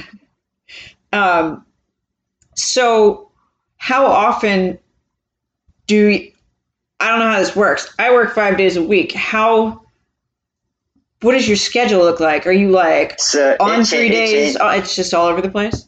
Um, 1.15 1.67
so, 2.55 3.31
how 3.77 4.07
often 4.07 4.79
do 5.87 5.95
you, 6.09 6.33
I 7.01 7.09
don't 7.11 7.19
know 7.19 7.31
how 7.31 7.39
this 7.39 7.55
works. 7.55 7.95
I 7.99 8.11
work 8.13 8.35
five 8.35 8.57
days 8.57 8.79
a 8.79 8.83
week. 8.83 9.13
How, 9.13 9.83
what 11.21 11.33
does 11.33 11.47
your 11.47 11.59
schedule 11.59 12.01
look 12.01 12.19
like? 12.19 12.47
Are 12.47 12.53
you 12.53 12.71
like 12.71 13.21
So 13.21 13.57
on 13.61 13.81
it 13.83 13.85
cha- 13.85 13.97
three 13.97 14.07
it 14.07 14.13
days? 14.13 14.57
Oh, 14.59 14.71
it's 14.71 14.97
just 14.97 15.13
all 15.13 15.27
over 15.27 15.43
the 15.43 15.51
place? 15.51 15.87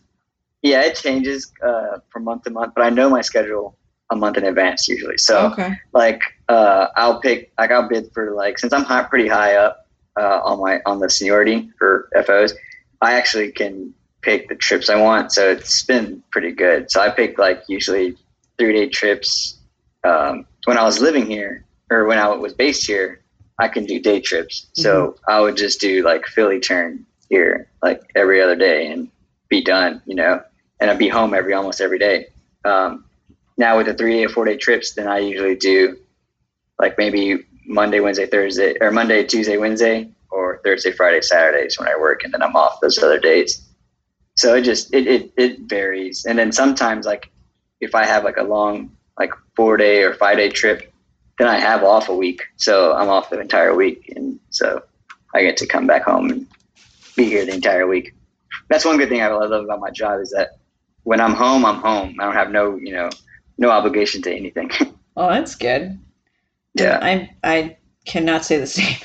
yeah, 0.61 0.83
it 0.83 0.97
changes 0.97 1.51
uh, 1.63 2.01
from 2.11 2.25
month 2.25 2.43
to 2.43 2.51
month, 2.51 2.75
but 2.75 2.85
I 2.85 2.91
know 2.91 3.09
my 3.09 3.23
schedule 3.23 3.79
a 4.11 4.17
month 4.17 4.37
in 4.37 4.45
advance 4.45 4.89
usually. 4.89 5.19
So 5.19 5.47
Okay. 5.53 5.75
like 5.93 6.23
uh, 6.49 6.89
I'll 6.97 7.21
pick 7.21 7.53
like 7.59 7.71
I'll 7.71 7.89
bid 7.89 8.13
for 8.13 8.33
like 8.33 8.59
since 8.59 8.73
I'm 8.73 8.85
high, 8.85 9.03
pretty 9.05 9.29
high 9.29 9.57
up 9.57 9.87
uh, 10.19 10.41
on 10.45 10.61
my 10.61 10.81
on 10.87 11.01
the 11.01 11.09
seniority 11.11 11.71
for 11.79 12.09
FOs, 12.25 12.55
I 13.01 13.15
actually 13.15 13.53
can 13.53 13.95
pick 14.23 14.49
the 14.49 14.55
trips 14.55 14.89
I 14.89 14.97
want. 15.01 15.33
So 15.33 15.51
it's 15.51 15.83
been 15.85 16.23
pretty 16.31 16.53
good. 16.53 16.91
So 16.91 17.01
I 17.01 17.11
pick 17.11 17.39
like 17.39 17.63
usually 17.69 18.17
three 18.59 18.73
day 18.73 18.89
trips. 18.89 19.59
Um, 20.05 20.47
when 20.67 20.79
I 20.79 20.85
was 20.85 21.01
living 21.01 21.27
here 21.27 21.65
or 21.91 22.05
when 22.07 22.19
I 22.19 22.29
was 22.29 22.53
based 22.53 22.87
here, 22.87 23.21
I 23.59 23.69
can 23.69 23.85
do 23.85 24.01
day 24.01 24.21
trips. 24.21 24.67
So 24.75 25.17
I 25.29 25.41
would 25.41 25.57
just 25.57 25.81
do 25.81 26.03
like 26.03 26.27
Philly 26.27 26.61
turn 26.61 27.07
here 27.31 27.69
like 27.83 28.03
every 28.15 28.41
other 28.43 28.57
day 28.57 28.91
and 28.91 29.09
be 29.49 29.63
done, 29.63 30.03
you 30.07 30.15
know, 30.15 30.43
and 30.81 30.91
I'd 30.91 30.99
be 30.99 31.09
home 31.09 31.35
every 31.35 31.55
almost 31.55 31.81
every 31.81 31.99
day. 31.99 32.27
Um, 32.65 33.05
now 33.57 33.77
with 33.77 33.87
the 33.87 33.95
three 33.95 34.25
or 34.25 34.29
four 34.29 34.45
day 34.45 34.57
trips, 34.57 34.95
then 34.95 35.09
I 35.09 35.19
usually 35.19 35.57
do 35.57 35.97
like 36.79 36.99
maybe 36.99 37.45
Monday, 37.67 38.01
Wednesday, 38.01 38.27
Thursday, 38.27 38.77
or 38.81 38.91
Monday, 38.91 39.25
Tuesday, 39.25 39.57
Wednesday, 39.57 40.11
or 40.31 40.61
Thursday, 40.65 40.93
Friday, 40.93 41.21
Saturdays 41.21 41.79
when 41.79 41.89
I 41.89 41.97
work, 41.97 42.25
and 42.25 42.33
then 42.33 42.43
I'm 42.43 42.57
off 42.57 42.81
those 42.81 42.99
other 42.99 43.21
days. 43.21 43.67
So 44.37 44.55
it 44.55 44.63
just 44.63 44.93
it 44.93 45.07
it, 45.07 45.33
it 45.37 45.61
varies, 45.61 46.25
and 46.25 46.39
then 46.39 46.53
sometimes 46.53 47.07
like 47.07 47.31
if 47.81 47.95
I 47.95 48.05
have 48.05 48.25
like 48.25 48.37
a 48.37 48.43
long 48.43 48.91
like 49.19 49.31
four 49.55 49.77
day 49.77 50.03
or 50.03 50.15
five 50.15 50.37
day 50.37 50.49
trip, 50.49 50.93
then 51.39 51.47
I 51.47 51.59
have 51.59 51.85
off 51.85 52.09
a 52.09 52.15
week, 52.15 52.43
so 52.57 52.95
I'm 52.95 53.09
off 53.09 53.31
the 53.31 53.41
entire 53.41 53.75
week, 53.75 54.13
and 54.17 54.41
so 54.51 54.83
I 55.35 55.43
get 55.43 55.57
to 55.59 55.67
come 55.67 55.87
back 55.87 56.03
home 56.03 56.31
and 56.31 56.47
be 57.17 57.25
here 57.27 57.47
the 57.47 57.55
entire 57.55 57.87
week. 57.87 58.13
That's 58.69 58.85
one 58.85 58.99
good 58.99 59.09
thing 59.09 59.23
I 59.23 59.29
love 59.29 59.53
about 59.53 59.81
my 59.81 59.91
job 59.91 60.21
is 60.21 60.31
that 60.31 60.59
when 61.05 61.21
I'm 61.21 61.35
home, 61.35 61.65
I'm 61.65 61.77
home. 61.77 62.17
I 62.19 62.25
don't 62.25 62.35
have 62.35 62.51
no 62.51 62.77
you 62.77 62.93
know 62.93 63.11
no 63.59 63.71
obligation 63.71 64.23
to 64.23 64.35
anything. 64.35 64.71
Oh, 65.17 65.29
that's 65.31 65.55
good. 65.55 65.97
yeah. 66.75 66.99
I 67.01 67.31
I 67.45 67.77
cannot 68.05 68.45
say 68.45 68.59
the 68.59 68.67
same. 68.67 68.97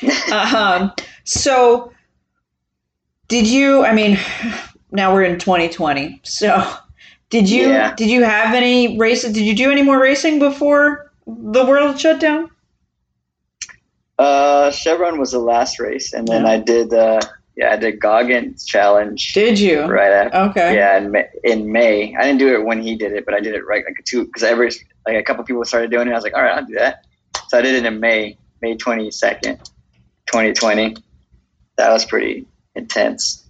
um, 0.32 0.90
so 1.24 1.92
did 3.28 3.46
you? 3.46 3.84
I 3.84 3.92
mean, 3.92 4.18
now 4.90 5.12
we're 5.12 5.24
in 5.24 5.38
2020. 5.38 6.20
So 6.24 6.48
Did 7.28 7.50
you 7.50 7.68
Yeah. 7.68 7.94
did 7.94 8.08
you 8.08 8.24
have 8.24 8.54
any 8.54 8.96
races? 8.98 9.34
Did 9.34 9.44
you 9.44 9.54
do 9.54 9.70
any 9.70 9.82
more 9.82 10.00
racing 10.00 10.38
before 10.38 11.12
the 11.26 11.66
world 11.66 12.00
shut 12.00 12.20
down? 12.20 12.50
Uh, 14.18 14.70
Chevron 14.70 15.18
was 15.18 15.32
the 15.32 15.40
last 15.40 15.78
race, 15.78 16.12
and 16.14 16.26
then 16.26 16.44
Yeah. 16.44 16.50
I 16.52 16.56
did. 16.58 16.94
Uh, 16.94 17.20
yeah, 17.56 17.72
I 17.72 17.76
did 17.76 18.00
Goggins 18.00 18.64
challenge 18.64 19.32
Did 19.32 19.60
you? 19.60 19.82
right 19.82 20.12
after. 20.12 20.36
Okay. 20.50 20.74
Yeah, 20.74 20.98
in 20.98 21.12
May, 21.12 21.26
in 21.44 21.70
May. 21.70 22.16
I 22.16 22.22
didn't 22.22 22.38
do 22.38 22.52
it 22.52 22.64
when 22.64 22.82
he 22.82 22.96
did 22.96 23.12
it, 23.12 23.24
but 23.24 23.34
I 23.34 23.40
did 23.40 23.54
it 23.54 23.64
right 23.64 23.84
like 23.84 23.96
two 24.04 24.24
because 24.24 24.42
every 24.42 24.70
like 25.06 25.16
a 25.16 25.22
couple 25.22 25.44
people 25.44 25.64
started 25.64 25.90
doing 25.90 26.08
it. 26.08 26.10
I 26.10 26.14
was 26.14 26.24
like, 26.24 26.34
all 26.34 26.42
right, 26.42 26.56
I'll 26.56 26.66
do 26.66 26.74
that. 26.74 27.04
So 27.48 27.58
I 27.58 27.62
did 27.62 27.76
it 27.76 27.86
in 27.86 28.00
May, 28.00 28.36
May 28.60 28.76
twenty 28.76 29.10
second, 29.10 29.60
twenty 30.26 30.52
twenty. 30.52 30.96
That 31.76 31.90
was 31.90 32.04
pretty 32.04 32.46
intense. 32.74 33.46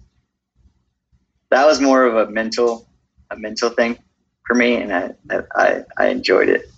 That 1.49 1.65
was 1.65 1.79
more 1.81 2.05
of 2.05 2.15
a 2.15 2.31
mental, 2.31 2.87
a 3.31 3.37
mental 3.37 3.69
thing 3.69 3.97
for 4.45 4.55
me, 4.55 4.75
and 4.75 4.93
I 4.93 5.13
I, 5.55 5.83
I 5.97 6.07
enjoyed 6.07 6.49
it. 6.49 6.69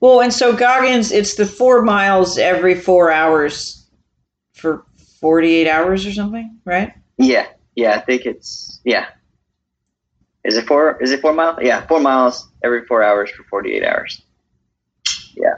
Well, 0.00 0.20
and 0.20 0.32
so 0.32 0.54
Goggins, 0.54 1.12
it's 1.12 1.36
the 1.36 1.46
four 1.46 1.80
miles 1.80 2.36
every 2.36 2.74
four 2.74 3.10
hours 3.10 3.86
for 4.52 4.84
forty-eight 5.22 5.68
hours 5.68 6.04
or 6.04 6.12
something, 6.12 6.58
right? 6.66 6.92
Yeah, 7.16 7.46
yeah, 7.74 7.94
I 7.94 8.00
think 8.00 8.26
it's 8.26 8.80
yeah. 8.84 9.06
Is 10.44 10.56
it 10.56 10.66
four? 10.66 11.00
Is 11.02 11.12
it 11.12 11.20
four 11.22 11.32
miles? 11.32 11.58
Yeah, 11.62 11.86
four 11.86 12.00
miles 12.00 12.48
every 12.62 12.84
four 12.84 13.02
hours 13.02 13.30
for 13.30 13.44
forty 13.44 13.72
eight 13.72 13.84
hours. 13.84 14.20
Yeah. 15.34 15.54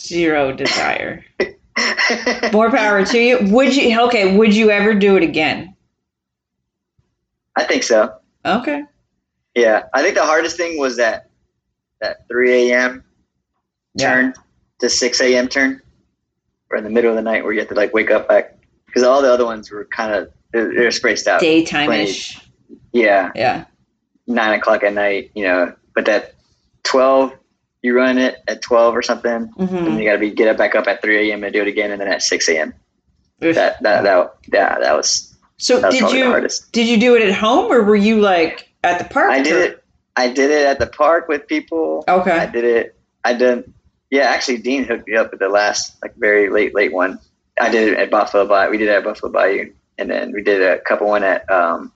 Zero 0.00 0.52
desire. 0.52 1.24
More 2.52 2.70
power 2.70 3.04
to 3.04 3.18
you. 3.18 3.38
Would 3.52 3.76
you? 3.76 4.00
Okay. 4.02 4.36
Would 4.36 4.54
you 4.54 4.70
ever 4.70 4.94
do 4.94 5.16
it 5.16 5.22
again? 5.22 5.74
I 7.56 7.64
think 7.64 7.82
so. 7.82 8.14
Okay. 8.44 8.84
Yeah, 9.54 9.84
I 9.94 10.02
think 10.02 10.16
the 10.16 10.24
hardest 10.24 10.56
thing 10.56 10.78
was 10.78 10.96
that 10.96 11.30
that 12.00 12.26
three 12.28 12.70
a.m. 12.72 13.04
Yeah. 13.94 14.14
turn 14.14 14.34
to 14.80 14.90
six 14.90 15.20
a.m. 15.20 15.48
turn, 15.48 15.80
or 16.74 16.76
in 16.76 16.84
the 16.84 16.90
middle 16.90 17.10
of 17.10 17.16
the 17.16 17.22
night 17.22 17.44
where 17.44 17.52
you 17.52 17.60
have 17.60 17.68
to 17.68 17.74
like 17.74 17.94
wake 17.94 18.10
up 18.10 18.28
back 18.28 18.56
because 18.86 19.02
all 19.04 19.22
the 19.22 19.32
other 19.32 19.44
ones 19.44 19.70
were 19.70 19.84
kind 19.86 20.12
of 20.12 20.30
they're, 20.52 20.72
they're 20.74 20.90
spaced 20.90 21.26
out. 21.26 21.40
Daytime-ish. 21.40 22.38
Yeah, 22.92 23.30
Yeah. 23.34 23.64
nine 24.26 24.58
o'clock 24.58 24.82
at 24.82 24.92
night. 24.92 25.30
You 25.34 25.44
know, 25.44 25.74
but 25.94 26.04
that 26.06 26.34
twelve, 26.82 27.32
you 27.82 27.96
run 27.96 28.18
it 28.18 28.36
at 28.48 28.60
twelve 28.62 28.96
or 28.96 29.02
something. 29.02 29.46
hmm 29.46 29.62
and 29.76 29.98
you 29.98 30.04
got 30.04 30.14
to 30.14 30.18
be 30.18 30.30
get 30.30 30.48
up 30.48 30.56
back 30.56 30.74
up 30.74 30.86
at 30.86 31.00
3 31.02 31.30
a.m. 31.30 31.44
and 31.44 31.52
do 31.52 31.62
it 31.62 31.68
again, 31.68 31.90
and 31.90 32.00
then 32.00 32.08
at 32.08 32.22
6 32.22 32.48
a.m. 32.48 32.74
That 33.40 33.54
that 33.54 34.02
that 34.04 34.34
yeah, 34.52 34.78
that 34.80 34.96
was 34.96 35.36
So 35.58 35.80
that 35.80 35.88
was 35.92 35.98
did 35.98 36.12
you 36.12 36.48
did 36.72 36.86
you 36.88 36.98
do 36.98 37.14
it 37.16 37.22
at 37.22 37.34
home 37.34 37.70
or 37.72 37.82
were 37.82 37.96
you 37.96 38.20
like 38.20 38.68
at 38.82 38.98
the 38.98 39.04
park? 39.04 39.30
I 39.30 39.42
did 39.42 39.52
or- 39.54 39.72
it. 39.72 39.84
I 40.16 40.28
did 40.28 40.50
it 40.52 40.64
at 40.66 40.78
the 40.78 40.86
park 40.86 41.26
with 41.26 41.46
people. 41.48 42.04
Okay 42.06 42.30
i 42.30 42.46
did 42.46 42.64
it. 42.64 42.96
I 43.24 43.32
did. 43.34 43.72
Yeah, 44.14 44.26
actually, 44.26 44.58
Dean 44.58 44.84
hooked 44.84 45.08
me 45.08 45.16
up 45.16 45.32
with 45.32 45.40
the 45.40 45.48
last 45.48 45.96
like 46.00 46.14
very 46.14 46.48
late 46.48 46.72
late 46.72 46.92
one. 46.92 47.18
I 47.60 47.68
did 47.68 47.94
it 47.94 47.98
at 47.98 48.12
Buffalo 48.12 48.46
Bayou. 48.46 48.70
We 48.70 48.78
did 48.78 48.88
it 48.88 48.92
at 48.92 49.02
Buffalo 49.02 49.32
Bayou, 49.32 49.72
and 49.98 50.08
then 50.08 50.30
we 50.30 50.40
did 50.40 50.62
a 50.62 50.78
couple 50.78 51.08
one 51.08 51.24
at 51.24 51.50
um, 51.50 51.92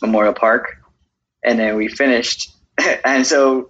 Memorial 0.00 0.32
Park, 0.32 0.76
and 1.42 1.58
then 1.58 1.74
we 1.74 1.88
finished. 1.88 2.52
and 3.04 3.26
so, 3.26 3.68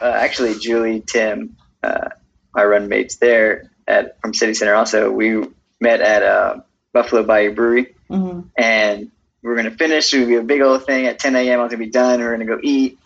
uh, 0.00 0.06
actually, 0.06 0.58
Julie, 0.58 1.00
Tim, 1.06 1.56
uh, 1.84 2.08
my 2.56 2.64
run 2.64 2.88
mates 2.88 3.18
there 3.18 3.70
at 3.86 4.20
from 4.20 4.34
City 4.34 4.52
Center. 4.52 4.74
Also, 4.74 5.08
we 5.12 5.46
met 5.80 6.00
at 6.00 6.24
uh, 6.24 6.56
Buffalo 6.92 7.22
Bayou 7.22 7.54
Brewery, 7.54 7.94
hmm 8.08 8.40
and 8.56 9.12
we 9.44 9.50
are 9.52 9.54
gonna 9.54 9.70
finish. 9.70 10.12
It 10.12 10.18
would 10.18 10.28
be 10.28 10.34
a 10.34 10.42
big 10.42 10.60
old 10.60 10.86
thing 10.86 11.06
at 11.06 11.20
10 11.20 11.36
a.m. 11.36 11.60
I 11.60 11.62
was 11.62 11.70
gonna 11.70 11.84
be 11.84 11.90
done. 11.90 12.18
We 12.18 12.26
are 12.26 12.32
gonna 12.32 12.46
go 12.46 12.58
eat. 12.60 12.98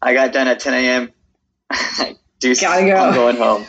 I 0.00 0.14
got 0.14 0.32
done 0.32 0.48
at 0.48 0.58
10 0.58 0.72
a.m. 0.72 2.16
deuces, 2.40 2.62
Gotta 2.62 2.86
go. 2.86 2.96
I'm 2.96 3.14
going 3.14 3.36
home. 3.36 3.64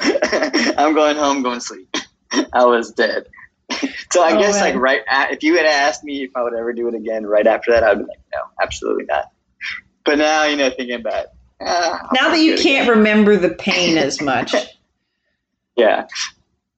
I'm 0.77 0.93
going 0.95 1.15
home. 1.17 1.43
Going 1.43 1.59
to 1.59 1.65
sleep. 1.65 1.95
I 2.53 2.65
was 2.65 2.91
dead. 2.91 3.27
so 4.11 4.23
I 4.23 4.33
Oh, 4.35 4.39
guess 4.39 4.59
like 4.61 4.75
right 4.75 5.01
at, 5.07 5.31
if 5.31 5.43
you 5.43 5.55
had 5.57 5.65
asked 5.65 6.03
me 6.03 6.23
if 6.23 6.31
I 6.35 6.43
would 6.43 6.53
ever 6.55 6.73
do 6.73 6.87
it 6.87 6.95
again 6.95 7.25
right 7.25 7.45
after 7.45 7.71
that, 7.71 7.83
I'd 7.83 7.97
be 7.99 8.03
like, 8.03 8.19
no, 8.33 8.39
absolutely 8.61 9.05
not. 9.05 9.31
But 10.05 10.17
now 10.17 10.45
you 10.45 10.57
know, 10.57 10.69
thinking 10.69 10.95
about 10.95 11.25
it, 11.25 11.29
ah, 11.61 12.07
Now 12.13 12.29
that 12.29 12.39
you 12.39 12.55
can't 12.57 12.87
again. 12.87 12.97
remember 12.97 13.37
the 13.37 13.49
pain 13.49 13.97
as 13.97 14.21
much. 14.21 14.55
yeah, 15.75 16.07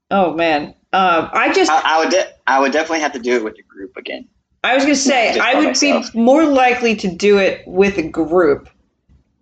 oh 0.10 0.34
man. 0.34 0.74
Um, 0.94 1.30
I 1.32 1.54
just 1.54 1.72
I, 1.72 1.82
I 1.86 2.00
would. 2.04 2.10
De- 2.12 2.30
I 2.46 2.60
would 2.60 2.74
definitely 2.74 3.00
have 3.00 3.14
to 3.14 3.20
do 3.20 3.36
it 3.38 3.44
with 3.46 3.58
a 3.58 3.62
group 3.64 3.96
again. 3.96 4.28
I 4.64 4.76
was 4.76 4.84
gonna 4.84 4.96
say 4.96 5.40
I 5.40 5.56
would 5.56 5.68
myself. 5.68 6.12
be 6.12 6.20
more 6.20 6.46
likely 6.46 6.96
to 6.98 7.08
do 7.08 7.38
it 7.38 7.64
with 7.66 7.98
a 7.98 8.04
group. 8.04 8.68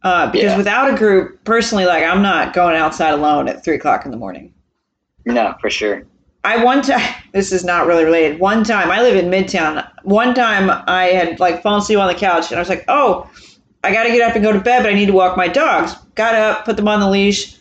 Uh, 0.03 0.31
because 0.31 0.51
Yeah. 0.51 0.57
without 0.57 0.93
a 0.93 0.97
group, 0.97 1.43
personally, 1.43 1.85
like 1.85 2.03
I'm 2.03 2.21
not 2.21 2.53
going 2.53 2.75
outside 2.75 3.12
alone 3.13 3.47
at 3.49 3.63
three 3.63 3.75
o'clock 3.75 4.05
in 4.05 4.12
the 4.12 4.17
morning. 4.17 4.53
No, 5.25 5.55
for 5.59 5.69
sure. 5.69 6.03
I 6.45 6.63
one 6.63 6.81
time 6.81 7.01
this 7.33 7.51
is 7.51 7.65
not 7.65 7.85
really 7.85 8.05
related. 8.05 8.39
One 8.39 8.63
time 8.63 8.89
I 8.91 9.01
live 9.01 9.15
in 9.15 9.29
Midtown. 9.29 9.85
One 10.03 10.33
time 10.33 10.69
I 10.88 11.05
had 11.07 11.39
like 11.39 11.62
fallen 11.62 11.79
asleep 11.79 11.99
on 11.99 12.07
the 12.07 12.13
couch 12.15 12.49
and 12.49 12.57
I 12.57 12.62
was 12.62 12.69
like, 12.69 12.85
oh, 12.88 13.29
I 13.83 13.91
got 13.93 14.03
to 14.03 14.09
get 14.09 14.21
up 14.27 14.35
and 14.35 14.43
go 14.43 14.51
to 14.53 14.59
bed, 14.59 14.83
but 14.83 14.91
I 14.91 14.95
need 14.95 15.07
to 15.07 15.13
walk 15.13 15.35
my 15.38 15.47
dogs. 15.47 15.93
Got 16.15 16.35
up, 16.35 16.65
put 16.65 16.77
them 16.77 16.88
on 16.88 16.99
the 16.99 17.09
leash, 17.09 17.57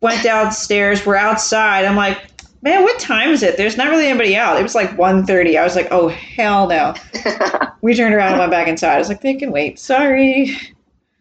went 0.00 0.22
downstairs. 0.22 1.04
We're 1.04 1.16
outside. 1.16 1.84
I'm 1.84 1.96
like, 1.96 2.18
man, 2.62 2.82
what 2.82 2.98
time 3.00 3.30
is 3.30 3.42
it? 3.42 3.56
There's 3.56 3.76
not 3.76 3.88
really 3.88 4.06
anybody 4.06 4.36
out. 4.36 4.58
It 4.58 4.62
was 4.62 4.74
like 4.74 4.90
1.30. 4.96 5.58
I 5.58 5.64
was 5.64 5.74
like, 5.76 5.88
oh 5.90 6.08
hell 6.08 6.68
no. 6.68 6.94
We 7.82 7.94
turned 7.94 8.14
around 8.14 8.32
and 8.32 8.38
went 8.40 8.50
back 8.50 8.68
inside. 8.68 8.96
I 8.96 8.98
was 8.98 9.08
like, 9.08 9.22
they 9.22 9.34
can 9.34 9.52
wait. 9.52 9.78
Sorry. 9.78 10.54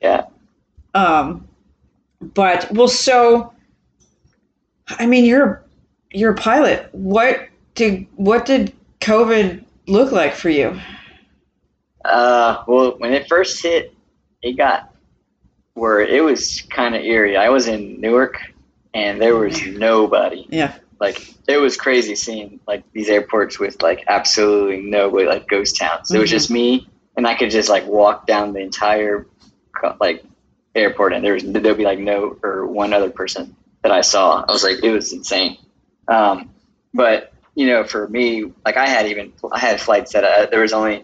Yeah. 0.01 0.25
Um, 0.93 1.47
but 2.21 2.71
well, 2.71 2.87
so 2.87 3.53
I 4.87 5.05
mean, 5.05 5.25
you're 5.25 5.63
you're 6.11 6.31
a 6.33 6.35
pilot. 6.35 6.89
What 6.91 7.47
did 7.75 8.07
what 8.15 8.45
did 8.45 8.73
COVID 9.01 9.63
look 9.87 10.11
like 10.11 10.33
for 10.33 10.49
you? 10.49 10.79
Uh, 12.03 12.63
well, 12.67 12.97
when 12.97 13.13
it 13.13 13.27
first 13.27 13.61
hit, 13.61 13.93
it 14.41 14.57
got 14.57 14.93
where 15.73 16.01
it 16.01 16.23
was 16.23 16.61
kind 16.69 16.95
of 16.95 17.01
eerie. 17.03 17.37
I 17.37 17.49
was 17.49 17.67
in 17.67 17.99
Newark, 18.01 18.39
and 18.93 19.21
there 19.21 19.35
was 19.35 19.65
nobody. 19.65 20.45
Yeah. 20.49 20.75
Like 20.99 21.33
it 21.47 21.57
was 21.57 21.77
crazy 21.77 22.15
seeing 22.15 22.59
like 22.67 22.83
these 22.91 23.09
airports 23.09 23.59
with 23.59 23.81
like 23.81 24.03
absolutely 24.07 24.81
nobody, 24.81 25.25
like 25.25 25.47
ghost 25.47 25.77
towns. 25.77 26.11
It 26.11 26.19
was 26.19 26.29
Mhm. 26.29 26.33
just 26.33 26.49
me, 26.51 26.87
and 27.15 27.25
I 27.27 27.35
could 27.35 27.51
just 27.51 27.69
like 27.69 27.85
walk 27.85 28.27
down 28.27 28.53
the 28.53 28.59
entire 28.59 29.25
like 30.01 30.23
airport, 30.75 31.13
and 31.13 31.23
there 31.23 31.33
was 31.33 31.43
there'd 31.43 31.77
be 31.77 31.83
like 31.85 31.99
no 31.99 32.37
or 32.43 32.65
one 32.67 32.93
other 32.93 33.09
person 33.09 33.55
that 33.81 33.91
I 33.91 34.01
saw. 34.01 34.43
I 34.47 34.51
was 34.51 34.63
like, 34.63 34.83
it 34.83 34.91
was 34.91 35.13
insane. 35.13 35.57
Um, 36.07 36.51
but 36.93 37.31
you 37.55 37.67
know, 37.67 37.83
for 37.83 38.07
me, 38.07 38.51
like 38.65 38.77
I 38.77 38.87
had 38.87 39.07
even 39.07 39.33
I 39.51 39.59
had 39.59 39.79
flights 39.81 40.13
that 40.13 40.23
uh, 40.23 40.45
there 40.49 40.61
was 40.61 40.73
only 40.73 41.03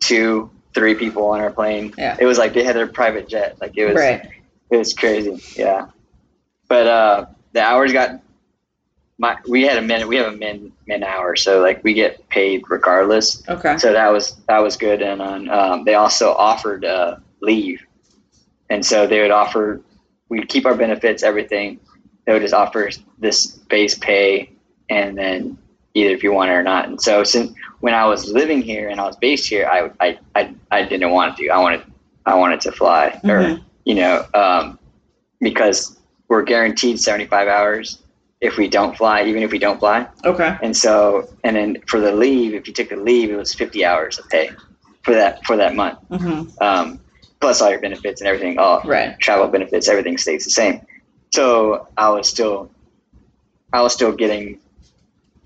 two, 0.00 0.50
three 0.74 0.94
people 0.94 1.26
on 1.28 1.40
our 1.40 1.50
plane. 1.50 1.94
Yeah. 1.96 2.16
It 2.18 2.26
was 2.26 2.38
like 2.38 2.52
they 2.54 2.64
had 2.64 2.76
their 2.76 2.86
private 2.86 3.28
jet. 3.28 3.60
Like 3.60 3.76
it 3.76 3.86
was 3.86 3.94
Right. 3.96 4.28
it 4.70 4.76
was 4.76 4.92
crazy. 4.94 5.40
Yeah. 5.60 5.88
But 6.68 6.86
uh 6.86 7.26
the 7.52 7.62
hours 7.62 7.92
got 7.92 8.20
my 9.16 9.38
we 9.48 9.62
had 9.62 9.78
a 9.78 9.82
minute 9.82 10.08
we 10.08 10.16
have 10.16 10.32
a 10.32 10.36
min 10.36 10.72
min 10.86 11.04
hour, 11.04 11.36
so 11.36 11.60
like 11.60 11.84
we 11.84 11.94
get 11.94 12.28
paid 12.28 12.64
regardless. 12.68 13.42
Okay. 13.48 13.78
So 13.78 13.92
that 13.92 14.08
was 14.12 14.34
that 14.48 14.58
was 14.58 14.76
good 14.76 15.02
and 15.02 15.22
on 15.22 15.48
um 15.48 15.84
they 15.84 15.94
also 15.94 16.32
offered 16.32 16.84
uh 16.84 17.16
leave. 17.40 17.84
And 18.70 18.84
so 18.84 19.06
they 19.06 19.20
would 19.20 19.30
offer 19.30 19.80
we'd 20.28 20.48
keep 20.48 20.66
our 20.66 20.74
benefits, 20.74 21.22
everything. 21.22 21.78
They 22.26 22.32
would 22.32 22.42
just 22.42 22.54
offer 22.54 22.90
this 23.18 23.46
base 23.46 23.96
pay 23.98 24.50
and 24.88 25.16
then 25.16 25.58
either 25.94 26.14
if 26.14 26.22
you 26.22 26.32
want 26.32 26.50
it 26.50 26.54
or 26.54 26.62
not. 26.62 26.88
And 26.88 27.00
so 27.00 27.22
since 27.24 27.52
when 27.80 27.94
I 27.94 28.06
was 28.06 28.28
living 28.30 28.62
here 28.62 28.88
and 28.88 29.00
I 29.00 29.04
was 29.06 29.16
based 29.16 29.48
here, 29.48 29.66
I 29.66 29.90
I 30.00 30.18
I, 30.34 30.54
I 30.70 30.82
didn't 30.84 31.10
want 31.10 31.36
to. 31.36 31.48
I 31.50 31.58
wanted 31.58 31.82
I 32.26 32.34
wanted 32.34 32.60
to 32.62 32.72
fly 32.72 33.20
or 33.24 33.40
Mhm. 33.40 33.64
you 33.84 33.94
know, 33.96 34.24
um, 34.32 34.78
because 35.40 35.98
we're 36.28 36.42
guaranteed 36.42 36.98
75 36.98 37.48
hours 37.48 38.02
if 38.40 38.56
we 38.56 38.66
don't 38.68 38.96
fly, 38.96 39.24
even 39.24 39.42
if 39.42 39.52
we 39.52 39.58
don't 39.58 39.78
fly. 39.78 40.06
Okay. 40.24 40.56
And 40.62 40.74
so, 40.76 41.28
and 41.44 41.56
then 41.56 41.82
for 41.86 42.00
the 42.00 42.12
leave, 42.12 42.54
if 42.54 42.66
you 42.66 42.72
took 42.74 42.88
the 42.88 42.96
leave, 42.96 43.30
it 43.30 43.36
was 43.36 43.54
50 43.54 43.84
hours 43.84 44.18
of 44.18 44.28
pay 44.28 44.50
for 45.02 45.12
that, 45.14 45.44
for 45.44 45.56
that 45.56 45.74
month. 45.74 45.98
hmm 46.08 46.42
Um, 46.60 47.00
plus 47.40 47.60
all 47.60 47.70
your 47.70 47.80
benefits 47.80 48.20
and 48.20 48.28
everything, 48.28 48.58
all 48.58 48.80
Right. 48.84 49.18
travel 49.18 49.48
benefits, 49.48 49.88
everything 49.88 50.18
stays 50.18 50.44
the 50.44 50.50
same. 50.50 50.80
So 51.32 51.88
I 51.96 52.10
was 52.10 52.28
still, 52.28 52.70
I 53.72 53.82
was 53.82 53.92
still 53.92 54.12
getting 54.12 54.60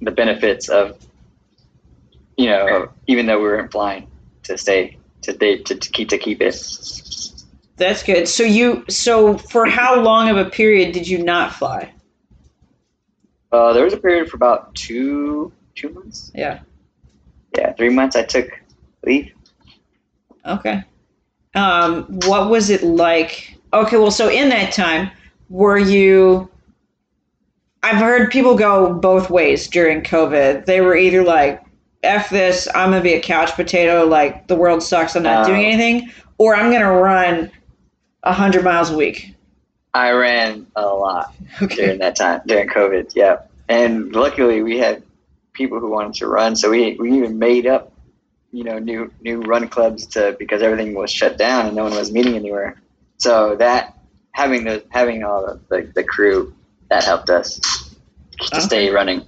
the 0.01 0.11
benefits 0.11 0.69
of, 0.69 0.99
you 2.37 2.47
know, 2.47 2.89
even 3.07 3.27
though 3.27 3.39
we 3.39 3.45
weren't 3.45 3.73
flying 3.73 4.07
to 4.45 4.57
stay, 4.57 4.97
to, 5.23 5.33
to, 5.33 5.63
to, 5.65 5.75
to 5.75 5.91
keep, 5.91 6.09
to 6.11 6.19
keep 6.19 6.41
it. 6.41 6.55
That's 7.77 8.03
good. 8.03 8.29
So 8.29 8.43
you 8.43 8.85
so 8.89 9.39
for 9.39 9.65
how 9.67 10.01
long 10.01 10.29
of 10.29 10.37
a 10.37 10.51
period 10.51 10.93
did 10.93 11.07
you 11.07 11.23
not 11.23 11.53
fly? 11.55 11.93
Uh, 13.53 13.73
there 13.73 13.85
was 13.85 13.93
a 13.95 13.99
period 13.99 14.29
for 14.29 14.37
about 14.37 14.75
two 14.75 15.53
two 15.77 15.89
months. 15.91 16.33
Yeah. 16.35 16.61
Yeah, 17.57 17.73
three 17.75 17.89
months. 17.89 18.17
I 18.17 18.25
took 18.25 18.51
leave. 19.05 19.33
Okay. 20.45 20.83
Um, 21.59 22.05
what 22.27 22.49
was 22.51 22.71
it 22.71 22.83
like? 22.83 23.55
Okay, 23.73 23.97
well, 23.99 24.11
so 24.11 24.29
in 24.31 24.49
that 24.51 24.73
time, 24.73 25.11
were 25.49 25.79
you? 25.79 26.49
I've 27.83 27.97
heard 27.97 28.31
people 28.31 28.57
go 28.57 28.93
both 28.93 29.31
ways 29.31 29.69
during 29.69 30.03
COVID. 30.03 30.67
They 30.67 30.81
were 30.81 30.97
either 30.97 31.23
like, 31.23 31.63
"F 32.03 32.31
this, 32.31 32.67
I'm 32.75 32.91
gonna 32.91 33.03
be 33.03 33.15
a 33.15 33.21
couch 33.21 33.53
potato, 33.53 34.05
like 34.07 34.47
the 34.49 34.57
world 34.57 34.83
sucks, 34.83 35.15
I'm 35.17 35.23
not 35.23 35.45
Oh. 35.45 35.49
doing 35.49 35.65
anything," 35.65 36.11
or 36.39 36.55
I'm 36.57 36.73
gonna 36.73 36.93
run 36.93 37.51
hundred 38.25 38.63
miles 38.65 38.91
a 38.91 38.97
week. 38.97 39.35
I 39.95 40.11
ran 40.11 40.67
a 40.77 40.87
lot 40.87 41.33
Okay. 41.63 41.77
during 41.77 41.99
that 42.01 42.17
time 42.17 42.41
during 42.47 42.69
COVID. 42.69 43.13
Yeah, 43.15 43.37
and 43.69 44.15
luckily 44.15 44.63
we 44.63 44.79
had 44.79 45.03
people 45.55 45.81
who 45.81 45.91
wanted 45.91 46.15
to 46.15 46.27
run, 46.27 46.57
so 46.57 46.71
we 46.71 46.97
we 47.01 47.13
even 47.17 47.39
made 47.39 47.67
up, 47.67 47.93
you 48.53 48.65
know, 48.65 48.79
new 48.79 49.13
new 49.21 49.41
run 49.43 49.69
clubs 49.69 50.07
to 50.07 50.37
because 50.39 50.63
everything 50.63 50.95
was 50.95 51.11
shut 51.11 51.37
down 51.39 51.67
and 51.67 51.77
no 51.77 51.85
one 51.85 51.95
was 51.95 52.11
meeting 52.13 52.35
anywhere. 52.35 52.81
So 53.19 53.57
that 53.57 53.95
having 54.33 54.65
the 54.65 54.85
having 54.91 55.25
all 55.25 55.45
the, 55.47 55.61
the, 55.69 55.93
the 55.97 56.05
crew 56.05 56.55
that 56.91 57.05
helped 57.05 57.31
us 57.31 57.59
to 58.41 58.57
Okay. 58.57 58.61
stay 58.61 58.91
running. 58.91 59.25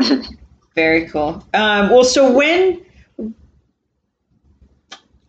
Very 0.74 1.08
cool. 1.08 1.44
Um, 1.54 1.90
well, 1.90 2.04
so 2.04 2.30
when 2.30 2.82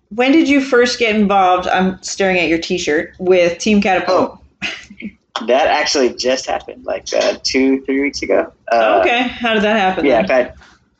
when 0.09 0.31
did 0.31 0.47
you 0.47 0.61
first 0.61 0.99
get 0.99 1.15
involved? 1.15 1.67
I'm 1.67 2.01
staring 2.03 2.37
at 2.37 2.47
your 2.47 2.59
T-shirt 2.59 3.15
with 3.19 3.57
Team 3.57 3.81
Catapult. 3.81 4.39
Oh, 4.61 5.45
that 5.47 5.67
actually 5.67 6.13
just 6.13 6.45
happened 6.45 6.85
like 6.85 7.07
uh, 7.13 7.37
two 7.43 7.81
three 7.85 8.01
weeks 8.01 8.21
ago. 8.21 8.51
Uh, 8.71 8.99
okay, 9.01 9.23
how 9.23 9.53
did 9.53 9.63
that 9.63 9.77
happen? 9.79 10.05
Yeah? 10.05 10.23
Pat, 10.25 10.55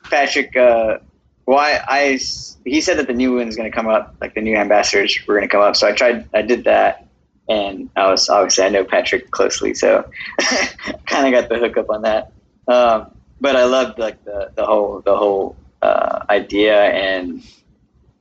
Patrick. 0.09 0.55
Uh, 0.55 0.97
well, 1.45 1.59
I, 1.59 1.81
I 1.87 2.19
he 2.65 2.81
said 2.81 2.97
that 2.99 3.07
the 3.07 3.13
new 3.13 3.35
one's 3.35 3.55
going 3.55 3.69
to 3.69 3.75
come 3.75 3.87
up, 3.87 4.15
like 4.21 4.33
the 4.33 4.41
new 4.41 4.55
ambassadors 4.55 5.17
were 5.27 5.35
going 5.35 5.47
to 5.47 5.51
come 5.51 5.61
up. 5.61 5.75
So 5.75 5.87
I 5.87 5.91
tried, 5.91 6.29
I 6.33 6.41
did 6.41 6.63
that, 6.65 7.07
and 7.49 7.89
I 7.95 8.09
was 8.09 8.29
obviously 8.29 8.63
I 8.63 8.69
know 8.69 8.85
Patrick 8.85 9.31
closely, 9.31 9.73
so 9.73 10.09
kind 11.05 11.27
of 11.27 11.33
got 11.33 11.49
the 11.49 11.57
hookup 11.59 11.89
on 11.89 12.03
that. 12.03 12.31
Um, 12.67 13.11
but 13.41 13.55
I 13.55 13.65
loved 13.65 13.99
like 13.99 14.23
the 14.23 14.51
the 14.55 14.65
whole 14.65 15.01
the 15.01 15.17
whole 15.17 15.57
uh, 15.81 16.25
idea, 16.29 16.81
and 16.81 17.43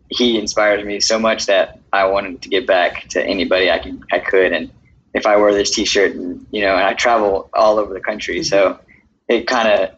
he 0.08 0.38
inspired 0.38 0.85
me 0.85 0.98
so 0.98 1.18
much 1.18 1.46
that 1.46 1.78
I 1.92 2.06
wanted 2.06 2.42
to 2.42 2.48
give 2.48 2.66
back 2.66 3.08
to 3.11 3.24
anybody 3.24 3.70
I 3.70 3.78
can 3.78 4.04
I 4.11 4.18
could, 4.18 4.52
and 4.52 4.70
if 5.14 5.26
I 5.26 5.37
wear 5.37 5.52
this 5.52 5.70
T-shirt, 5.70 6.16
and 6.16 6.44
you 6.50 6.62
know, 6.62 6.74
and 6.74 6.85
I 6.85 6.94
travel 6.94 7.50
all 7.54 7.78
over 7.78 7.94
the 7.94 8.00
country, 8.00 8.42
so 8.42 8.80
it 9.28 9.46
kind 9.46 9.68
of 9.68 9.96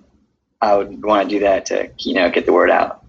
I 0.60 0.76
would 0.76 1.02
want 1.02 1.28
to 1.28 1.34
do 1.36 1.40
that 1.40 1.66
to 1.66 1.90
you 1.98 2.14
know 2.14 2.30
get 2.30 2.44
the 2.44 2.52
word 2.52 2.70
out. 2.70 3.03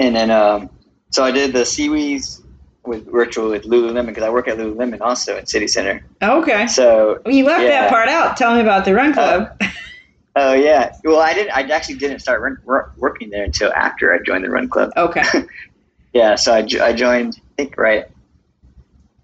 And 0.00 0.16
then 0.16 0.30
um, 0.32 0.68
so 1.10 1.22
I 1.22 1.30
did 1.30 1.52
the 1.52 1.64
Seaweeds 1.64 2.42
with 2.84 3.06
virtual 3.06 3.50
with 3.50 3.64
Lululemon 3.64 4.06
because 4.06 4.22
I 4.24 4.30
work 4.30 4.48
at 4.48 4.56
Lululemon 4.58 5.00
also 5.02 5.36
in 5.36 5.46
City 5.46 5.68
Center. 5.68 6.02
Okay. 6.22 6.66
So 6.66 7.20
You 7.26 7.44
left 7.44 7.62
that 7.62 7.90
part 7.90 8.08
out. 8.08 8.36
Tell 8.36 8.54
me 8.54 8.60
about 8.62 8.84
the 8.84 8.94
run 8.94 9.12
club. 9.12 9.60
oh 10.36 10.54
yeah, 10.54 10.92
well 11.04 11.20
I 11.20 11.34
didn't 11.34 11.50
I 11.52 11.62
actually 11.74 11.96
didn't 11.96 12.20
start 12.20 12.40
run, 12.40 12.56
wor- 12.64 12.92
working 12.96 13.30
there 13.30 13.44
until 13.44 13.72
after 13.72 14.12
I 14.14 14.18
joined 14.24 14.44
the 14.44 14.50
Run 14.50 14.68
Club. 14.68 14.90
okay. 14.96 15.22
Yeah, 16.12 16.34
so 16.34 16.52
I, 16.52 16.66
I 16.82 16.92
joined 16.92 17.36
I 17.38 17.62
think 17.62 17.76
right. 17.78 18.06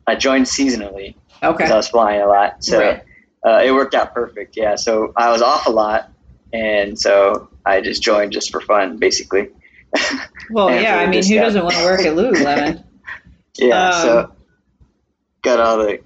I 0.06 0.14
joined 0.14 0.46
seasonally 0.46 1.16
Okay. 1.42 1.56
because. 1.56 1.70
I 1.72 1.76
was 1.76 1.88
flying 1.88 2.20
a 2.20 2.26
lot, 2.26 2.62
so 2.62 2.78
Right. 2.78 3.02
uh, 3.44 3.62
it 3.64 3.72
worked 3.72 3.94
out 3.94 4.14
perfect. 4.14 4.56
Yeah, 4.56 4.76
so 4.76 5.12
I 5.16 5.32
was 5.32 5.42
off 5.42 5.66
a 5.66 5.70
lot, 5.70 6.12
and 6.52 6.96
so 6.96 7.48
I 7.64 7.80
just 7.80 8.04
joined 8.04 8.30
just 8.32 8.52
for 8.52 8.60
fun, 8.60 8.98
basically. 8.98 9.48
Well, 10.51 10.70
yeah. 10.70 10.96
I 10.99 11.07
mean, 11.07 11.25
who 11.25 11.35
doesn't 11.37 11.62
want 11.62 11.75
to 11.77 11.85
work 11.85 12.01
at 12.01 12.14
Lululemon? 12.14 12.83
Yeah, 13.59 13.88
Um, 13.88 14.03
so 14.03 14.33
got 15.40 15.61
all 15.61 15.79
the, 15.79 16.01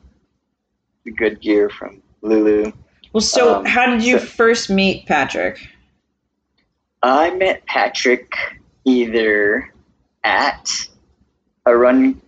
the 1.05 1.11
good 1.11 1.40
gear 1.40 1.69
from 1.69 2.01
Lulu. 2.23 2.71
Well, 3.12 3.21
so 3.21 3.57
Um, 3.57 3.64
how 3.64 3.87
did 3.87 4.05
you 4.05 4.21
so- 4.21 4.25
first 4.25 4.71
meet 4.71 5.07
Patrick? 5.07 5.59
I 7.03 7.31
met 7.35 7.66
Patrick 7.66 8.33
either 8.85 9.73
at 10.23 10.71
a 11.66 11.77
run, 11.77 12.21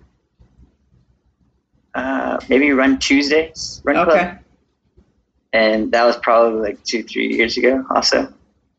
uh, 1.95 2.39
maybe 2.49 2.73
Run 2.73 2.99
Tuesdays, 2.99 3.81
Run 3.85 3.97
Okay. 3.99 4.11
Club, 4.11 4.39
and 5.53 5.93
that 5.93 6.05
was 6.05 6.17
probably 6.17 6.61
like 6.69 6.83
two, 6.85 7.03
three 7.03 7.33
years 7.37 7.57
ago. 7.57 7.85
Also, 7.91 8.33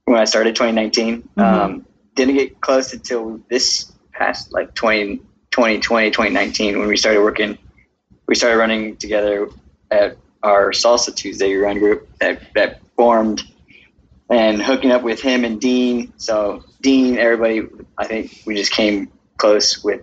when 0.06 0.18
I 0.20 0.26
started 0.26 0.56
2019, 0.56 1.22
Mhm. 1.38 1.42
um, 1.44 1.86
didn't 2.16 2.36
get 2.36 2.62
close 2.62 2.94
until 2.94 3.42
this 3.50 3.92
past 4.12 4.54
like 4.54 4.74
20, 4.74 5.18
2020, 5.52 6.12
2019 6.12 6.80
when 6.80 6.88
we 6.88 6.98
started 6.98 7.22
working. 7.22 7.58
We 8.28 8.36
started 8.36 8.58
running 8.58 8.98
together 8.98 9.50
at 9.92 10.18
our 10.42 10.72
Salsa 10.72 11.16
Tuesday 11.16 11.54
run 11.56 11.80
group 11.80 12.10
that, 12.20 12.54
that 12.54 12.82
formed 12.96 13.44
and 14.30 14.62
hooking 14.62 14.92
up 14.92 15.04
with 15.04 15.22
him 15.22 15.46
and 15.46 15.60
Dean. 15.60 16.14
So 16.18 16.64
Dean, 16.82 17.18
everybody, 17.18 17.68
I 17.98 18.06
think 18.06 18.44
we 18.46 18.56
just 18.56 18.72
came 18.72 19.12
close 19.38 19.84
with 19.84 20.02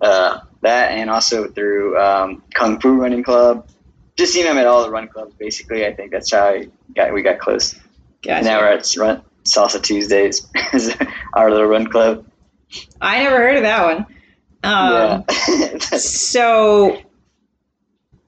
uh, 0.00 0.40
that, 0.62 0.92
and 0.92 1.10
also 1.10 1.48
through 1.48 1.98
um, 1.98 2.42
Kung 2.54 2.80
Fu 2.80 3.00
Running 3.00 3.22
Club. 3.22 3.68
Just 4.16 4.34
seeing 4.34 4.46
him 4.46 4.58
at 4.58 4.66
all 4.66 4.82
the 4.84 4.90
run 4.90 5.08
clubs. 5.08 5.34
Basically, 5.34 5.86
I 5.86 5.94
think 5.94 6.12
that's 6.12 6.32
how 6.32 6.48
I 6.48 6.68
got 6.94 7.12
we 7.12 7.22
got 7.22 7.38
close. 7.38 7.74
Gotcha. 8.22 8.44
Now 8.44 8.60
we're 8.60 8.68
at 8.68 8.96
run, 8.96 9.22
Salsa 9.44 9.82
Tuesdays, 9.82 10.46
is 10.72 10.94
our 11.34 11.50
little 11.50 11.66
run 11.66 11.86
club. 11.86 12.24
I 13.00 13.22
never 13.22 13.36
heard 13.36 13.56
of 13.56 13.62
that 13.62 13.84
one. 13.84 14.06
Um, 14.64 15.24
yeah, 15.28 15.78
So, 15.98 17.02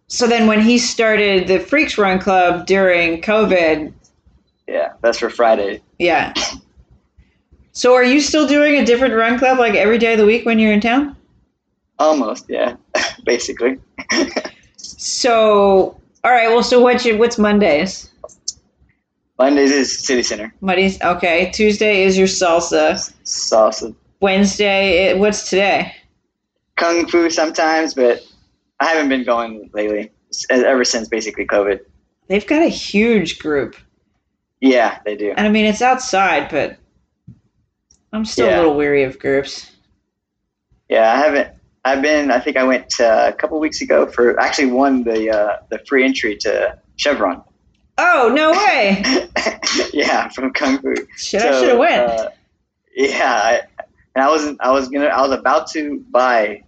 so 0.08 0.26
then 0.26 0.46
when 0.46 0.60
he 0.60 0.78
started 0.78 1.46
the 1.48 1.60
Freaks 1.60 1.96
Run 1.96 2.18
Club 2.18 2.66
during 2.66 3.22
COVID, 3.22 3.92
yeah, 4.66 4.92
that's 5.00 5.18
for 5.18 5.30
Friday. 5.30 5.82
yeah. 5.98 6.34
So, 7.76 7.92
are 7.94 8.04
you 8.04 8.20
still 8.20 8.46
doing 8.46 8.76
a 8.76 8.84
different 8.86 9.14
run 9.14 9.36
club 9.36 9.58
like 9.58 9.74
every 9.74 9.98
day 9.98 10.12
of 10.12 10.18
the 10.20 10.24
week 10.24 10.46
when 10.46 10.60
you're 10.60 10.72
in 10.72 10.80
town? 10.80 11.16
Almost, 11.98 12.44
yeah, 12.48 12.76
basically. 13.24 13.80
So, 14.76 16.00
all 16.22 16.30
right. 16.30 16.48
Well, 16.50 16.62
so 16.62 16.80
what's 16.80 17.04
your, 17.04 17.16
what's 17.18 17.36
Mondays? 17.36 18.12
Mondays 19.38 19.72
is 19.72 20.06
City 20.06 20.22
Center. 20.22 20.54
Mondays. 20.60 21.00
Okay. 21.02 21.50
Tuesday 21.52 22.04
is 22.04 22.16
your 22.16 22.26
salsa. 22.28 22.94
Salsa, 23.24 23.94
Wednesday. 24.20 25.08
It, 25.08 25.18
what's 25.18 25.50
today? 25.50 25.94
Kung 26.76 27.06
Fu 27.08 27.28
sometimes, 27.30 27.94
but 27.94 28.20
I 28.80 28.86
haven't 28.86 29.08
been 29.08 29.24
going 29.24 29.70
lately. 29.72 30.10
Ever 30.50 30.84
since 30.84 31.08
basically 31.08 31.46
COVID. 31.46 31.80
They've 32.26 32.46
got 32.46 32.62
a 32.62 32.68
huge 32.68 33.38
group, 33.38 33.76
Yeah, 34.60 34.98
they 35.04 35.14
do. 35.16 35.32
and 35.36 35.46
I 35.46 35.50
mean 35.50 35.64
it's 35.66 35.82
outside, 35.82 36.48
but 36.48 36.78
I'm 38.12 38.24
still 38.24 38.48
a 38.48 38.56
little 38.56 38.74
weary 38.74 39.04
of 39.04 39.18
groups. 39.20 39.70
Yeah, 40.88 41.12
I 41.12 41.16
haven't. 41.18 41.48
I've 41.84 42.02
been. 42.02 42.30
I 42.32 42.40
think 42.40 42.56
I 42.56 42.64
went 42.64 42.98
uh, 42.98 43.30
a 43.32 43.36
couple 43.36 43.60
weeks 43.60 43.80
ago 43.80 44.06
for 44.06 44.40
actually 44.40 44.72
won 44.72 45.04
the 45.04 45.30
uh, 45.30 45.56
the 45.70 45.78
free 45.86 46.04
entry 46.04 46.36
to 46.38 46.78
Chevron. 46.96 47.44
Oh 47.96 48.32
no 48.34 48.50
way! 48.52 49.02
yeah, 49.92 50.28
from 50.28 50.52
Kung 50.52 50.78
Fu. 50.78 50.94
Shit, 51.16 51.42
I 51.42 51.60
should 51.60 51.68
have 51.70 51.78
went. 51.78 52.10
Uh, 52.10 52.30
yeah, 52.96 53.40
I, 53.42 53.60
and 54.14 54.24
I 54.24 54.28
wasn't. 54.28 54.60
I 54.60 54.72
was 54.72 54.88
gonna. 54.88 55.06
I 55.06 55.20
was 55.22 55.38
about 55.38 55.68
to 55.72 56.04
buy 56.10 56.64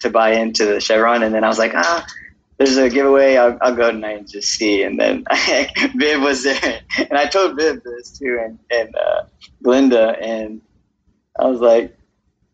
to 0.00 0.10
buy 0.10 0.32
into 0.32 0.64
the 0.64 0.80
Chevron, 0.80 1.22
and 1.22 1.34
then 1.34 1.44
I 1.44 1.48
was 1.48 1.58
like, 1.58 1.72
ah, 1.74 2.06
there's 2.58 2.76
a 2.76 2.90
giveaway. 2.90 3.36
I'll, 3.36 3.56
I'll 3.60 3.74
go 3.74 3.90
tonight 3.90 4.18
and 4.18 4.28
just 4.28 4.48
see. 4.48 4.82
And 4.82 5.00
then 5.00 5.24
Viv 5.96 6.20
was 6.20 6.44
there, 6.44 6.80
and 6.98 7.12
I 7.12 7.26
told 7.26 7.56
Viv 7.56 7.82
this 7.82 8.18
too, 8.18 8.38
and 8.42 8.58
and 8.70 8.94
uh, 8.94 9.22
Glinda, 9.62 10.16
and 10.20 10.60
I 11.38 11.46
was 11.46 11.60
like, 11.60 11.96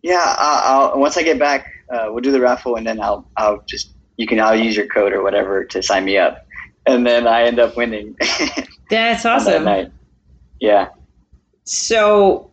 yeah, 0.03 0.35
I'll, 0.39 0.91
I'll 0.91 0.99
once 1.01 1.17
I 1.17 1.23
get 1.23 1.39
back, 1.39 1.67
uh, 1.93 2.07
we'll 2.11 2.23
do 2.23 2.33
the 2.33 2.41
raffle, 2.41 2.77
and 2.77 2.87
then 2.87 3.01
I'll 3.01 3.29
I'll 3.37 3.63
just 3.67 3.93
you 4.17 4.27
can 4.27 4.41
I'll 4.41 4.57
use 4.57 4.77
your 4.77 4.87
code 4.87 5.13
or 5.13 5.23
whatever 5.23 5.65
to 5.65 5.83
sign 5.83 6.05
me 6.05 6.19
up. 6.19 6.46
And 6.87 7.07
then 7.07 7.27
I 7.27 7.43
end 7.45 7.59
up 7.59 7.77
winning 7.77 8.17
That's 8.91 9.23
that 9.25 9.27
awesome. 9.27 9.65
night. 9.65 9.91
Yeah. 10.61 10.89
So, 11.65 12.51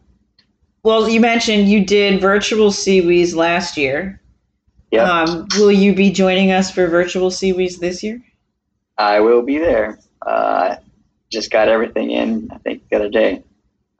well, 0.81 1.07
you 1.07 1.19
mentioned 1.19 1.69
you 1.69 1.85
did 1.85 2.19
virtual 2.19 2.71
Seawees 2.71 3.35
last 3.35 3.77
year. 3.77 4.19
Yep. 4.91 5.07
Um, 5.07 5.47
will 5.57 5.71
you 5.71 5.93
be 5.93 6.11
joining 6.11 6.51
us 6.51 6.71
for 6.71 6.87
virtual 6.87 7.29
Seawees 7.31 7.77
this 7.79 8.01
year? 8.03 8.21
I 8.97 9.19
will 9.19 9.41
be 9.43 9.57
there. 9.57 9.99
Uh, 10.25 10.75
just 11.31 11.51
got 11.51 11.67
everything 11.67 12.11
in, 12.11 12.49
I 12.51 12.57
think, 12.59 12.87
the 12.89 12.95
other 12.97 13.09
day. 13.09 13.43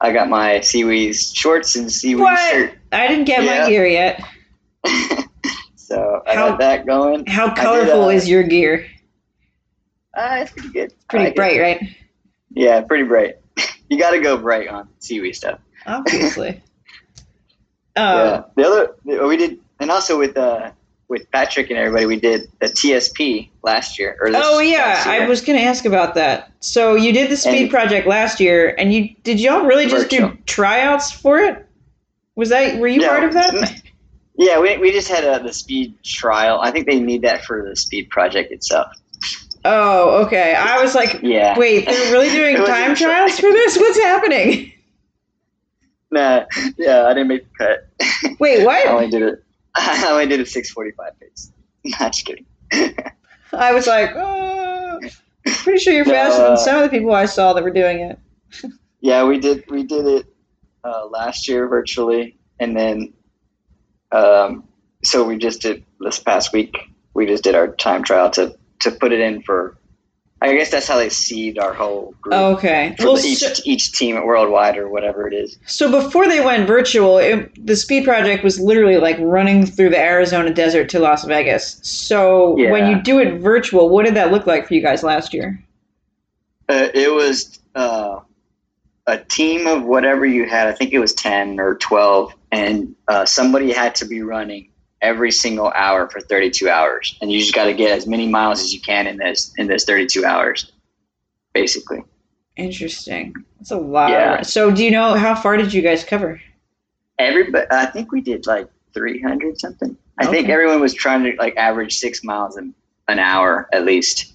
I 0.00 0.12
got 0.12 0.28
my 0.28 0.60
Seaweeds 0.60 1.32
shorts 1.34 1.76
and 1.76 1.90
Seaweeds 1.90 2.22
What? 2.22 2.38
shirt. 2.52 2.78
I 2.92 3.06
didn't 3.08 3.24
get 3.24 3.42
Yeah. 3.44 3.62
my 3.64 3.68
gear 3.70 3.86
yet. 3.86 4.20
so 5.76 6.22
I 6.26 6.34
How- 6.34 6.50
got 6.50 6.58
that 6.60 6.86
going. 6.86 7.26
How 7.26 7.48
did, 7.48 7.56
colorful 7.56 8.04
uh, 8.04 8.08
is 8.08 8.28
your 8.28 8.42
gear? 8.42 8.86
Uh, 10.16 10.38
it's 10.40 10.52
pretty 10.52 10.68
good. 10.70 10.92
I 10.92 11.04
Pretty 11.10 11.24
like 11.26 11.32
it. 11.32 11.36
bright, 11.36 11.60
right? 11.60 11.80
Yeah, 12.50 12.80
pretty 12.82 13.04
bright. 13.04 13.36
you 13.88 13.98
got 13.98 14.10
to 14.12 14.20
go 14.20 14.36
bright 14.36 14.68
on 14.68 14.88
Seaweed 15.00 15.34
stuff. 15.36 15.58
Obviously. 15.86 16.62
yeah. 17.96 18.22
Um, 18.22 18.44
The 18.56 18.64
other, 18.64 19.26
we 19.26 19.36
did, 19.36 19.60
and 19.80 19.90
also 19.90 20.18
with 20.18 20.36
uh, 20.36 20.70
with 21.08 21.30
Patrick 21.30 21.68
and 21.70 21.78
everybody, 21.78 22.06
we 22.06 22.18
did 22.18 22.50
the 22.60 22.66
TSP 22.66 23.50
last 23.62 23.98
year. 23.98 24.16
Or 24.20 24.30
this 24.30 24.40
Oh 24.42 24.60
yeah. 24.60 25.02
I 25.06 25.26
was 25.28 25.42
going 25.42 25.58
to 25.58 25.64
ask 25.64 25.84
about 25.84 26.14
that. 26.14 26.50
So 26.60 26.94
you 26.94 27.12
did 27.12 27.30
the 27.30 27.36
speed 27.36 27.62
And- 27.62 27.70
project 27.70 28.06
last 28.06 28.40
year, 28.40 28.74
and 28.76 28.92
you 28.92 29.14
did 29.22 29.40
y'all 29.40 29.66
really 29.66 29.86
just 29.86 30.08
do 30.10 30.36
tryouts 30.46 31.10
for 31.12 31.38
it? 31.40 31.66
Was 32.36 32.48
that 32.50 32.78
were 32.80 32.88
you 32.88 33.00
Yeah. 33.02 33.08
part 33.08 33.24
of 33.24 33.32
that? 33.34 33.82
Yeah, 34.36 34.58
we, 34.60 34.76
we 34.78 34.90
just 34.90 35.06
had 35.08 35.22
a, 35.22 35.40
the 35.44 35.52
speed 35.52 36.02
trial. 36.02 36.58
I 36.60 36.72
think 36.72 36.88
they 36.88 36.98
need 36.98 37.22
that 37.22 37.44
for 37.44 37.64
the 37.68 37.76
speed 37.76 38.10
project 38.10 38.50
itself. 38.50 38.88
Oh, 39.64 40.24
okay. 40.26 40.54
I 40.54 40.80
was 40.82 40.94
like, 40.94 41.20
Yeah. 41.22 41.58
wait, 41.58 41.86
they're 41.86 42.12
really 42.12 42.28
doing 42.30 42.56
time 42.56 42.94
trials 42.94 43.36
for 43.38 43.50
this? 43.50 43.76
What's 43.78 43.98
happening? 43.98 44.72
Nah, 46.10 46.44
yeah, 46.78 47.06
I 47.06 47.14
didn't 47.14 47.28
make 47.28 47.44
the 47.58 47.58
cut. 47.58 48.38
Wait, 48.38 48.64
what? 48.64 48.86
I 48.86 48.90
only 48.90 49.08
did 49.08 49.22
it. 49.22 49.42
I 49.74 50.06
only 50.10 50.26
did 50.26 50.38
a 50.40 50.44
6:45 50.44 50.92
pace. 51.20 51.50
Not 51.84 52.12
just 52.12 52.24
kidding. 52.24 52.46
I 53.52 53.72
was 53.72 53.86
like, 53.86 54.12
oh, 54.14 55.00
pretty 55.44 55.78
sure 55.80 55.92
you're 55.92 56.04
No, 56.04 56.12
faster 56.12 56.42
uh, 56.42 56.48
than 56.50 56.56
some 56.58 56.76
of 56.76 56.82
the 56.82 56.88
people 56.96 57.12
I 57.12 57.24
saw 57.26 57.52
that 57.54 57.64
were 57.64 57.70
doing 57.72 57.98
it. 58.00 58.18
Yeah, 59.00 59.24
we 59.24 59.38
did. 59.40 59.64
We 59.68 59.82
did 59.84 60.06
it 60.06 60.26
uh, 60.84 61.06
last 61.06 61.48
year 61.48 61.66
virtually, 61.66 62.38
and 62.60 62.76
then 62.76 63.12
um, 64.12 64.68
so 65.02 65.24
we 65.24 65.36
just 65.36 65.62
did 65.62 65.84
this 66.00 66.20
past 66.20 66.52
week. 66.52 66.76
We 67.12 67.26
just 67.26 67.42
did 67.42 67.54
our 67.56 67.68
time 67.68 68.04
trial 68.04 68.30
to 68.30 68.56
to 68.80 68.90
put 68.90 69.12
it 69.12 69.20
in 69.20 69.42
for. 69.42 69.76
I 70.42 70.54
guess 70.54 70.70
that's 70.70 70.86
how 70.86 70.98
they 70.98 71.08
seed 71.08 71.58
our 71.58 71.72
whole 71.72 72.14
group 72.20 72.34
Okay. 72.34 72.94
for 72.98 73.04
Well, 73.14 73.18
each 73.24 73.38
so, 73.38 73.62
each 73.64 73.92
team 73.92 74.14
at 74.18 74.26
worldwide 74.26 74.76
or 74.76 74.90
whatever 74.90 75.26
it 75.26 75.32
is. 75.32 75.56
so 75.66 75.90
before 75.90 76.28
they 76.28 76.44
went 76.44 76.66
virtual, 76.66 77.16
it, 77.16 77.50
the 77.66 77.74
speed 77.76 78.04
project 78.04 78.44
was 78.44 78.60
literally 78.60 78.98
like 78.98 79.16
running 79.20 79.64
through 79.64 79.88
the 79.88 79.98
Arizona 79.98 80.52
desert 80.52 80.90
to 80.90 80.98
Las 80.98 81.24
Vegas. 81.24 81.78
So 81.82 82.56
when 82.70 82.90
you 82.90 83.00
do 83.00 83.20
it 83.20 83.40
virtual, 83.40 83.88
what 83.88 84.04
did 84.04 84.16
that 84.16 84.32
look 84.32 84.46
like 84.46 84.68
for 84.68 84.74
you 84.74 84.82
guys 84.82 85.02
last 85.02 85.32
year? 85.32 85.64
Uh, 86.68 86.88
it 86.92 87.10
was 87.10 87.58
uh, 87.74 88.20
a 89.06 89.18
team 89.18 89.66
of 89.66 89.84
whatever 89.84 90.26
you 90.26 90.46
had. 90.46 90.66
I 90.66 90.72
think 90.72 90.92
it 90.92 90.98
was 90.98 91.14
ten 91.14 91.58
or 91.58 91.76
twelve, 91.76 92.34
and 92.52 92.94
uh, 93.08 93.24
somebody 93.24 93.72
had 93.72 93.94
to 93.96 94.04
be 94.06 94.20
running 94.20 94.68
every 95.04 95.30
single 95.30 95.70
hour 95.74 96.08
for 96.08 96.20
thirty-two 96.20 96.68
hours, 96.68 97.16
and 97.20 97.30
you 97.30 97.38
just 97.38 97.54
got 97.54 97.64
to 97.64 97.74
get 97.74 97.90
as 97.96 98.06
many 98.06 98.26
miles 98.28 98.60
as 98.60 98.72
you 98.72 98.80
can 98.80 99.06
in 99.06 99.16
this 99.18 99.52
in 99.58 99.66
this 99.68 99.84
thirty-two 99.84 100.24
hours, 100.24 100.72
basically. 101.52 102.02
Interesting. 102.56 103.34
That's 103.58 103.70
a 103.70 103.76
lot. 103.76 104.10
Yeah. 104.10 104.42
So 104.42 104.70
do 104.70 104.84
you 104.84 104.90
know 104.90 105.14
how 105.14 105.34
far 105.34 105.56
did 105.56 105.72
you 105.72 105.82
guys 105.82 106.04
cover? 106.04 106.40
Everybody, 107.18 107.66
I 107.70 107.86
think 107.86 108.10
we 108.12 108.20
did 108.20 108.46
like 108.46 108.68
three 108.92 109.20
hundred 109.20 109.60
something. 109.60 109.96
I 110.18 110.26
think 110.26 110.48
everyone 110.48 110.80
was 110.80 110.94
trying 110.94 111.24
to 111.24 111.32
like 111.38 111.56
average 111.56 111.96
six 111.98 112.22
miles 112.24 112.56
an, 112.56 112.74
an 113.08 113.18
hour 113.18 113.68
at 113.72 113.84
least, 113.84 114.32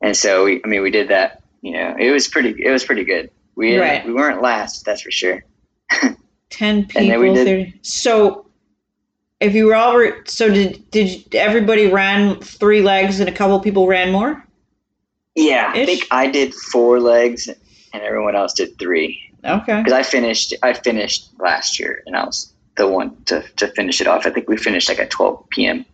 and 0.00 0.16
so 0.16 0.44
we, 0.46 0.62
I 0.64 0.68
mean, 0.68 0.82
we 0.82 0.90
did 0.90 1.08
that. 1.08 1.42
You 1.62 1.72
know, 1.72 1.94
it 1.98 2.10
was 2.10 2.28
pretty. 2.28 2.54
It 2.62 2.70
was 2.70 2.84
pretty 2.84 3.04
good. 3.04 3.30
We 3.56 3.78
Right. 3.78 4.04
we 4.06 4.12
weren't 4.12 4.42
last, 4.42 4.84
that's 4.84 5.02
for 5.02 5.10
sure. 5.12 5.44
Ten 6.50 6.86
people. 6.86 7.02
And 7.02 7.10
then 7.10 7.20
we 7.20 7.32
did- 7.34 7.46
30. 7.46 7.78
So 7.82 8.43
if 9.44 9.54
you 9.54 9.66
were 9.66 9.74
all 9.74 9.96
re- 9.96 10.12
so 10.26 10.48
did 10.52 10.90
did 10.90 11.34
everybody 11.34 11.86
ran 11.86 12.40
three 12.40 12.80
legs 12.82 13.20
and 13.20 13.28
a 13.28 13.32
couple 13.32 13.58
people 13.60 13.86
ran 13.86 14.10
more? 14.10 14.42
Yeah, 15.34 15.70
I 15.74 15.84
think 15.84 16.06
I 16.10 16.26
did 16.28 16.54
four 16.54 17.00
legs 17.00 17.48
and 17.48 18.02
everyone 18.02 18.34
else 18.36 18.54
did 18.54 18.78
three 18.78 19.20
Okay. 19.44 19.78
because 19.78 19.92
I 19.92 20.02
finished. 20.02 20.54
I 20.62 20.72
finished 20.72 21.28
last 21.38 21.78
year 21.78 22.02
and 22.06 22.16
I 22.16 22.24
was 22.24 22.52
the 22.76 22.88
one 22.88 23.16
to, 23.26 23.42
to 23.56 23.68
finish 23.68 24.00
it 24.00 24.06
off. 24.06 24.26
I 24.26 24.30
think 24.30 24.48
we 24.48 24.56
finished 24.56 24.88
like 24.88 24.98
at 24.98 25.10
12 25.10 25.48
p.m. 25.50 25.84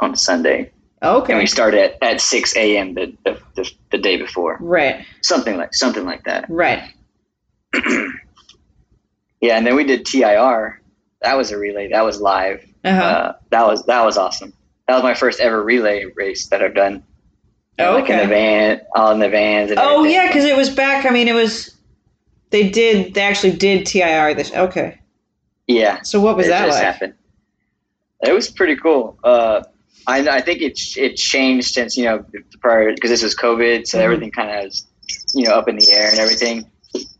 on 0.00 0.14
Sunday 0.16 0.70
Okay. 1.02 1.32
and 1.32 1.40
we 1.40 1.46
started 1.46 1.80
at, 1.80 2.02
at 2.02 2.20
6 2.20 2.56
a.m. 2.56 2.94
The, 2.94 3.14
the, 3.24 3.40
the, 3.54 3.70
the 3.92 3.98
day 3.98 4.16
before, 4.16 4.58
Right. 4.60 5.04
something 5.22 5.56
like 5.56 5.72
something 5.74 6.04
like 6.04 6.24
that. 6.24 6.44
Right. 6.50 6.82
Yeah, 9.40 9.58
and 9.58 9.66
then 9.66 9.76
we 9.76 9.84
did 9.84 10.06
TIR. 10.06 10.80
That 11.26 11.36
was 11.36 11.50
a 11.50 11.58
relay. 11.58 11.88
That 11.88 12.04
was 12.04 12.20
live. 12.20 12.64
Uh-huh. 12.84 13.02
Uh, 13.02 13.32
that 13.50 13.66
was 13.66 13.84
that 13.86 14.04
was 14.04 14.16
awesome. 14.16 14.52
That 14.86 14.94
was 14.94 15.02
my 15.02 15.14
first 15.14 15.40
ever 15.40 15.60
relay 15.62 16.04
race 16.14 16.46
that 16.50 16.62
I've 16.62 16.74
done. 16.74 17.02
Oh, 17.80 17.96
Like 17.96 18.08
in 18.08 18.18
the 18.18 18.26
van, 18.28 18.80
all 18.94 19.10
in 19.10 19.18
the 19.18 19.28
vans. 19.28 19.70
And 19.72 19.80
Oh 19.80 19.98
everything. 19.98 20.12
yeah, 20.14 20.26
because 20.28 20.44
it 20.44 20.56
was 20.56 20.70
back. 20.70 21.04
I 21.04 21.10
mean, 21.10 21.26
it 21.28 21.34
was. 21.34 21.74
They 22.50 22.68
did. 22.70 23.14
They 23.14 23.22
actually 23.22 23.52
did 23.56 23.84
TIR 23.86 24.34
this. 24.34 24.52
Okay. 24.54 24.98
yeah. 25.66 26.02
So 26.02 26.20
what 26.20 26.36
was 26.36 26.46
that 26.46 26.68
like? 26.68 26.82
happened. 26.82 27.14
It 28.22 28.32
was 28.32 28.48
pretty 28.50 28.76
cool. 28.76 29.18
Uh, 29.24 29.64
I, 30.06 30.26
I 30.28 30.40
think 30.40 30.62
it 30.62 30.78
it 30.96 31.16
changed 31.16 31.74
since 31.74 31.96
you 31.96 32.04
know 32.04 32.24
prior 32.60 32.94
because 32.94 33.10
this 33.10 33.24
was 33.24 33.34
COVID, 33.34 33.86
so 33.88 33.98
Mhm. 33.98 34.02
everything 34.02 34.30
kind 34.30 34.50
of 34.50 34.64
was 34.64 34.86
you 35.34 35.44
know 35.44 35.54
up 35.54 35.68
in 35.68 35.74
the 35.76 35.90
air 35.92 36.08
and 36.08 36.18
everything. 36.20 36.70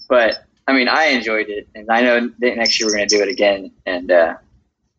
But 0.08 0.45
I 0.66 0.72
mean, 0.72 0.88
I 0.88 1.06
enjoyed 1.06 1.48
it, 1.48 1.68
and 1.74 1.86
I 1.90 2.00
know 2.02 2.20
that 2.40 2.56
next 2.56 2.80
year 2.80 2.88
we're 2.88 2.96
going 2.96 3.08
to 3.08 3.16
do 3.16 3.22
it 3.22 3.28
again, 3.28 3.70
and 3.86 4.10
uh, 4.10 4.34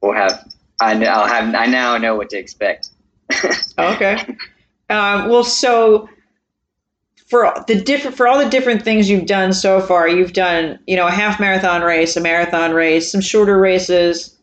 we'll 0.02 0.14
have 0.14 0.48
I, 0.80 0.94
I'll 1.06 1.28
have 1.28 1.54
I 1.56 1.66
now 1.66 1.98
know 1.98 2.16
what 2.16 2.30
to 2.32 2.38
expect. 2.38 2.90
Okay. 3.80 4.18
Um, 4.90 5.30
well, 5.30 5.44
so 5.44 6.10
for 7.28 7.54
the 7.68 7.76
different 7.82 8.16
for 8.16 8.28
all 8.28 8.40
the 8.44 8.50
different 8.50 8.82
things 8.84 9.10
you've 9.10 9.26
done 9.26 9.54
so 9.54 9.82
far, 9.82 10.08
you've 10.08 10.34
done 10.34 10.80
you 10.88 10.96
know 10.96 11.08
a 11.08 11.12
half 11.12 11.40
marathon 11.40 11.82
race, 11.82 12.16
a 12.16 12.22
marathon 12.22 12.72
race, 12.72 13.12
some 13.12 13.22
shorter 13.22 13.58
races, 13.60 14.38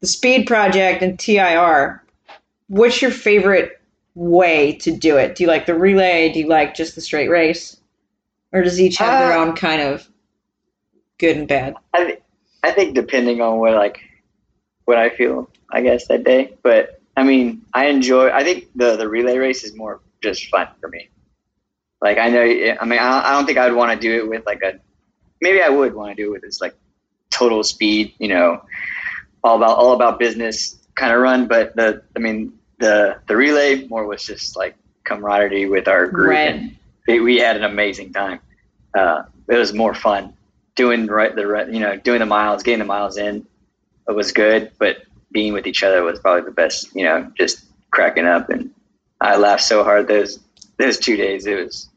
the 0.00 0.06
speed 0.06 0.46
project, 0.46 1.02
and 1.02 1.18
TIR. 1.18 2.02
What's 2.68 3.02
your 3.02 3.10
favorite 3.10 3.80
way 4.14 4.72
to 4.76 4.90
do 4.96 5.16
it? 5.18 5.36
Do 5.36 5.44
you 5.44 5.48
like 5.48 5.66
the 5.66 5.74
relay? 5.74 6.32
Do 6.32 6.40
you 6.40 6.48
like 6.48 6.74
just 6.74 6.94
the 6.94 7.00
straight 7.02 7.28
race, 7.28 7.76
or 8.52 8.62
does 8.62 8.80
each 8.80 8.96
have 8.98 9.18
their 9.18 9.32
Uh, 9.32 9.44
own 9.44 9.54
kind 9.54 9.82
of 9.82 10.08
good 11.22 11.36
and 11.36 11.48
bad? 11.48 11.74
I 11.94 12.04
th- 12.04 12.22
I 12.62 12.72
think 12.72 12.94
depending 12.94 13.40
on 13.40 13.58
what 13.58 13.74
like 13.74 14.00
what 14.84 14.98
I 14.98 15.08
feel, 15.08 15.48
I 15.70 15.80
guess 15.80 16.08
that 16.08 16.24
day. 16.24 16.54
But 16.62 17.00
I 17.16 17.22
mean, 17.22 17.62
I 17.72 17.86
enjoy. 17.86 18.30
I 18.30 18.42
think 18.42 18.68
the 18.74 18.96
the 18.96 19.08
relay 19.08 19.38
race 19.38 19.64
is 19.64 19.74
more 19.74 20.00
just 20.22 20.48
fun 20.48 20.68
for 20.80 20.88
me. 20.88 21.08
Like 22.00 22.18
I 22.18 22.28
know. 22.28 22.42
I 22.42 22.84
mean, 22.84 22.98
I, 22.98 23.28
I 23.28 23.32
don't 23.32 23.46
think 23.46 23.56
I'd 23.56 23.72
want 23.72 23.92
to 23.92 23.98
do 23.98 24.16
it 24.16 24.28
with 24.28 24.44
like 24.44 24.62
a. 24.62 24.80
Maybe 25.40 25.62
I 25.62 25.68
would 25.68 25.94
want 25.94 26.16
to 26.16 26.22
do 26.22 26.28
it 26.28 26.32
with 26.32 26.42
this 26.42 26.60
like 26.60 26.74
total 27.30 27.62
speed. 27.62 28.14
You 28.18 28.28
know, 28.28 28.62
all 29.44 29.56
about 29.56 29.78
all 29.78 29.92
about 29.92 30.18
business 30.18 30.76
kind 30.96 31.12
of 31.12 31.20
run. 31.20 31.46
But 31.46 31.76
the 31.76 32.02
I 32.16 32.18
mean 32.18 32.58
the 32.78 33.20
the 33.28 33.36
relay 33.36 33.86
more 33.86 34.06
was 34.06 34.24
just 34.24 34.56
like 34.56 34.74
camaraderie 35.04 35.68
with 35.68 35.86
our 35.86 36.08
group. 36.08 36.30
Right. 36.30 36.54
And 36.54 36.76
we, 37.06 37.20
we 37.20 37.38
had 37.38 37.56
an 37.56 37.64
amazing 37.64 38.12
time. 38.12 38.40
Uh, 38.94 39.22
it 39.48 39.56
was 39.56 39.72
more 39.72 39.94
fun 39.94 40.34
doing 40.74 41.06
right 41.06 41.34
the 41.34 41.68
you 41.70 41.80
know 41.80 41.96
doing 41.96 42.20
the 42.20 42.26
miles, 42.26 42.62
getting 42.62 42.80
the 42.80 42.84
miles 42.84 43.16
in. 43.16 43.46
It 44.08 44.14
was 44.14 44.32
good, 44.32 44.72
but 44.78 44.98
being 45.30 45.52
with 45.52 45.66
each 45.66 45.82
other 45.82 46.02
was 46.02 46.18
probably 46.18 46.42
the 46.44 46.50
best. 46.50 46.94
You 46.94 47.04
know, 47.04 47.30
just 47.36 47.64
cracking 47.90 48.26
up 48.26 48.48
and 48.48 48.70
I 49.20 49.36
laughed 49.36 49.62
so 49.62 49.84
hard 49.84 50.08
those 50.08 50.38
those 50.78 50.98
two 50.98 51.16
days. 51.16 51.46
It 51.46 51.62
was 51.62 51.88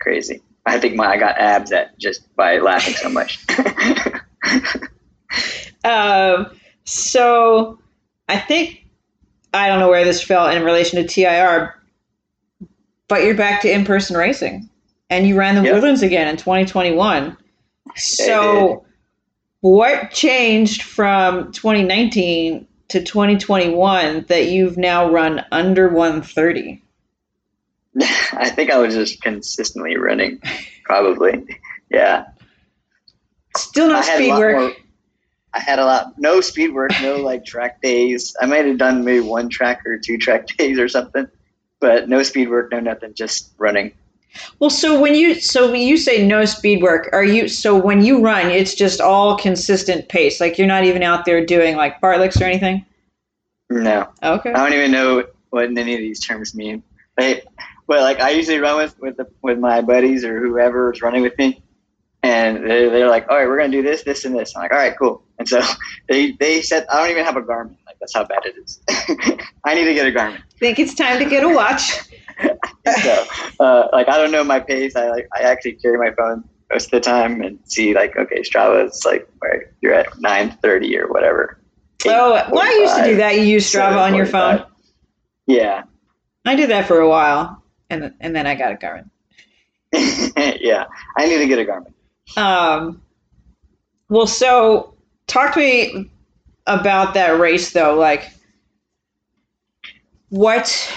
crazy. 0.00 0.42
I 0.66 0.80
think 0.80 0.96
my 0.96 1.06
I 1.06 1.16
got 1.16 1.38
abs 1.38 1.70
at 1.72 1.96
just 1.98 2.34
by 2.36 2.58
laughing 2.58 2.94
so 2.94 3.08
much. 3.08 3.44
Um, 5.84 6.50
so 6.84 7.78
I 8.28 8.38
think 8.38 8.84
I 9.54 9.68
don't 9.68 9.78
know 9.78 9.88
where 9.88 10.04
this 10.04 10.22
fell 10.22 10.48
in 10.48 10.64
relation 10.64 11.00
to 11.00 11.06
TIR, 11.08 11.74
but 13.08 13.22
you're 13.22 13.36
back 13.36 13.62
to 13.62 13.72
in-person 13.72 14.16
racing, 14.16 14.68
and 15.10 15.26
you 15.28 15.36
ran 15.38 15.54
the 15.54 15.62
Yep. 15.62 15.74
Woodlands 15.74 16.02
again 16.02 16.26
in 16.28 16.36
2021. 16.36 17.36
So, 17.94 18.84
what 19.60 20.10
changed 20.10 20.82
from 20.82 21.52
2019 21.52 22.66
to 22.88 23.02
2021 23.02 24.26
that 24.28 24.46
you've 24.48 24.76
now 24.76 25.10
run 25.10 25.44
under 25.50 25.88
130? 25.88 26.82
I 28.32 28.50
think 28.50 28.70
I 28.70 28.78
was 28.78 28.94
just 28.94 29.22
consistently 29.22 29.96
running, 29.96 30.40
probably. 30.84 31.46
Yeah. 31.90 32.26
Still 33.56 33.88
no 33.88 33.96
I 33.96 34.02
had 34.04 34.20
a 34.20 34.24
speed 34.24 34.38
work. 34.38 34.56
more- 34.56 34.72
I 35.54 35.60
had 35.60 35.78
a 35.78 35.86
lot, 35.86 36.18
no 36.18 36.42
speed 36.42 36.74
work, 36.74 36.92
no 37.00 37.16
like 37.22 37.46
track 37.46 37.80
days. 37.80 38.36
I 38.38 38.46
might 38.46 38.66
have 38.66 38.76
done 38.76 39.04
maybe 39.04 39.20
one 39.20 39.48
track 39.48 39.86
or 39.86 39.98
two 39.98 40.18
track 40.18 40.46
days 40.58 40.78
or 40.78 40.88
something, 40.88 41.26
but 41.80 42.08
no 42.08 42.22
speed 42.22 42.50
work, 42.50 42.70
no 42.72 42.80
nothing, 42.80 43.14
just 43.14 43.52
running. 43.56 43.92
Well, 44.58 44.70
so 44.70 45.00
when 45.00 45.14
you 45.14 45.34
so 45.34 45.70
when 45.70 45.80
you 45.80 45.96
say 45.96 46.26
no 46.26 46.44
speed 46.44 46.82
work, 46.82 47.08
are 47.12 47.24
you 47.24 47.48
so 47.48 47.76
when 47.76 48.02
you 48.02 48.20
run, 48.20 48.50
it's 48.50 48.74
just 48.74 49.00
all 49.00 49.36
consistent 49.36 50.08
pace. 50.08 50.40
Like 50.40 50.58
you're 50.58 50.66
not 50.66 50.84
even 50.84 51.02
out 51.02 51.24
there 51.24 51.44
doing 51.44 51.76
like 51.76 52.00
fartleks 52.00 52.40
or 52.40 52.44
anything. 52.44 52.84
No, 53.68 54.08
Okay. 54.22 54.52
I 54.52 54.56
don't 54.62 54.72
even 54.72 54.92
know 54.92 55.24
what 55.50 55.64
any 55.64 55.94
of 55.94 56.00
these 56.00 56.20
terms 56.20 56.54
mean. 56.54 56.82
Like, 57.18 57.46
but 57.86 58.00
like 58.00 58.20
I 58.20 58.30
usually 58.30 58.58
run 58.58 58.76
with 58.76 58.98
with 59.00 59.16
the, 59.16 59.26
with 59.42 59.58
my 59.58 59.80
buddies 59.80 60.24
or 60.24 60.40
whoever 60.40 60.92
is 60.92 61.02
running 61.02 61.22
with 61.22 61.36
me, 61.38 61.62
and 62.26 62.56
they're, 62.68 62.90
they're 62.90 63.08
like, 63.08 63.28
"All 63.28 63.36
right, 63.36 63.46
we're 63.46 63.56
gonna 63.56 63.70
do 63.70 63.82
this, 63.82 64.02
this, 64.02 64.24
and 64.24 64.36
this." 64.36 64.54
I'm 64.56 64.62
like, 64.62 64.72
"All 64.72 64.78
right, 64.78 64.94
cool." 64.98 65.22
And 65.38 65.48
so 65.48 65.62
they 66.08 66.32
they 66.32 66.60
said 66.60 66.86
I 66.90 67.00
don't 67.00 67.10
even 67.10 67.24
have 67.24 67.36
a 67.36 67.42
Garmin. 67.42 67.76
Like 67.86 67.98
that's 68.00 68.14
how 68.14 68.24
bad 68.24 68.42
it 68.44 68.56
is. 68.58 68.80
I 69.64 69.74
need 69.74 69.84
to 69.84 69.94
get 69.94 70.06
a 70.06 70.10
Garmin. 70.10 70.42
Think 70.58 70.78
it's 70.78 70.94
time 70.94 71.20
to 71.20 71.24
get 71.24 71.44
a 71.44 71.48
watch. 71.48 72.00
so 73.02 73.26
uh, 73.60 73.88
like 73.92 74.08
I 74.08 74.18
don't 74.18 74.32
know 74.32 74.42
my 74.42 74.60
pace. 74.60 74.96
I 74.96 75.08
like 75.10 75.28
I 75.36 75.42
actually 75.42 75.74
carry 75.74 75.98
my 75.98 76.14
phone 76.14 76.44
most 76.70 76.86
of 76.86 76.90
the 76.90 77.00
time 77.00 77.42
and 77.42 77.60
see 77.64 77.94
like 77.94 78.16
okay 78.16 78.40
Strava 78.40 78.88
is 78.88 79.04
like 79.06 79.28
where 79.38 79.72
you're 79.80 79.94
at 79.94 80.18
nine 80.18 80.50
thirty 80.62 80.98
or 80.98 81.06
whatever. 81.06 81.60
Oh, 82.08 82.32
well, 82.50 82.62
I 82.62 82.78
used 82.82 82.96
to 82.96 83.04
do 83.04 83.16
that. 83.16 83.36
You 83.36 83.42
use 83.42 83.72
Strava 83.72 83.98
on 83.98 84.14
your 84.14 84.26
phone. 84.26 84.64
Yeah, 85.46 85.84
I 86.44 86.56
did 86.56 86.70
that 86.70 86.86
for 86.88 86.98
a 86.98 87.08
while, 87.08 87.62
and 87.88 88.14
and 88.20 88.34
then 88.34 88.46
I 88.46 88.56
got 88.56 88.72
a 88.72 88.76
Garmin. 88.76 89.10
yeah, 90.60 90.86
I 91.16 91.26
need 91.26 91.38
to 91.38 91.46
get 91.46 91.60
a 91.60 91.64
Garmin. 91.64 91.92
Um, 92.36 93.02
well, 94.08 94.26
so 94.26 94.94
talk 95.26 95.54
to 95.54 95.60
me 95.60 96.10
about 96.66 97.14
that 97.14 97.38
race 97.38 97.72
though. 97.72 97.94
Like, 97.94 98.30
what? 100.28 100.92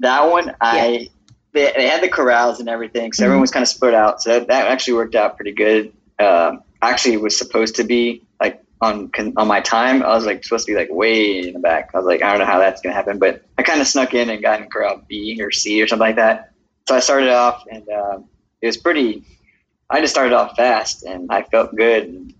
That 0.00 0.30
one, 0.30 0.54
I 0.60 1.08
they, 1.52 1.72
they 1.74 1.88
had 1.88 2.02
the 2.02 2.08
corrals 2.08 2.60
and 2.60 2.68
everything, 2.68 3.12
so 3.12 3.24
everyone 3.24 3.40
was 3.40 3.50
kind 3.50 3.62
of 3.62 3.68
split 3.68 3.94
out. 3.94 4.22
So 4.22 4.30
that, 4.30 4.48
that 4.48 4.68
actually 4.68 4.94
worked 4.94 5.14
out 5.14 5.36
pretty 5.36 5.52
good. 5.52 5.92
Um, 6.18 6.62
actually, 6.82 7.16
was 7.16 7.36
supposed 7.36 7.76
to 7.76 7.84
be 7.84 8.22
like 8.38 8.62
on 8.80 9.10
on 9.36 9.48
my 9.48 9.60
time. 9.60 10.02
I 10.02 10.08
was 10.08 10.26
like 10.26 10.44
supposed 10.44 10.66
to 10.66 10.72
be 10.72 10.76
like 10.76 10.90
way 10.90 11.48
in 11.48 11.54
the 11.54 11.58
back. 11.58 11.90
I 11.94 11.98
was 11.98 12.06
like, 12.06 12.22
I 12.22 12.30
don't 12.30 12.40
know 12.40 12.44
how 12.46 12.58
that's 12.58 12.82
gonna 12.82 12.94
happen, 12.94 13.18
but 13.18 13.42
I 13.56 13.62
kind 13.62 13.80
of 13.80 13.86
snuck 13.86 14.12
in 14.12 14.28
and 14.28 14.42
got 14.42 14.60
in 14.60 14.68
corral 14.68 15.02
B 15.08 15.38
or 15.40 15.50
C 15.50 15.82
or 15.82 15.86
something 15.86 16.06
like 16.06 16.16
that. 16.16 16.52
So 16.86 16.94
I 16.94 17.00
started 17.00 17.30
off, 17.30 17.64
and 17.70 17.88
um, 17.88 18.24
it 18.60 18.66
was 18.66 18.76
pretty. 18.76 19.24
I 19.88 20.00
just 20.00 20.12
started 20.12 20.32
off 20.34 20.56
fast, 20.56 21.04
and 21.04 21.28
I 21.30 21.42
felt 21.42 21.74
good. 21.74 22.32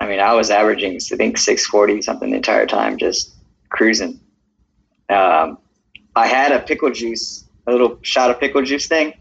I 0.00 0.06
mean, 0.06 0.20
I 0.20 0.34
was 0.34 0.50
averaging, 0.50 0.94
I 0.94 1.16
think, 1.16 1.38
six 1.38 1.66
forty 1.66 2.02
something 2.02 2.30
the 2.30 2.36
entire 2.36 2.66
time, 2.66 2.98
just 2.98 3.34
cruising. 3.68 4.20
Um, 5.08 5.58
I 6.14 6.26
had 6.26 6.52
a 6.52 6.60
pickle 6.60 6.90
juice, 6.90 7.44
a 7.66 7.72
little 7.72 7.98
shot 8.02 8.30
of 8.30 8.38
pickle 8.40 8.62
juice 8.62 8.86
thing, 8.86 9.14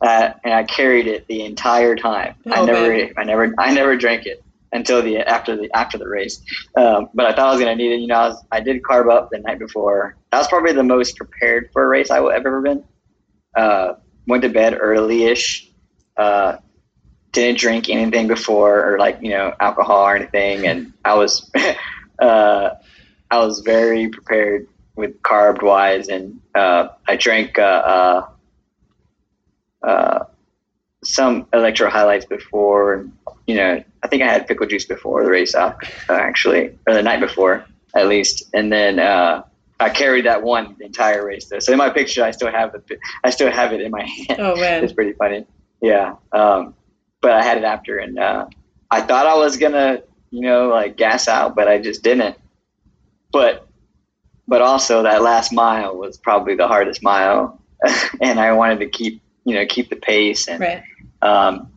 uh, 0.00 0.32
and 0.44 0.54
I 0.54 0.64
carried 0.64 1.06
it 1.06 1.26
the 1.26 1.44
entire 1.44 1.96
time. 1.96 2.34
I 2.50 2.60
Oh, 2.60 2.64
never, 2.64 2.88
man. 2.88 3.12
I 3.16 3.24
never, 3.24 3.54
I 3.58 3.74
never 3.74 3.96
drank 3.96 4.26
it 4.26 4.42
until 4.72 5.02
the 5.02 5.18
after 5.18 5.56
the 5.56 5.70
after 5.74 5.98
the 5.98 6.08
race. 6.08 6.40
Um, 6.76 7.08
but 7.14 7.26
I 7.26 7.30
thought 7.34 7.48
I 7.48 7.50
was 7.52 7.60
gonna 7.60 7.74
need 7.76 7.92
it. 7.92 8.00
You 8.00 8.06
know, 8.06 8.14
I, 8.14 8.28
was, 8.28 8.44
I 8.52 8.60
did 8.60 8.82
carb 8.82 9.10
up 9.12 9.30
the 9.30 9.38
night 9.38 9.58
before. 9.58 10.16
That 10.30 10.38
was 10.38 10.48
probably 10.48 10.72
the 10.72 10.82
most 10.84 11.16
prepared 11.16 11.70
for 11.72 11.84
a 11.84 11.88
race 11.88 12.10
I 12.10 12.16
have 12.16 12.46
ever 12.46 12.60
been. 12.60 12.84
Uh, 13.56 13.94
went 14.26 14.42
to 14.42 14.48
bed 14.48 14.76
early-ish. 14.78 15.70
Uh, 16.16 16.58
didn't 17.32 17.58
drink 17.58 17.88
anything 17.88 18.26
before 18.26 18.94
or 18.94 18.98
like 18.98 19.18
you 19.20 19.30
know 19.30 19.54
alcohol 19.60 20.04
or 20.04 20.16
anything, 20.16 20.66
and 20.66 20.92
I 21.04 21.14
was 21.14 21.50
uh, 22.18 22.70
I 23.30 23.38
was 23.38 23.60
very 23.60 24.08
prepared 24.08 24.68
with 24.96 25.22
carb 25.22 25.62
wise, 25.62 26.08
and 26.08 26.40
uh, 26.54 26.88
I 27.06 27.16
drank 27.16 27.58
uh, 27.58 27.62
uh, 27.62 28.28
uh, 29.86 30.24
some 31.04 31.46
electro 31.52 31.88
highlights 31.88 32.26
before. 32.26 32.94
And, 32.94 33.12
you 33.46 33.54
know, 33.54 33.82
I 34.02 34.08
think 34.08 34.22
I 34.22 34.26
had 34.26 34.48
pickle 34.48 34.66
juice 34.66 34.84
before 34.84 35.22
the 35.22 35.30
race, 35.30 35.54
uh, 35.54 35.74
actually, 36.08 36.76
or 36.86 36.94
the 36.94 37.02
night 37.02 37.20
before 37.20 37.64
at 37.94 38.08
least, 38.08 38.44
and 38.54 38.72
then 38.72 38.98
uh, 38.98 39.42
I 39.80 39.90
carried 39.90 40.26
that 40.26 40.42
one 40.42 40.76
the 40.78 40.86
entire 40.86 41.26
race. 41.26 41.46
Though. 41.46 41.58
So 41.58 41.72
in 41.72 41.78
my 41.78 41.90
picture, 41.90 42.22
I 42.22 42.30
still 42.30 42.50
have 42.50 42.72
the 42.72 42.98
I 43.24 43.30
still 43.30 43.50
have 43.50 43.72
it 43.72 43.80
in 43.80 43.90
my 43.90 44.02
hand. 44.28 44.40
Oh 44.40 44.56
man. 44.56 44.84
It's 44.84 44.92
pretty 44.92 45.12
funny. 45.12 45.46
Yeah. 45.80 46.16
Um, 46.32 46.74
but 47.20 47.32
I 47.32 47.42
had 47.42 47.58
it 47.58 47.64
after, 47.64 47.98
and 47.98 48.18
uh, 48.18 48.46
I 48.90 49.00
thought 49.02 49.26
I 49.26 49.36
was 49.36 49.56
gonna, 49.56 50.02
you 50.30 50.42
know, 50.42 50.68
like 50.68 50.96
gas 50.96 51.28
out, 51.28 51.54
but 51.54 51.68
I 51.68 51.78
just 51.78 52.02
didn't. 52.02 52.36
But, 53.32 53.66
but 54.46 54.62
also 54.62 55.02
that 55.02 55.22
last 55.22 55.52
mile 55.52 55.96
was 55.96 56.16
probably 56.16 56.54
the 56.54 56.66
hardest 56.68 57.02
mile, 57.02 57.60
and 58.20 58.38
I 58.40 58.52
wanted 58.52 58.80
to 58.80 58.88
keep, 58.88 59.22
you 59.44 59.54
know, 59.54 59.66
keep 59.66 59.90
the 59.90 59.96
pace 59.96 60.48
and 60.48 60.60
Right. 60.60 60.82
um, 61.22 61.72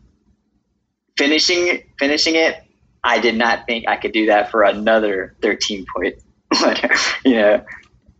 finishing 1.16 1.68
it, 1.68 1.86
finishing 1.98 2.34
it. 2.36 2.56
I 3.04 3.18
did 3.18 3.36
not 3.36 3.66
think 3.66 3.88
I 3.88 3.96
could 3.96 4.12
do 4.12 4.26
that 4.26 4.50
for 4.50 4.62
another 4.62 5.34
thirteen 5.42 5.84
point, 5.94 6.16
you 7.24 7.34
know, 7.34 7.64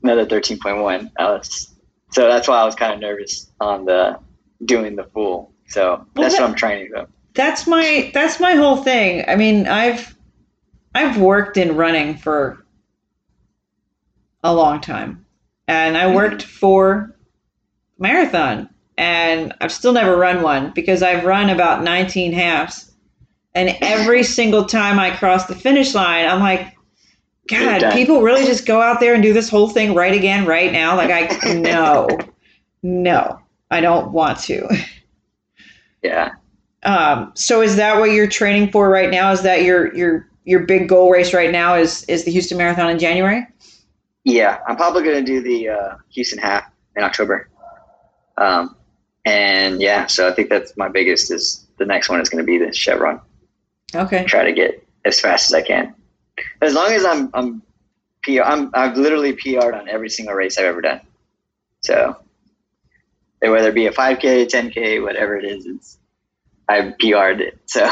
another 0.03 0.27
thirteen 0.27 0.59
point 0.59 0.79
one. 0.79 1.11
I 1.19 1.31
was 1.31 1.73
so 2.11 2.27
that's 2.29 2.49
why 2.49 2.61
I 2.61 2.65
was 2.65 2.75
kind 2.75 2.93
of 2.93 3.01
nervous 3.01 3.51
on 3.61 3.85
the 3.85 4.19
doing 4.65 4.97
the 4.97 5.05
full. 5.05 5.52
So 5.73 6.07
Well, 6.15 6.23
that's 6.23 6.35
that- 6.35 6.43
what 6.43 6.51
I'm 6.51 6.57
trying 6.57 6.89
to 6.89 7.01
do. 7.01 7.07
That's 7.35 7.67
my 7.67 8.11
that's 8.13 8.39
my 8.41 8.53
whole 8.53 8.77
thing. 8.77 9.25
I 9.27 9.37
mean, 9.37 9.67
I've 9.67 10.15
I've 10.95 11.19
worked 11.19 11.57
in 11.57 11.77
running 11.77 12.17
for 12.17 12.63
a 14.45 14.55
long 14.55 14.81
time. 14.81 15.25
And 15.69 15.97
I 15.97 16.05
mm-hmm. 16.05 16.17
worked 16.17 16.43
for 16.43 17.15
marathon 17.99 18.69
and 18.99 19.55
I've 19.61 19.73
still 19.73 19.93
never 19.93 20.17
run 20.17 20.43
one 20.43 20.73
because 20.75 21.03
I've 21.03 21.25
run 21.25 21.49
about 21.49 21.83
19 21.83 22.33
halves. 22.33 22.93
And 23.55 23.77
every 23.81 24.23
single 24.23 24.65
time 24.65 24.99
I 24.99 25.11
cross 25.11 25.47
the 25.47 25.55
finish 25.55 25.95
line, 25.95 26.27
I'm 26.27 26.41
like, 26.41 26.77
God, 27.49 27.93
people 27.93 28.23
really 28.23 28.45
just 28.45 28.67
go 28.67 28.81
out 28.81 29.01
there 29.01 29.15
and 29.15 29.23
do 29.23 29.33
this 29.33 29.49
whole 29.49 29.69
thing 29.69 29.95
right 29.95 30.15
again, 30.15 30.47
right 30.47 30.73
now? 30.73 30.97
Like, 30.97 31.11
I, 31.11 31.55
no, 31.55 32.09
no, 32.83 33.41
I 33.71 33.81
don't 33.81 34.13
want 34.13 34.39
to. 34.41 34.69
Yeah. 36.03 36.33
Um, 36.85 37.33
so 37.35 37.63
is 37.63 37.77
that 37.77 37.99
what 37.99 38.11
you're 38.11 38.27
training 38.27 38.73
for 38.73 38.89
right 38.89 39.11
now? 39.11 39.31
Is 39.31 39.43
that 39.43 39.63
your 39.63 39.95
your 39.95 40.29
your 40.45 40.61
big 40.61 40.89
goal 40.89 41.11
race 41.11 41.33
right 41.33 41.51
now? 41.51 41.75
Is 41.75 42.05
is 42.05 42.25
the 42.25 42.33
Houston 42.33 42.59
Marathon 42.59 42.91
in 42.91 42.99
January? 42.99 43.47
Yeah, 44.25 44.59
I'm 44.67 44.77
probably 44.77 45.05
gonna 45.05 45.23
do 45.23 45.41
the 45.43 45.69
uh, 45.69 45.97
Houston 46.11 46.39
half 46.39 46.65
in 46.97 47.05
October. 47.05 47.49
Um, 48.37 48.77
and 49.25 49.81
yeah, 49.81 50.07
so 50.07 50.29
I 50.29 50.33
think 50.33 50.49
that's 50.49 50.77
my 50.77 50.89
biggest. 50.89 51.31
Is 51.31 51.67
the 51.79 51.87
next 51.87 52.09
one 52.09 52.21
is 52.21 52.29
gonna 52.29 52.45
be 52.45 52.59
the 52.59 52.73
Chevron. 52.73 53.21
Okay. 53.95 54.25
Try 54.25 54.45
to 54.45 54.53
get 54.53 54.87
as 55.05 55.21
fast 55.21 55.51
as 55.51 55.55
I 55.55 55.63
can. 55.63 55.95
As 56.61 56.75
long 56.75 56.91
as 56.93 57.05
I'm 57.05 57.31
I'm 57.35 57.63
PR, 58.23 58.43
I'm 58.43 58.71
I've 58.75 58.97
literally 58.97 59.35
PR'd 59.35 59.75
on 59.75 59.89
every 59.89 60.11
single 60.11 60.35
race 60.35 60.59
I've 60.59 60.65
ever 60.65 60.81
done. 60.81 61.01
So 61.81 62.17
whether 63.51 63.69
it 63.69 63.75
be 63.75 63.87
a 63.87 63.93
5K, 63.93 64.47
10K, 64.47 65.03
whatever 65.03 65.37
it 65.37 65.45
is, 65.45 65.67
it's 65.67 65.99
I 66.69 66.95
PR'd 66.99 67.41
it. 67.41 67.59
So 67.67 67.91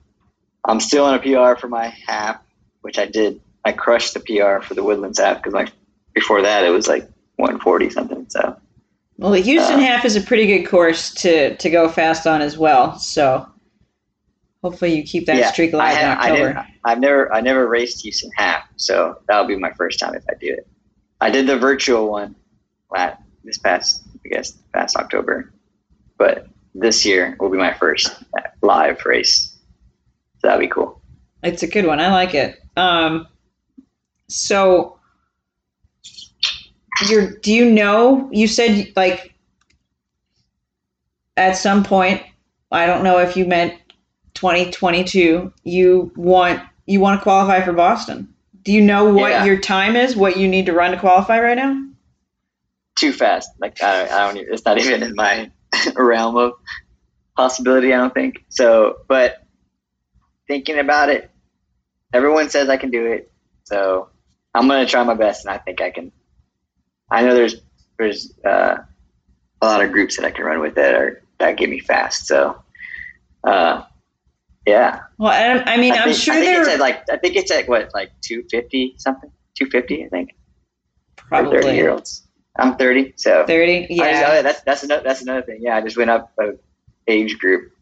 I'm 0.64 0.80
still 0.80 1.04
on 1.04 1.14
a 1.14 1.18
PR 1.18 1.58
for 1.58 1.68
my 1.68 1.94
half, 2.06 2.40
which 2.82 2.98
I 2.98 3.06
did. 3.06 3.40
I 3.64 3.72
crushed 3.72 4.14
the 4.14 4.20
PR 4.20 4.64
for 4.64 4.74
the 4.74 4.82
Woodlands 4.82 5.18
half 5.18 5.38
because 5.38 5.52
like 5.52 5.72
before 6.12 6.42
that 6.42 6.64
it 6.64 6.70
was 6.70 6.88
like 6.88 7.08
140 7.36 7.90
something. 7.90 8.26
So 8.28 8.56
Well, 9.18 9.32
the 9.32 9.40
Houston 9.40 9.80
Uh, 9.80 9.84
half 9.84 10.04
is 10.04 10.16
a 10.16 10.20
pretty 10.20 10.46
good 10.46 10.68
course 10.68 11.12
to 11.14 11.56
to 11.56 11.70
go 11.70 11.88
fast 11.88 12.26
on 12.26 12.40
as 12.40 12.58
well. 12.58 12.98
So 12.98 13.46
hopefully 14.62 14.94
you 14.94 15.02
keep 15.02 15.26
that 15.26 15.36
yeah, 15.36 15.52
streak 15.52 15.72
I, 15.72 15.76
alive 15.76 15.92
in 15.92 15.98
had, 15.98 16.18
I 16.18 16.30
October. 16.30 16.66
I've 16.84 17.00
never 17.00 17.32
I 17.32 17.40
never 17.40 17.68
raced 17.68 18.02
Houston 18.02 18.30
half, 18.36 18.64
so 18.76 19.18
that'll 19.28 19.46
be 19.46 19.56
my 19.56 19.72
first 19.74 20.00
time 20.00 20.14
if 20.14 20.24
I 20.28 20.34
do 20.40 20.52
it. 20.52 20.66
I 21.20 21.30
did 21.30 21.46
the 21.46 21.58
virtual 21.58 22.10
one 22.10 22.34
last, 22.90 23.20
this 23.44 23.58
past 23.58 24.02
I 24.24 24.28
guess 24.28 24.52
past 24.72 24.96
October, 24.96 25.52
but 26.18 26.46
this 26.74 27.04
year 27.04 27.36
will 27.40 27.50
be 27.50 27.58
my 27.58 27.72
first 27.74 28.22
live 28.62 29.04
race. 29.04 29.56
So 30.40 30.48
that'll 30.48 30.60
be 30.60 30.68
cool. 30.68 31.00
It's 31.42 31.62
a 31.62 31.66
good 31.66 31.86
one. 31.86 32.00
I 32.00 32.10
like 32.12 32.34
it. 32.34 32.60
Um, 32.76 33.26
so 34.28 34.98
you're 37.08 37.30
do 37.30 37.52
you 37.52 37.64
know 37.70 38.28
you 38.30 38.46
said 38.46 38.92
like 38.94 39.34
at 41.36 41.56
some 41.56 41.82
point 41.82 42.22
I 42.70 42.86
don't 42.86 43.02
know 43.02 43.18
if 43.18 43.36
you 43.36 43.46
meant 43.46 43.74
2022 44.34 45.52
you 45.64 46.12
want 46.14 46.60
you 46.86 47.00
want 47.00 47.18
to 47.18 47.22
qualify 47.22 47.62
for 47.64 47.72
Boston. 47.72 48.32
Do 48.62 48.72
you 48.72 48.82
know 48.82 49.12
what 49.12 49.30
Yeah. 49.30 49.44
your 49.44 49.58
time 49.58 49.96
is? 49.96 50.14
What 50.16 50.36
you 50.36 50.46
need 50.46 50.66
to 50.66 50.72
run 50.72 50.90
to 50.90 50.98
qualify 50.98 51.40
right 51.40 51.56
now? 51.56 51.80
Too 53.00 53.14
fast. 53.14 53.50
Like 53.58 53.82
I, 53.82 54.04
I 54.04 54.26
don't. 54.26 54.36
Even, 54.36 54.52
it's 54.52 54.64
not 54.66 54.78
even 54.82 55.02
in 55.02 55.14
my 55.14 55.50
realm 55.96 56.36
of 56.36 56.52
possibility. 57.34 57.94
I 57.94 57.96
don't 57.96 58.12
think 58.12 58.44
so. 58.50 58.98
But 59.08 59.42
thinking 60.46 60.78
about 60.78 61.08
it, 61.08 61.30
everyone 62.12 62.50
says 62.50 62.68
I 62.68 62.76
can 62.76 62.90
do 62.90 63.06
it. 63.06 63.32
So 63.64 64.10
I'm 64.54 64.68
gonna 64.68 64.84
try 64.84 65.02
my 65.04 65.14
best, 65.14 65.46
and 65.46 65.54
I 65.54 65.56
think 65.56 65.80
I 65.80 65.90
can. 65.90 66.12
I 67.10 67.22
know 67.22 67.32
there's 67.34 67.56
there's 67.98 68.34
uh, 68.44 68.76
a 69.62 69.66
lot 69.66 69.82
of 69.82 69.92
groups 69.92 70.16
that 70.16 70.26
I 70.26 70.30
can 70.30 70.44
run 70.44 70.60
with 70.60 70.74
that 70.74 70.94
are 70.94 71.22
that 71.38 71.56
get 71.56 71.70
me 71.70 71.80
fast. 71.80 72.26
So, 72.26 72.62
uh, 73.44 73.84
yeah. 74.66 75.00
Well, 75.16 75.30
I, 75.30 75.72
I 75.72 75.76
mean, 75.78 75.94
I 75.94 76.02
I'm 76.02 76.12
sure 76.12 76.34
I 76.34 76.40
think 76.40 76.50
there 76.50 76.62
it's 76.62 76.70
at 76.70 76.80
like 76.80 77.08
I 77.10 77.16
think 77.16 77.36
it's 77.36 77.50
at 77.50 77.66
what 77.66 77.94
like 77.94 78.10
250 78.20 78.96
something, 78.98 79.30
250 79.54 80.04
I 80.04 80.08
think 80.08 80.34
for 81.16 81.50
30 81.50 81.74
year 81.74 81.90
olds. 81.90 82.26
I'm 82.58 82.76
30, 82.76 83.12
so 83.16 83.44
30. 83.46 83.76
I 83.76 83.80
just- 83.86 83.90
Yeah. 83.98 84.34
oh, 84.38 84.42
that's 84.42 84.60
that's 84.62 84.82
another 84.82 85.02
that's 85.04 85.22
another 85.22 85.42
thing. 85.42 85.58
Yeah, 85.60 85.76
I 85.76 85.80
just 85.80 85.96
went 85.96 86.10
up 86.10 86.32
a 86.40 86.52
age 87.08 87.38
group. 87.38 87.72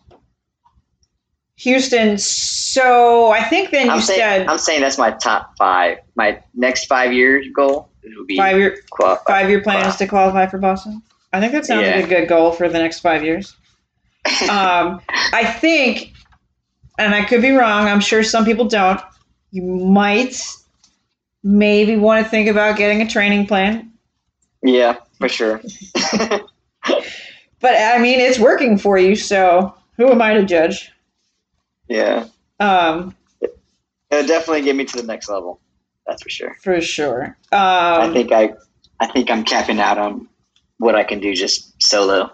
Houston. 1.58 2.18
So 2.18 3.32
I 3.32 3.44
think 3.44 3.72
then 3.72 3.88
you 3.88 3.92
I'm 3.94 4.02
saying 4.02 4.20
said 4.20 4.48
I'm 4.48 4.58
saying 4.58 4.82
that's 4.82 4.98
my 4.98 5.12
top 5.12 5.54
five. 5.58 6.00
My 6.16 6.42
next 6.54 6.86
five 6.86 7.14
years 7.14 7.48
goal 7.56 7.90
would 8.04 8.28
be 8.28 8.38
five 8.38 8.58
year 8.58 8.78
qualify. 8.90 9.24
five 9.42 9.50
year 9.50 9.62
plan 9.62 9.88
is 9.88 9.96
to 9.98 10.08
qualify 10.08 10.48
for 10.48 10.58
Boston. 10.58 11.02
I 11.34 11.40
think 11.40 11.54
that 11.54 11.66
sounds 11.66 11.86
Yeah. 11.88 11.96
like 11.98 12.06
a 12.06 12.08
good 12.08 12.28
goal 12.28 12.52
for 12.52 12.68
the 12.70 12.78
next 12.80 13.00
five 13.00 13.24
years. 13.24 13.56
Um, 14.50 15.02
I 15.34 15.44
think, 15.46 16.14
and 16.98 17.14
I 17.14 17.24
could 17.26 17.42
be 17.42 17.52
wrong. 17.52 17.88
I'm 17.88 18.00
sure 18.00 18.24
some 18.24 18.44
people 18.46 18.66
don't. 18.66 19.00
You 19.52 19.62
might 19.64 20.42
maybe 21.44 21.96
want 21.96 22.24
to 22.26 22.30
think 22.30 22.50
about 22.50 22.78
getting 22.78 23.02
a 23.02 23.08
training 23.08 23.46
plan. 23.48 23.92
yeah, 24.64 24.98
for 25.20 25.30
sure. 25.30 25.62
But 27.62 27.74
I 27.76 27.98
mean, 28.00 28.20
it's 28.20 28.38
working 28.38 28.78
for 28.78 28.98
you, 28.98 29.16
so 29.16 29.74
who 29.98 30.12
am 30.12 30.22
I 30.22 30.34
to 30.36 30.44
judge? 30.46 30.92
yeah. 31.88 32.26
Um, 32.60 33.16
It'll 34.12 34.28
definitely 34.28 34.62
get 34.62 34.76
me 34.76 34.86
to 34.86 34.98
the 34.98 35.04
next 35.08 35.30
level. 35.30 35.60
That's 36.06 36.22
for 36.22 36.30
sure. 36.30 36.56
for 36.64 36.80
sure. 36.82 37.38
I 37.52 38.06
Um, 38.06 38.14
think 38.14 38.32
I 38.32 38.54
I 39.00 39.08
think 39.08 39.30
I'm 39.32 39.44
capping 39.44 39.80
out 39.80 39.98
on 39.98 40.28
what 40.78 40.96
I 40.96 41.04
can 41.04 41.20
do 41.20 41.34
just 41.34 41.82
solo. 41.82 42.32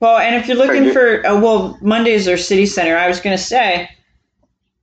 Well, 0.00 0.18
and 0.18 0.34
if 0.34 0.46
you're 0.46 0.56
looking 0.56 0.92
for, 0.92 1.26
uh, 1.26 1.40
well, 1.40 1.78
Mondays 1.80 2.28
are 2.28 2.36
city 2.36 2.66
center. 2.66 2.96
I 2.96 3.08
was 3.08 3.20
going 3.20 3.36
to 3.36 3.42
say, 3.42 3.88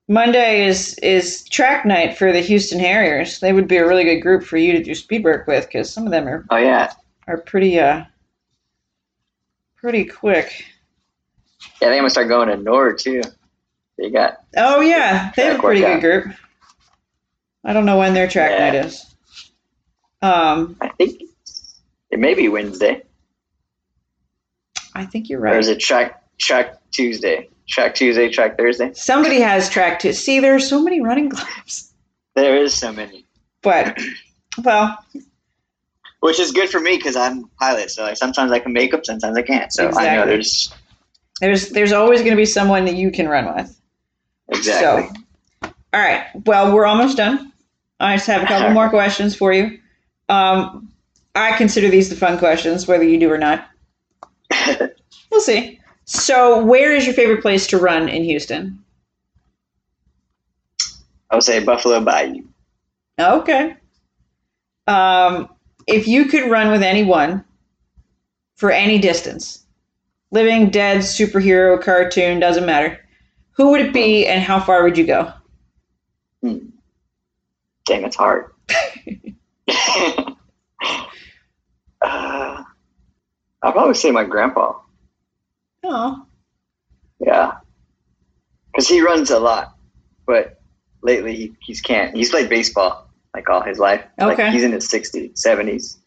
Monday 0.07 0.65
is 0.65 0.95
is 0.99 1.43
track 1.49 1.85
night 1.85 2.17
for 2.17 2.31
the 2.33 2.41
Houston 2.41 2.79
Harriers. 2.79 3.39
They 3.39 3.53
would 3.53 3.67
be 3.67 3.77
a 3.77 3.87
really 3.87 4.03
good 4.03 4.19
group 4.19 4.43
for 4.43 4.57
you 4.57 4.71
to 4.73 4.83
do 4.83 4.93
speed 4.93 5.23
work 5.23 5.47
with 5.47 5.65
because 5.65 5.91
some 5.91 6.05
of 6.05 6.11
them 6.11 6.27
are 6.27 6.45
Oh 6.49 6.57
yeah. 6.57 6.91
are 7.27 7.37
pretty 7.37 7.79
uh 7.79 8.03
pretty 9.77 10.03
quick. 10.05 10.65
Yeah, 11.81 11.89
they 11.89 11.97
gonna 11.97 12.09
start 12.09 12.27
going 12.27 12.49
to 12.49 12.57
Nord 12.57 12.99
too. 12.99 13.21
They 13.97 14.09
got 14.09 14.43
Oh 14.57 14.81
yeah, 14.81 15.31
they 15.37 15.45
have 15.45 15.59
a 15.59 15.61
pretty 15.61 15.79
good 15.81 16.01
group. 16.01 16.35
I 17.63 17.71
don't 17.71 17.85
know 17.85 17.97
when 17.97 18.13
their 18.13 18.27
track 18.27 18.51
Yeah. 18.51 18.71
night 18.71 18.85
is. 18.85 19.05
Um, 20.21 20.75
I 20.81 20.89
think 20.89 21.21
it 22.11 22.19
may 22.19 22.33
be 22.33 22.49
Wednesday. 22.49 23.03
I 24.95 25.05
think 25.05 25.29
you're 25.29 25.39
Or 25.39 25.43
right. 25.43 25.59
is 25.59 25.67
it 25.67 25.79
track 25.79 26.23
track 26.37 26.77
Tuesday? 26.91 27.49
Track 27.67 27.95
Tuesday, 27.95 28.29
track 28.29 28.57
Thursday? 28.57 28.91
Somebody 28.93 29.39
has 29.39 29.69
track 29.69 29.99
too. 29.99 30.11
See, 30.13 30.39
there 30.39 30.53
are 30.55 30.59
so 30.59 30.81
many 30.83 31.01
running 31.01 31.29
clubs, 31.35 31.93
There 32.35 32.57
is 32.61 32.73
so 32.73 32.91
many. 32.91 33.25
but 33.61 33.97
well, 34.63 34.97
Which 36.19 36.39
is 36.39 36.51
good 36.51 36.69
for 36.69 36.79
me 36.79 36.97
because 36.97 37.15
I'm 37.15 37.39
a 37.45 37.47
pilot, 37.59 37.89
so 37.91 38.03
like 38.03 38.17
sometimes 38.17 38.51
I 38.51 38.59
can 38.59 38.73
make 38.73 38.93
up, 38.93 39.05
sometimes 39.05 39.37
I 39.37 39.41
can't. 39.41 39.71
So 39.73 39.89
I 39.95 40.15
know 40.15 40.25
there's 40.25 40.73
there's 41.41 41.69
there's 41.69 41.91
always 41.91 42.19
going 42.19 42.31
to 42.31 42.37
be 42.37 42.45
someone 42.45 42.85
that 42.85 42.95
you 42.95 43.11
can 43.11 43.27
run 43.27 43.53
with. 43.55 43.79
exactly. 44.49 45.09
So, 45.63 45.73
all 45.93 45.99
right. 45.99 46.25
Well, 46.45 46.73
we're 46.73 46.85
almost 46.85 47.17
done. 47.17 47.51
I 47.99 48.15
just 48.17 48.27
have 48.27 48.43
a 48.43 48.45
couple 48.45 48.69
more 48.79 48.89
questions 48.89 49.35
for 49.35 49.53
you. 49.53 49.79
Um, 50.29 50.89
I 51.35 51.55
consider 51.57 51.89
these 51.89 52.09
the 52.09 52.15
fun 52.15 52.37
questions, 52.37 52.87
whether 52.87 53.03
you 53.03 53.19
do 53.19 53.31
or 53.31 53.37
not. 53.37 53.67
We'll 55.31 55.41
see. 55.41 55.79
So, 56.05 56.63
where 56.63 56.95
is 56.95 57.05
your 57.07 57.15
favorite 57.15 57.41
place 57.41 57.65
to 57.67 57.79
run 57.79 58.07
in 58.07 58.23
Houston? 58.23 58.83
I 61.31 61.35
would 61.35 61.43
say 61.43 61.63
Buffalo 61.63 62.01
Bayou. 62.01 62.43
Okay. 63.19 63.75
Um, 64.85 65.49
if 65.87 66.07
you 66.07 66.25
could 66.25 66.51
run 66.51 66.69
with 66.69 66.83
anyone 66.83 67.43
for 68.55 68.69
any 68.69 68.99
distance, 68.99 69.65
living, 70.29 70.69
dead, 70.69 70.99
superhero, 70.99 71.81
cartoon, 71.81 72.39
doesn't 72.39 72.67
matter, 72.67 72.99
who 73.53 73.71
would 73.71 73.81
it 73.81 73.91
be 73.91 74.27
and 74.27 74.43
how 74.43 74.59
far 74.59 74.83
would 74.83 74.99
you 74.99 75.07
go? 75.07 75.33
Dang, 76.43 78.03
it's 78.03 78.15
hard. 78.15 78.51
uh, 82.01 82.32
I'll 83.63 83.71
probably 83.71 83.93
say 83.95 84.11
my 84.11 84.23
grandpa. 84.25 84.73
Oh, 85.83 86.25
Yeah. 87.19 87.53
Because 88.71 88.87
he 88.87 89.01
runs 89.01 89.29
a 89.29 89.39
lot, 89.39 89.75
but 90.25 90.59
lately 91.01 91.35
he, 91.35 91.53
he's 91.61 91.79
can't. 91.81 92.15
He's 92.15 92.29
played 92.29 92.49
baseball 92.49 93.07
like 93.33 93.49
all 93.49 93.61
his 93.61 93.79
life. 93.79 94.03
Okay. 94.19 94.43
Like 94.43 94.53
he's 94.53 94.63
in 94.63 94.71
his 94.71 94.89
60s, 94.91 95.33
70s. 95.33 95.97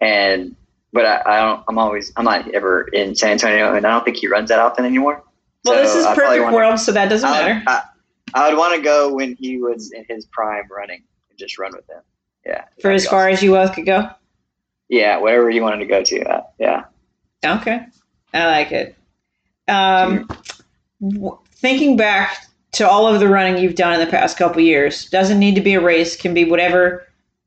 And, 0.00 0.54
but 0.92 1.04
I, 1.06 1.22
I 1.26 1.40
don't, 1.40 1.64
I'm 1.68 1.78
always, 1.78 2.12
I'm 2.16 2.24
not 2.24 2.48
ever 2.54 2.82
in 2.92 3.14
San 3.14 3.32
Antonio 3.32 3.74
and 3.74 3.86
I 3.86 3.90
don't 3.90 4.04
think 4.04 4.16
he 4.18 4.28
runs 4.28 4.48
that 4.50 4.58
often 4.58 4.84
anymore. 4.84 5.22
well, 5.64 5.82
this 5.82 5.94
is 5.94 6.04
I 6.04 6.14
perfect 6.14 6.42
wanna- 6.42 6.56
world, 6.56 6.78
so 6.78 6.92
that 6.92 7.08
doesn't 7.08 7.28
I 7.28 7.32
matter. 7.32 7.62
I, 7.66 7.82
I 8.34 8.48
would 8.50 8.58
want 8.58 8.74
to 8.76 8.82
go 8.82 9.14
when 9.14 9.34
he 9.36 9.58
was 9.58 9.92
in 9.92 10.04
his 10.08 10.26
prime 10.26 10.64
running 10.70 11.02
and 11.30 11.38
just 11.38 11.58
run 11.58 11.72
with 11.74 11.88
him. 11.88 12.02
Yeah. 12.44 12.64
For 12.82 12.90
as 12.90 13.06
far 13.06 13.20
awesome. 13.28 13.32
as 13.32 13.42
you 13.42 13.50
both 13.52 13.74
could 13.74 13.86
go? 13.86 14.08
Yeah, 14.88 15.18
whatever 15.18 15.50
you 15.50 15.62
wanted 15.62 15.78
to 15.78 15.86
go 15.86 16.02
to. 16.02 16.24
Uh, 16.24 16.42
yeah. 16.58 16.84
Okay. 17.44 17.86
I 18.32 18.46
like 18.46 18.72
it. 18.72 18.96
Um, 19.68 20.28
w- 21.00 21.38
thinking 21.56 21.96
back 21.96 22.46
to 22.72 22.88
all 22.88 23.06
of 23.06 23.20
the 23.20 23.28
running 23.28 23.62
you've 23.62 23.76
done 23.76 23.94
in 23.94 24.00
the 24.00 24.10
past 24.10 24.36
couple 24.36 24.60
years, 24.60 25.06
doesn't 25.06 25.38
need 25.38 25.54
to 25.54 25.60
be 25.60 25.74
a 25.74 25.80
race, 25.80 26.16
can 26.16 26.34
be 26.34 26.44
whatever 26.44 27.06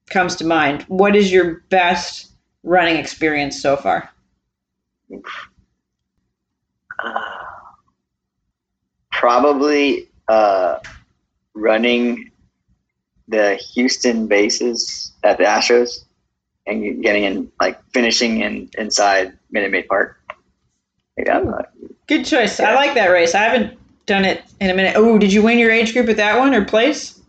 comes 0.09 0.35
to 0.37 0.45
mind. 0.45 0.83
What 0.83 1.15
is 1.15 1.31
your 1.31 1.61
best 1.69 2.31
running 2.63 2.95
experience 2.97 3.61
so 3.61 3.75
far? 3.75 4.09
Uh, 7.03 7.11
probably 9.11 10.09
uh, 10.27 10.79
running 11.53 12.31
the 13.27 13.55
Houston 13.73 14.27
bases 14.27 15.11
at 15.23 15.37
the 15.37 15.43
Astros 15.43 16.05
and 16.67 17.01
getting 17.01 17.23
in, 17.23 17.51
like 17.59 17.81
finishing 17.93 18.41
in 18.41 18.69
inside 18.77 19.37
Minute 19.51 19.71
Maid 19.71 19.87
Park. 19.87 20.19
Yeah, 21.17 21.39
Ooh. 21.41 21.49
uh, 21.49 21.63
Good 22.07 22.25
choice. 22.25 22.59
I 22.59 22.75
like 22.75 22.93
that 22.93 23.07
race. 23.07 23.33
I 23.35 23.39
haven't 23.43 23.77
done 24.05 24.23
it 24.25 24.43
in 24.61 24.69
a 24.69 24.73
minute. 24.73 24.93
Oh, 24.95 25.17
did 25.17 25.33
you 25.33 25.41
win 25.41 25.59
your 25.59 25.71
age 25.71 25.93
group 25.93 26.07
at 26.09 26.17
that 26.17 26.37
one 26.39 26.53
or 26.53 26.63
place? 26.65 27.19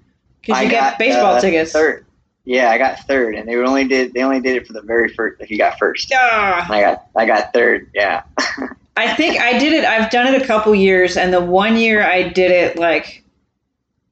Because 0.41 0.62
you 0.62 0.70
got 0.70 0.93
get 0.93 0.99
baseball 0.99 1.34
uh, 1.34 1.41
tickets. 1.41 1.72
Third. 1.72 2.05
Yeah, 2.45 2.70
I 2.70 2.78
got 2.78 3.01
third, 3.01 3.34
and 3.34 3.47
they 3.47 3.57
only 3.57 3.86
did 3.86 4.14
they 4.14 4.22
only 4.22 4.41
did 4.41 4.57
it 4.57 4.66
for 4.66 4.72
the 4.72 4.80
very 4.80 5.12
first. 5.12 5.41
If 5.41 5.51
you 5.51 5.59
got 5.59 5.78
first, 5.78 6.11
Ah. 6.14 6.66
I 6.70 6.80
got 6.80 7.07
I 7.14 7.26
got 7.26 7.53
third. 7.53 7.91
Yeah, 7.95 8.22
I 8.97 9.14
think 9.14 9.39
I 9.39 9.59
did 9.59 9.74
it. 9.74 9.84
I've 9.84 10.11
done 10.11 10.32
it 10.32 10.41
a 10.41 10.47
couple 10.47 10.74
years, 10.74 11.16
and 11.18 11.32
the 11.32 11.41
one 11.43 11.76
year 11.76 12.03
I 12.03 12.22
did 12.22 12.51
it, 12.51 12.78
like, 12.78 13.22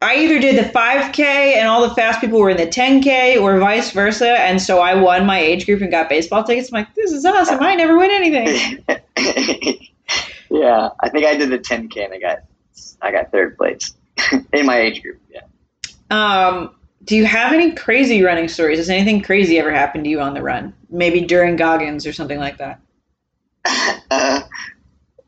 I 0.02 0.16
either 0.16 0.38
did 0.38 0.62
the 0.62 0.68
5K 0.68 1.20
and 1.20 1.68
all 1.68 1.88
the 1.88 1.94
fast 1.94 2.20
people 2.20 2.38
were 2.38 2.50
in 2.50 2.58
the 2.58 2.66
10K, 2.66 3.40
or 3.40 3.58
vice 3.58 3.92
versa. 3.92 4.38
And 4.40 4.60
so 4.60 4.80
I 4.80 4.94
won 4.94 5.24
my 5.24 5.38
age 5.38 5.64
group 5.64 5.80
and 5.80 5.90
got 5.90 6.08
baseball 6.08 6.44
tickets. 6.44 6.70
I'm 6.70 6.80
like, 6.80 6.94
this 6.94 7.12
is 7.12 7.24
awesome. 7.24 7.62
I 7.62 7.74
never 7.74 7.96
win 7.96 8.10
anything. 8.10 8.84
yeah, 10.50 10.90
I 11.00 11.08
think 11.08 11.26
I 11.26 11.36
did 11.36 11.50
the 11.50 11.58
10k 11.58 12.04
and 12.04 12.12
I 12.12 12.18
got 12.18 12.38
I 13.00 13.10
got 13.10 13.32
third 13.32 13.56
place 13.56 13.94
in 14.52 14.66
my 14.66 14.78
age 14.78 15.02
group. 15.02 15.20
Yeah. 15.30 15.42
Um, 16.10 16.74
do 17.04 17.16
you 17.16 17.24
have 17.24 17.52
any 17.52 17.72
crazy 17.72 18.22
running 18.22 18.48
stories? 18.48 18.78
Has 18.78 18.90
anything 18.90 19.22
crazy 19.22 19.58
ever 19.58 19.72
happened 19.72 20.04
to 20.04 20.10
you 20.10 20.20
on 20.20 20.34
the 20.34 20.42
run? 20.42 20.74
Maybe 20.90 21.22
during 21.22 21.56
Goggins 21.56 22.06
or 22.06 22.12
something 22.12 22.38
like 22.38 22.58
that. 22.58 22.80
Uh, 24.08 24.40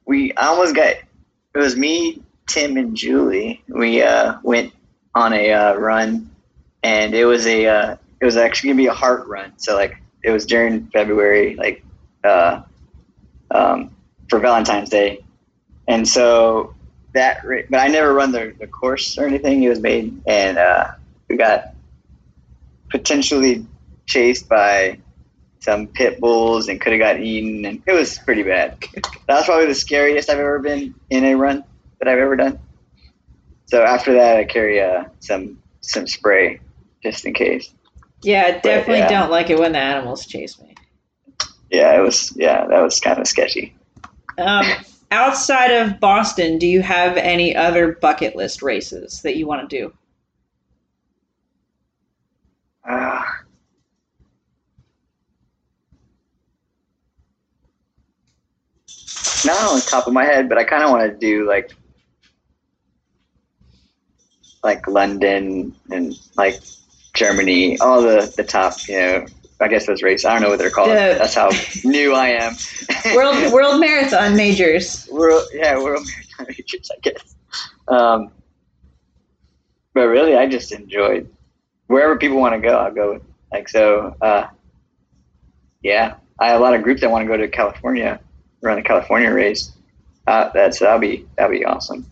we 0.07 0.33
almost 0.35 0.77
got 0.77 0.87
it 0.91 1.05
was 1.55 1.77
me, 1.77 2.23
Tim, 2.49 2.77
and 2.77 2.97
Julie. 2.97 3.63
We 3.69 4.03
uh, 4.03 4.39
went 4.43 4.73
on 5.15 5.33
a 5.33 5.53
uh, 5.53 5.75
run, 5.75 6.31
and 6.83 7.15
it 7.15 7.25
was 7.25 7.47
a 7.47 7.67
uh, 7.67 7.97
it 8.21 8.25
was 8.25 8.37
actually 8.37 8.71
gonna 8.71 8.79
be 8.79 8.87
a 8.87 8.93
heart 8.93 9.27
run. 9.29 9.53
So 9.59 9.77
like 9.77 10.03
it 10.25 10.31
was 10.31 10.47
during 10.47 10.87
February, 10.89 11.55
like 11.55 11.85
uh, 12.25 12.63
um, 13.51 13.95
for 14.29 14.41
Valentine's 14.41 14.89
Day, 14.89 15.25
and 15.87 16.09
so 16.09 16.75
that. 17.13 17.43
But 17.71 17.79
I 17.79 17.89
never 17.89 18.13
run 18.13 18.33
the, 18.33 18.55
the 18.59 18.67
course 18.67 19.19
or 19.19 19.27
anything. 19.27 19.63
It 19.63 19.69
was 19.69 19.81
made, 19.81 20.21
and 20.27 20.59
uh, 20.59 20.93
we 21.29 21.37
got 21.37 21.75
potentially 22.91 23.67
chased 24.07 24.49
by 24.49 24.99
some 25.61 25.87
pit 25.87 26.19
bulls 26.19 26.69
and 26.69 26.81
could 26.81 26.93
have 26.93 27.01
got 27.01 27.21
eaten, 27.21 27.65
and 27.67 27.83
it 27.87 27.93
was 27.93 28.19
pretty 28.19 28.43
bad. 28.43 28.79
That 29.29 29.41
was 29.41 29.45
probably 29.45 29.67
the 29.67 29.75
scariest 29.75 30.31
I've 30.31 30.39
ever 30.39 30.59
been 30.59 30.95
in 31.11 31.23
a 31.23 31.35
run 31.35 31.63
that 31.99 32.09
I've 32.09 32.19
ever 32.19 32.37
done. 32.37 32.59
So 33.67 33.83
after 33.83 34.15
that, 34.15 34.37
I 34.37 34.45
carry 34.45 34.81
uh, 34.81 35.05
some 35.21 35.61
some 35.81 36.07
spray 36.07 36.61
just 37.03 37.25
in 37.25 37.35
case. 37.35 37.73
Yeah, 38.23 38.61
definitely 38.61 39.03
but, 39.03 39.11
yeah. 39.11 39.21
don't 39.21 39.31
like 39.31 39.51
it 39.51 39.59
when 39.59 39.73
the 39.73 39.79
animals 39.79 40.27
chase 40.27 40.59
me. 40.61 40.75
Yeah, 41.71 41.97
it 41.97 42.01
was. 42.01 42.33
Yeah, 42.37 42.67
that 42.67 42.81
was 42.81 42.99
kind 43.01 43.19
of 43.19 43.27
sketchy. 43.27 43.75
Um, 44.39 44.65
outside 45.11 45.71
of 45.71 46.01
Boston, 46.01 46.59
do 46.59 46.67
you 46.67 46.81
have 46.83 47.17
any 47.17 47.55
other 47.55 47.93
bucket 47.93 48.37
list 48.37 48.63
races 48.63 49.23
that 49.23 49.37
you 49.37 49.47
want 49.47 49.69
to 49.69 49.77
do? 49.79 49.93
Uh, 52.89 53.23
not 59.45 59.71
on 59.71 59.77
the 59.77 59.87
top 59.89 60.07
of 60.07 60.13
my 60.13 60.25
head, 60.25 60.49
but 60.49 60.59
I 60.59 60.65
kind 60.65 60.83
of 60.83 60.91
want 60.91 61.11
to 61.11 61.17
do 61.17 61.47
like 61.47 61.73
like 64.69 64.87
London 64.87 65.75
and 65.91 66.15
like 66.37 66.61
Germany, 67.15 67.79
all 67.79 68.03
the 68.03 68.33
the 68.37 68.45
top, 68.45 68.75
you 68.89 68.99
know. 68.99 69.27
I 69.61 69.67
guess 69.67 69.89
those 69.89 70.05
races. 70.05 70.25
I 70.25 70.35
don't 70.35 70.43
know 70.43 70.51
what 70.51 70.61
they're 70.61 70.71
called. 70.71 70.91
The, 70.91 71.17
That's 71.19 71.35
how 71.35 71.51
new 71.83 72.15
I 72.15 72.29
am. 72.29 72.55
world 73.17 73.53
World 73.53 73.81
Marathon 73.81 74.37
Majors. 74.37 75.09
World, 75.11 75.49
yeah, 75.53 75.75
World 75.83 76.07
Marathon 76.07 76.47
Majors. 76.57 76.91
I 76.97 77.01
guess. 77.01 77.35
Um, 77.89 78.31
but 79.95 80.07
really, 80.07 80.37
I 80.37 80.47
just 80.47 80.71
enjoyed 80.71 81.29
wherever 81.89 82.17
people 82.17 82.39
want 82.39 82.55
to 82.55 82.61
go. 82.61 82.79
I'll 82.79 82.95
go. 82.95 83.21
Like 83.51 83.69
so. 83.69 84.15
Uh, 84.21 84.47
yeah, 85.83 86.15
I 86.39 86.51
have 86.51 86.61
a 86.61 86.63
lot 86.63 86.75
of 86.75 86.85
groups 86.85 87.01
that 87.01 87.11
want 87.11 87.25
to 87.25 87.29
go 87.29 87.37
to 87.37 87.49
California 87.49 88.21
run 88.61 88.79
a 88.79 88.83
California 88.83 89.33
race. 89.33 89.73
Uh, 90.27 90.51
that's 90.53 90.81
that'll 90.81 90.99
be 90.99 91.27
that'll 91.37 91.51
be 91.51 91.65
awesome. 91.65 92.07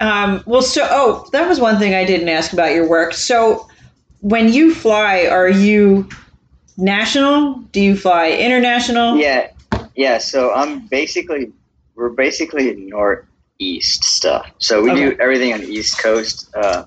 Um, 0.00 0.42
well, 0.46 0.62
so 0.62 0.86
oh, 0.88 1.28
that 1.32 1.48
was 1.48 1.58
one 1.58 1.78
thing 1.78 1.94
I 1.94 2.04
didn't 2.04 2.28
ask 2.28 2.52
about 2.52 2.72
your 2.72 2.88
work. 2.88 3.14
So, 3.14 3.68
when 4.20 4.52
you 4.52 4.74
fly, 4.74 5.26
are 5.26 5.48
you 5.48 6.08
national? 6.76 7.54
Do 7.72 7.80
you 7.80 7.96
fly 7.96 8.30
international? 8.30 9.16
Yeah, 9.16 9.50
yeah. 9.94 10.18
So 10.18 10.52
I'm 10.52 10.86
basically 10.86 11.52
we're 11.94 12.10
basically 12.10 12.74
northeast 12.76 14.04
stuff. 14.04 14.50
So 14.58 14.82
we 14.82 14.92
okay. 14.92 15.10
do 15.10 15.16
everything 15.20 15.52
on 15.52 15.60
the 15.60 15.66
East 15.66 16.00
Coast. 16.00 16.48
Uh, 16.54 16.84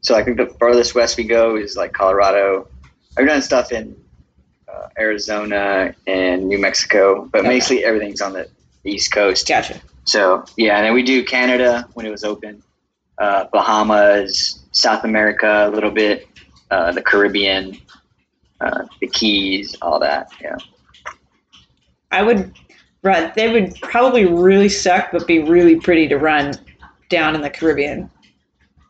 so 0.00 0.14
I 0.14 0.22
think 0.22 0.36
the 0.36 0.46
farthest 0.46 0.94
west 0.94 1.16
we 1.16 1.24
go 1.24 1.56
is 1.56 1.76
like 1.76 1.92
Colorado. 1.92 2.68
I've 3.18 3.26
done 3.26 3.42
stuff 3.42 3.72
in 3.72 3.96
uh, 4.72 4.88
Arizona 4.96 5.94
and 6.06 6.46
New 6.46 6.58
Mexico, 6.58 7.28
but 7.32 7.40
okay. 7.40 7.48
basically 7.48 7.84
everything's 7.84 8.20
on 8.20 8.34
the 8.34 8.48
East 8.84 9.10
Coast. 9.12 9.48
Gotcha. 9.48 9.80
So 10.06 10.44
yeah, 10.56 10.76
and 10.76 10.86
then 10.86 10.94
we 10.94 11.02
do 11.02 11.24
Canada 11.24 11.88
when 11.94 12.06
it 12.06 12.10
was 12.10 12.24
open, 12.24 12.62
uh, 13.18 13.46
Bahamas, 13.52 14.64
South 14.72 15.04
America 15.04 15.68
a 15.68 15.70
little 15.70 15.90
bit, 15.90 16.28
uh, 16.70 16.92
the 16.92 17.02
Caribbean, 17.02 17.78
uh, 18.60 18.84
the 19.00 19.08
Keys, 19.08 19.76
all 19.82 19.98
that. 20.00 20.30
Yeah. 20.40 20.56
I 22.10 22.22
would 22.22 22.54
run. 23.02 23.32
They 23.34 23.52
would 23.52 23.74
probably 23.82 24.26
really 24.26 24.68
suck, 24.68 25.10
but 25.12 25.26
be 25.26 25.40
really 25.40 25.78
pretty 25.80 26.08
to 26.08 26.16
run 26.16 26.54
down 27.08 27.34
in 27.34 27.40
the 27.40 27.50
Caribbean. 27.50 28.10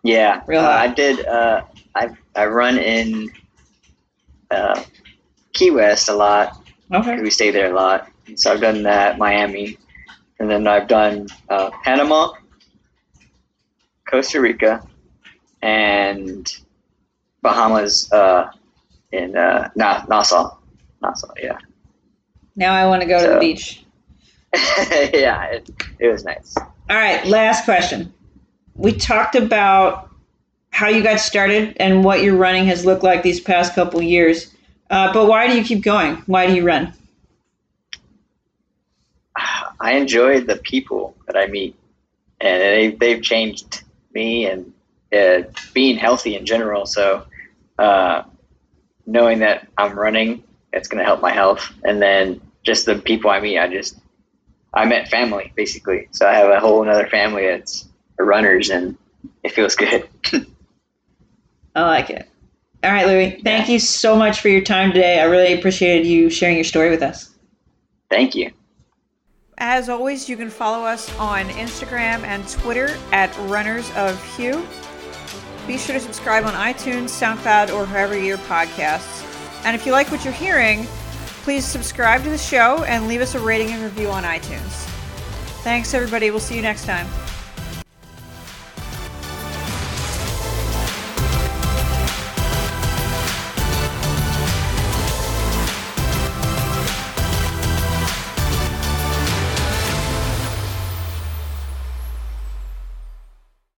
Yeah, 0.03 0.43
real 0.47 0.61
uh, 0.61 0.69
I 0.69 0.89
did. 0.89 1.27
Uh, 1.27 1.63
I 1.95 2.11
I 2.35 2.47
run 2.47 2.79
in 2.79 3.31
uh, 4.51 4.83
Key 5.53 5.71
West 5.71 6.09
a 6.09 6.15
lot. 6.15 6.63
Okay. 6.93 7.21
We 7.21 7.31
stay 7.31 7.51
there 7.51 7.73
a 7.73 7.75
lot. 7.75 8.09
So 8.37 8.53
I've 8.53 8.61
done 8.61 8.83
that, 8.85 9.19
Miami, 9.19 9.79
and 10.39 10.51
then 10.51 10.67
I've 10.67 10.89
done 10.89 11.29
uh, 11.49 11.71
Panama, 11.83 12.33
Costa 14.09 14.41
Rica, 14.41 14.87
and 15.63 16.53
Bahamas 17.43 18.11
uh, 18.13 18.51
in 19.13 19.37
uh, 19.37 19.71
Nassau. 19.77 20.57
Nassau, 21.03 21.33
yeah. 21.41 21.59
Now 22.55 22.75
I 22.75 22.87
want 22.87 23.03
to 23.03 23.09
go 23.09 23.19
so, 23.19 23.27
to 23.27 23.35
the 23.35 23.41
beach. 23.41 23.85
yeah, 25.13 25.45
it, 25.47 25.71
it 25.99 26.09
was 26.09 26.25
nice. 26.25 26.55
All 26.57 26.97
right, 26.97 27.25
last 27.27 27.65
question. 27.65 28.13
We 28.75 28.93
talked 28.93 29.35
about 29.35 30.11
how 30.71 30.89
you 30.89 31.03
got 31.03 31.21
started 31.21 31.77
and 31.81 32.05
what 32.05 32.23
your 32.23 32.37
running 32.37 32.67
has 32.67 32.85
looked 32.85 33.03
like 33.03 33.23
these 33.23 33.41
past 33.41 33.75
couple 33.75 34.03
years. 34.03 34.55
Uh, 34.91 35.13
but 35.13 35.27
why 35.27 35.47
do 35.47 35.57
you 35.57 35.65
keep 35.65 35.83
going? 35.83 36.17
Why 36.27 36.47
do 36.47 36.55
you 36.55 36.65
run? 36.65 36.93
I 39.81 39.93
enjoy 39.93 40.41
the 40.41 40.57
people 40.57 41.17
that 41.27 41.37
I 41.37 41.47
meet, 41.47 41.77
and 42.41 42.63
they, 42.63 42.89
they've 42.91 43.23
changed 43.23 43.83
me 44.13 44.47
and 44.47 44.73
uh, 45.13 45.43
being 45.75 45.97
healthy 45.97 46.37
in 46.37 46.47
general. 46.47 46.87
So, 46.87 47.27
uh, 47.79 48.23
knowing 49.07 49.39
that 49.41 49.69
I'm 49.79 49.99
running, 49.99 50.43
it's 50.73 50.89
going 50.89 50.99
to 50.99 51.05
help 51.05 51.21
my 51.21 51.33
health. 51.33 51.73
And 51.85 52.03
then 52.03 52.41
just 52.63 52.87
the 52.87 52.97
people 52.97 53.31
I 53.31 53.41
meet, 53.41 53.59
I 53.59 53.69
just, 53.69 53.99
I 54.75 54.85
met 54.85 55.09
family 55.09 55.53
basically. 55.57 56.09
So 56.11 56.27
I 56.27 56.35
have 56.35 56.51
a 56.51 56.61
whole 56.61 56.83
another 56.83 57.07
family 57.07 57.47
that's 57.47 57.89
runners 58.19 58.71
and 58.71 58.97
it 59.43 59.53
feels 59.53 59.75
good. 59.75 60.09
I 61.75 61.83
like 61.83 62.11
it. 62.11 62.29
All 62.83 62.93
right, 62.93 63.07
Louis. 63.07 63.41
Thank 63.43 63.69
you 63.69 63.79
so 63.79 64.17
much 64.17 64.41
for 64.41 64.49
your 64.49 64.61
time 64.61 64.93
today. 64.93 65.21
I 65.21 65.25
really 65.25 65.53
appreciated 65.53 66.07
you 66.07 66.31
sharing 66.31 66.57
your 66.57 66.65
story 66.65 66.91
with 66.91 67.03
us. 67.03 67.35
Thank 68.11 68.35
you. 68.35 68.53
As 69.59 69.89
always, 69.89 70.29
you 70.29 70.37
can 70.37 70.51
follow 70.51 70.85
us 70.85 71.15
on 71.19 71.47
Instagram 71.49 72.25
and 72.25 72.47
Twitter 72.47 72.95
at 73.13 73.35
Runners 73.49 73.91
of 73.97 74.23
Hugh. 74.37 74.67
Be 75.67 75.79
sure 75.79 75.95
to 75.95 76.01
subscribe 76.01 76.45
on 76.45 76.53
iTunes, 76.53 77.09
SoundCloud, 77.09 77.73
or 77.73 77.87
wherever 77.87 78.19
your 78.19 78.37
podcasts. 78.39 79.25
And 79.65 79.75
if 79.75 79.87
you 79.87 79.93
like 79.93 80.11
what 80.11 80.25
you're 80.25 80.35
hearing, 80.35 80.85
please 81.43 81.65
subscribe 81.65 82.23
to 82.25 82.31
the 82.31 82.39
show 82.39 82.85
and 82.85 83.09
leave 83.09 83.23
us 83.23 83.35
a 83.35 83.41
rating 83.41 83.71
and 83.71 83.83
review 83.83 84.09
on 84.09 84.25
iTunes. 84.25 84.85
Thanks, 85.63 85.95
everybody. 85.95 86.31
We'll 86.31 86.39
see 86.41 86.57
you 86.57 86.63
next 86.63 86.85
time. 86.85 87.07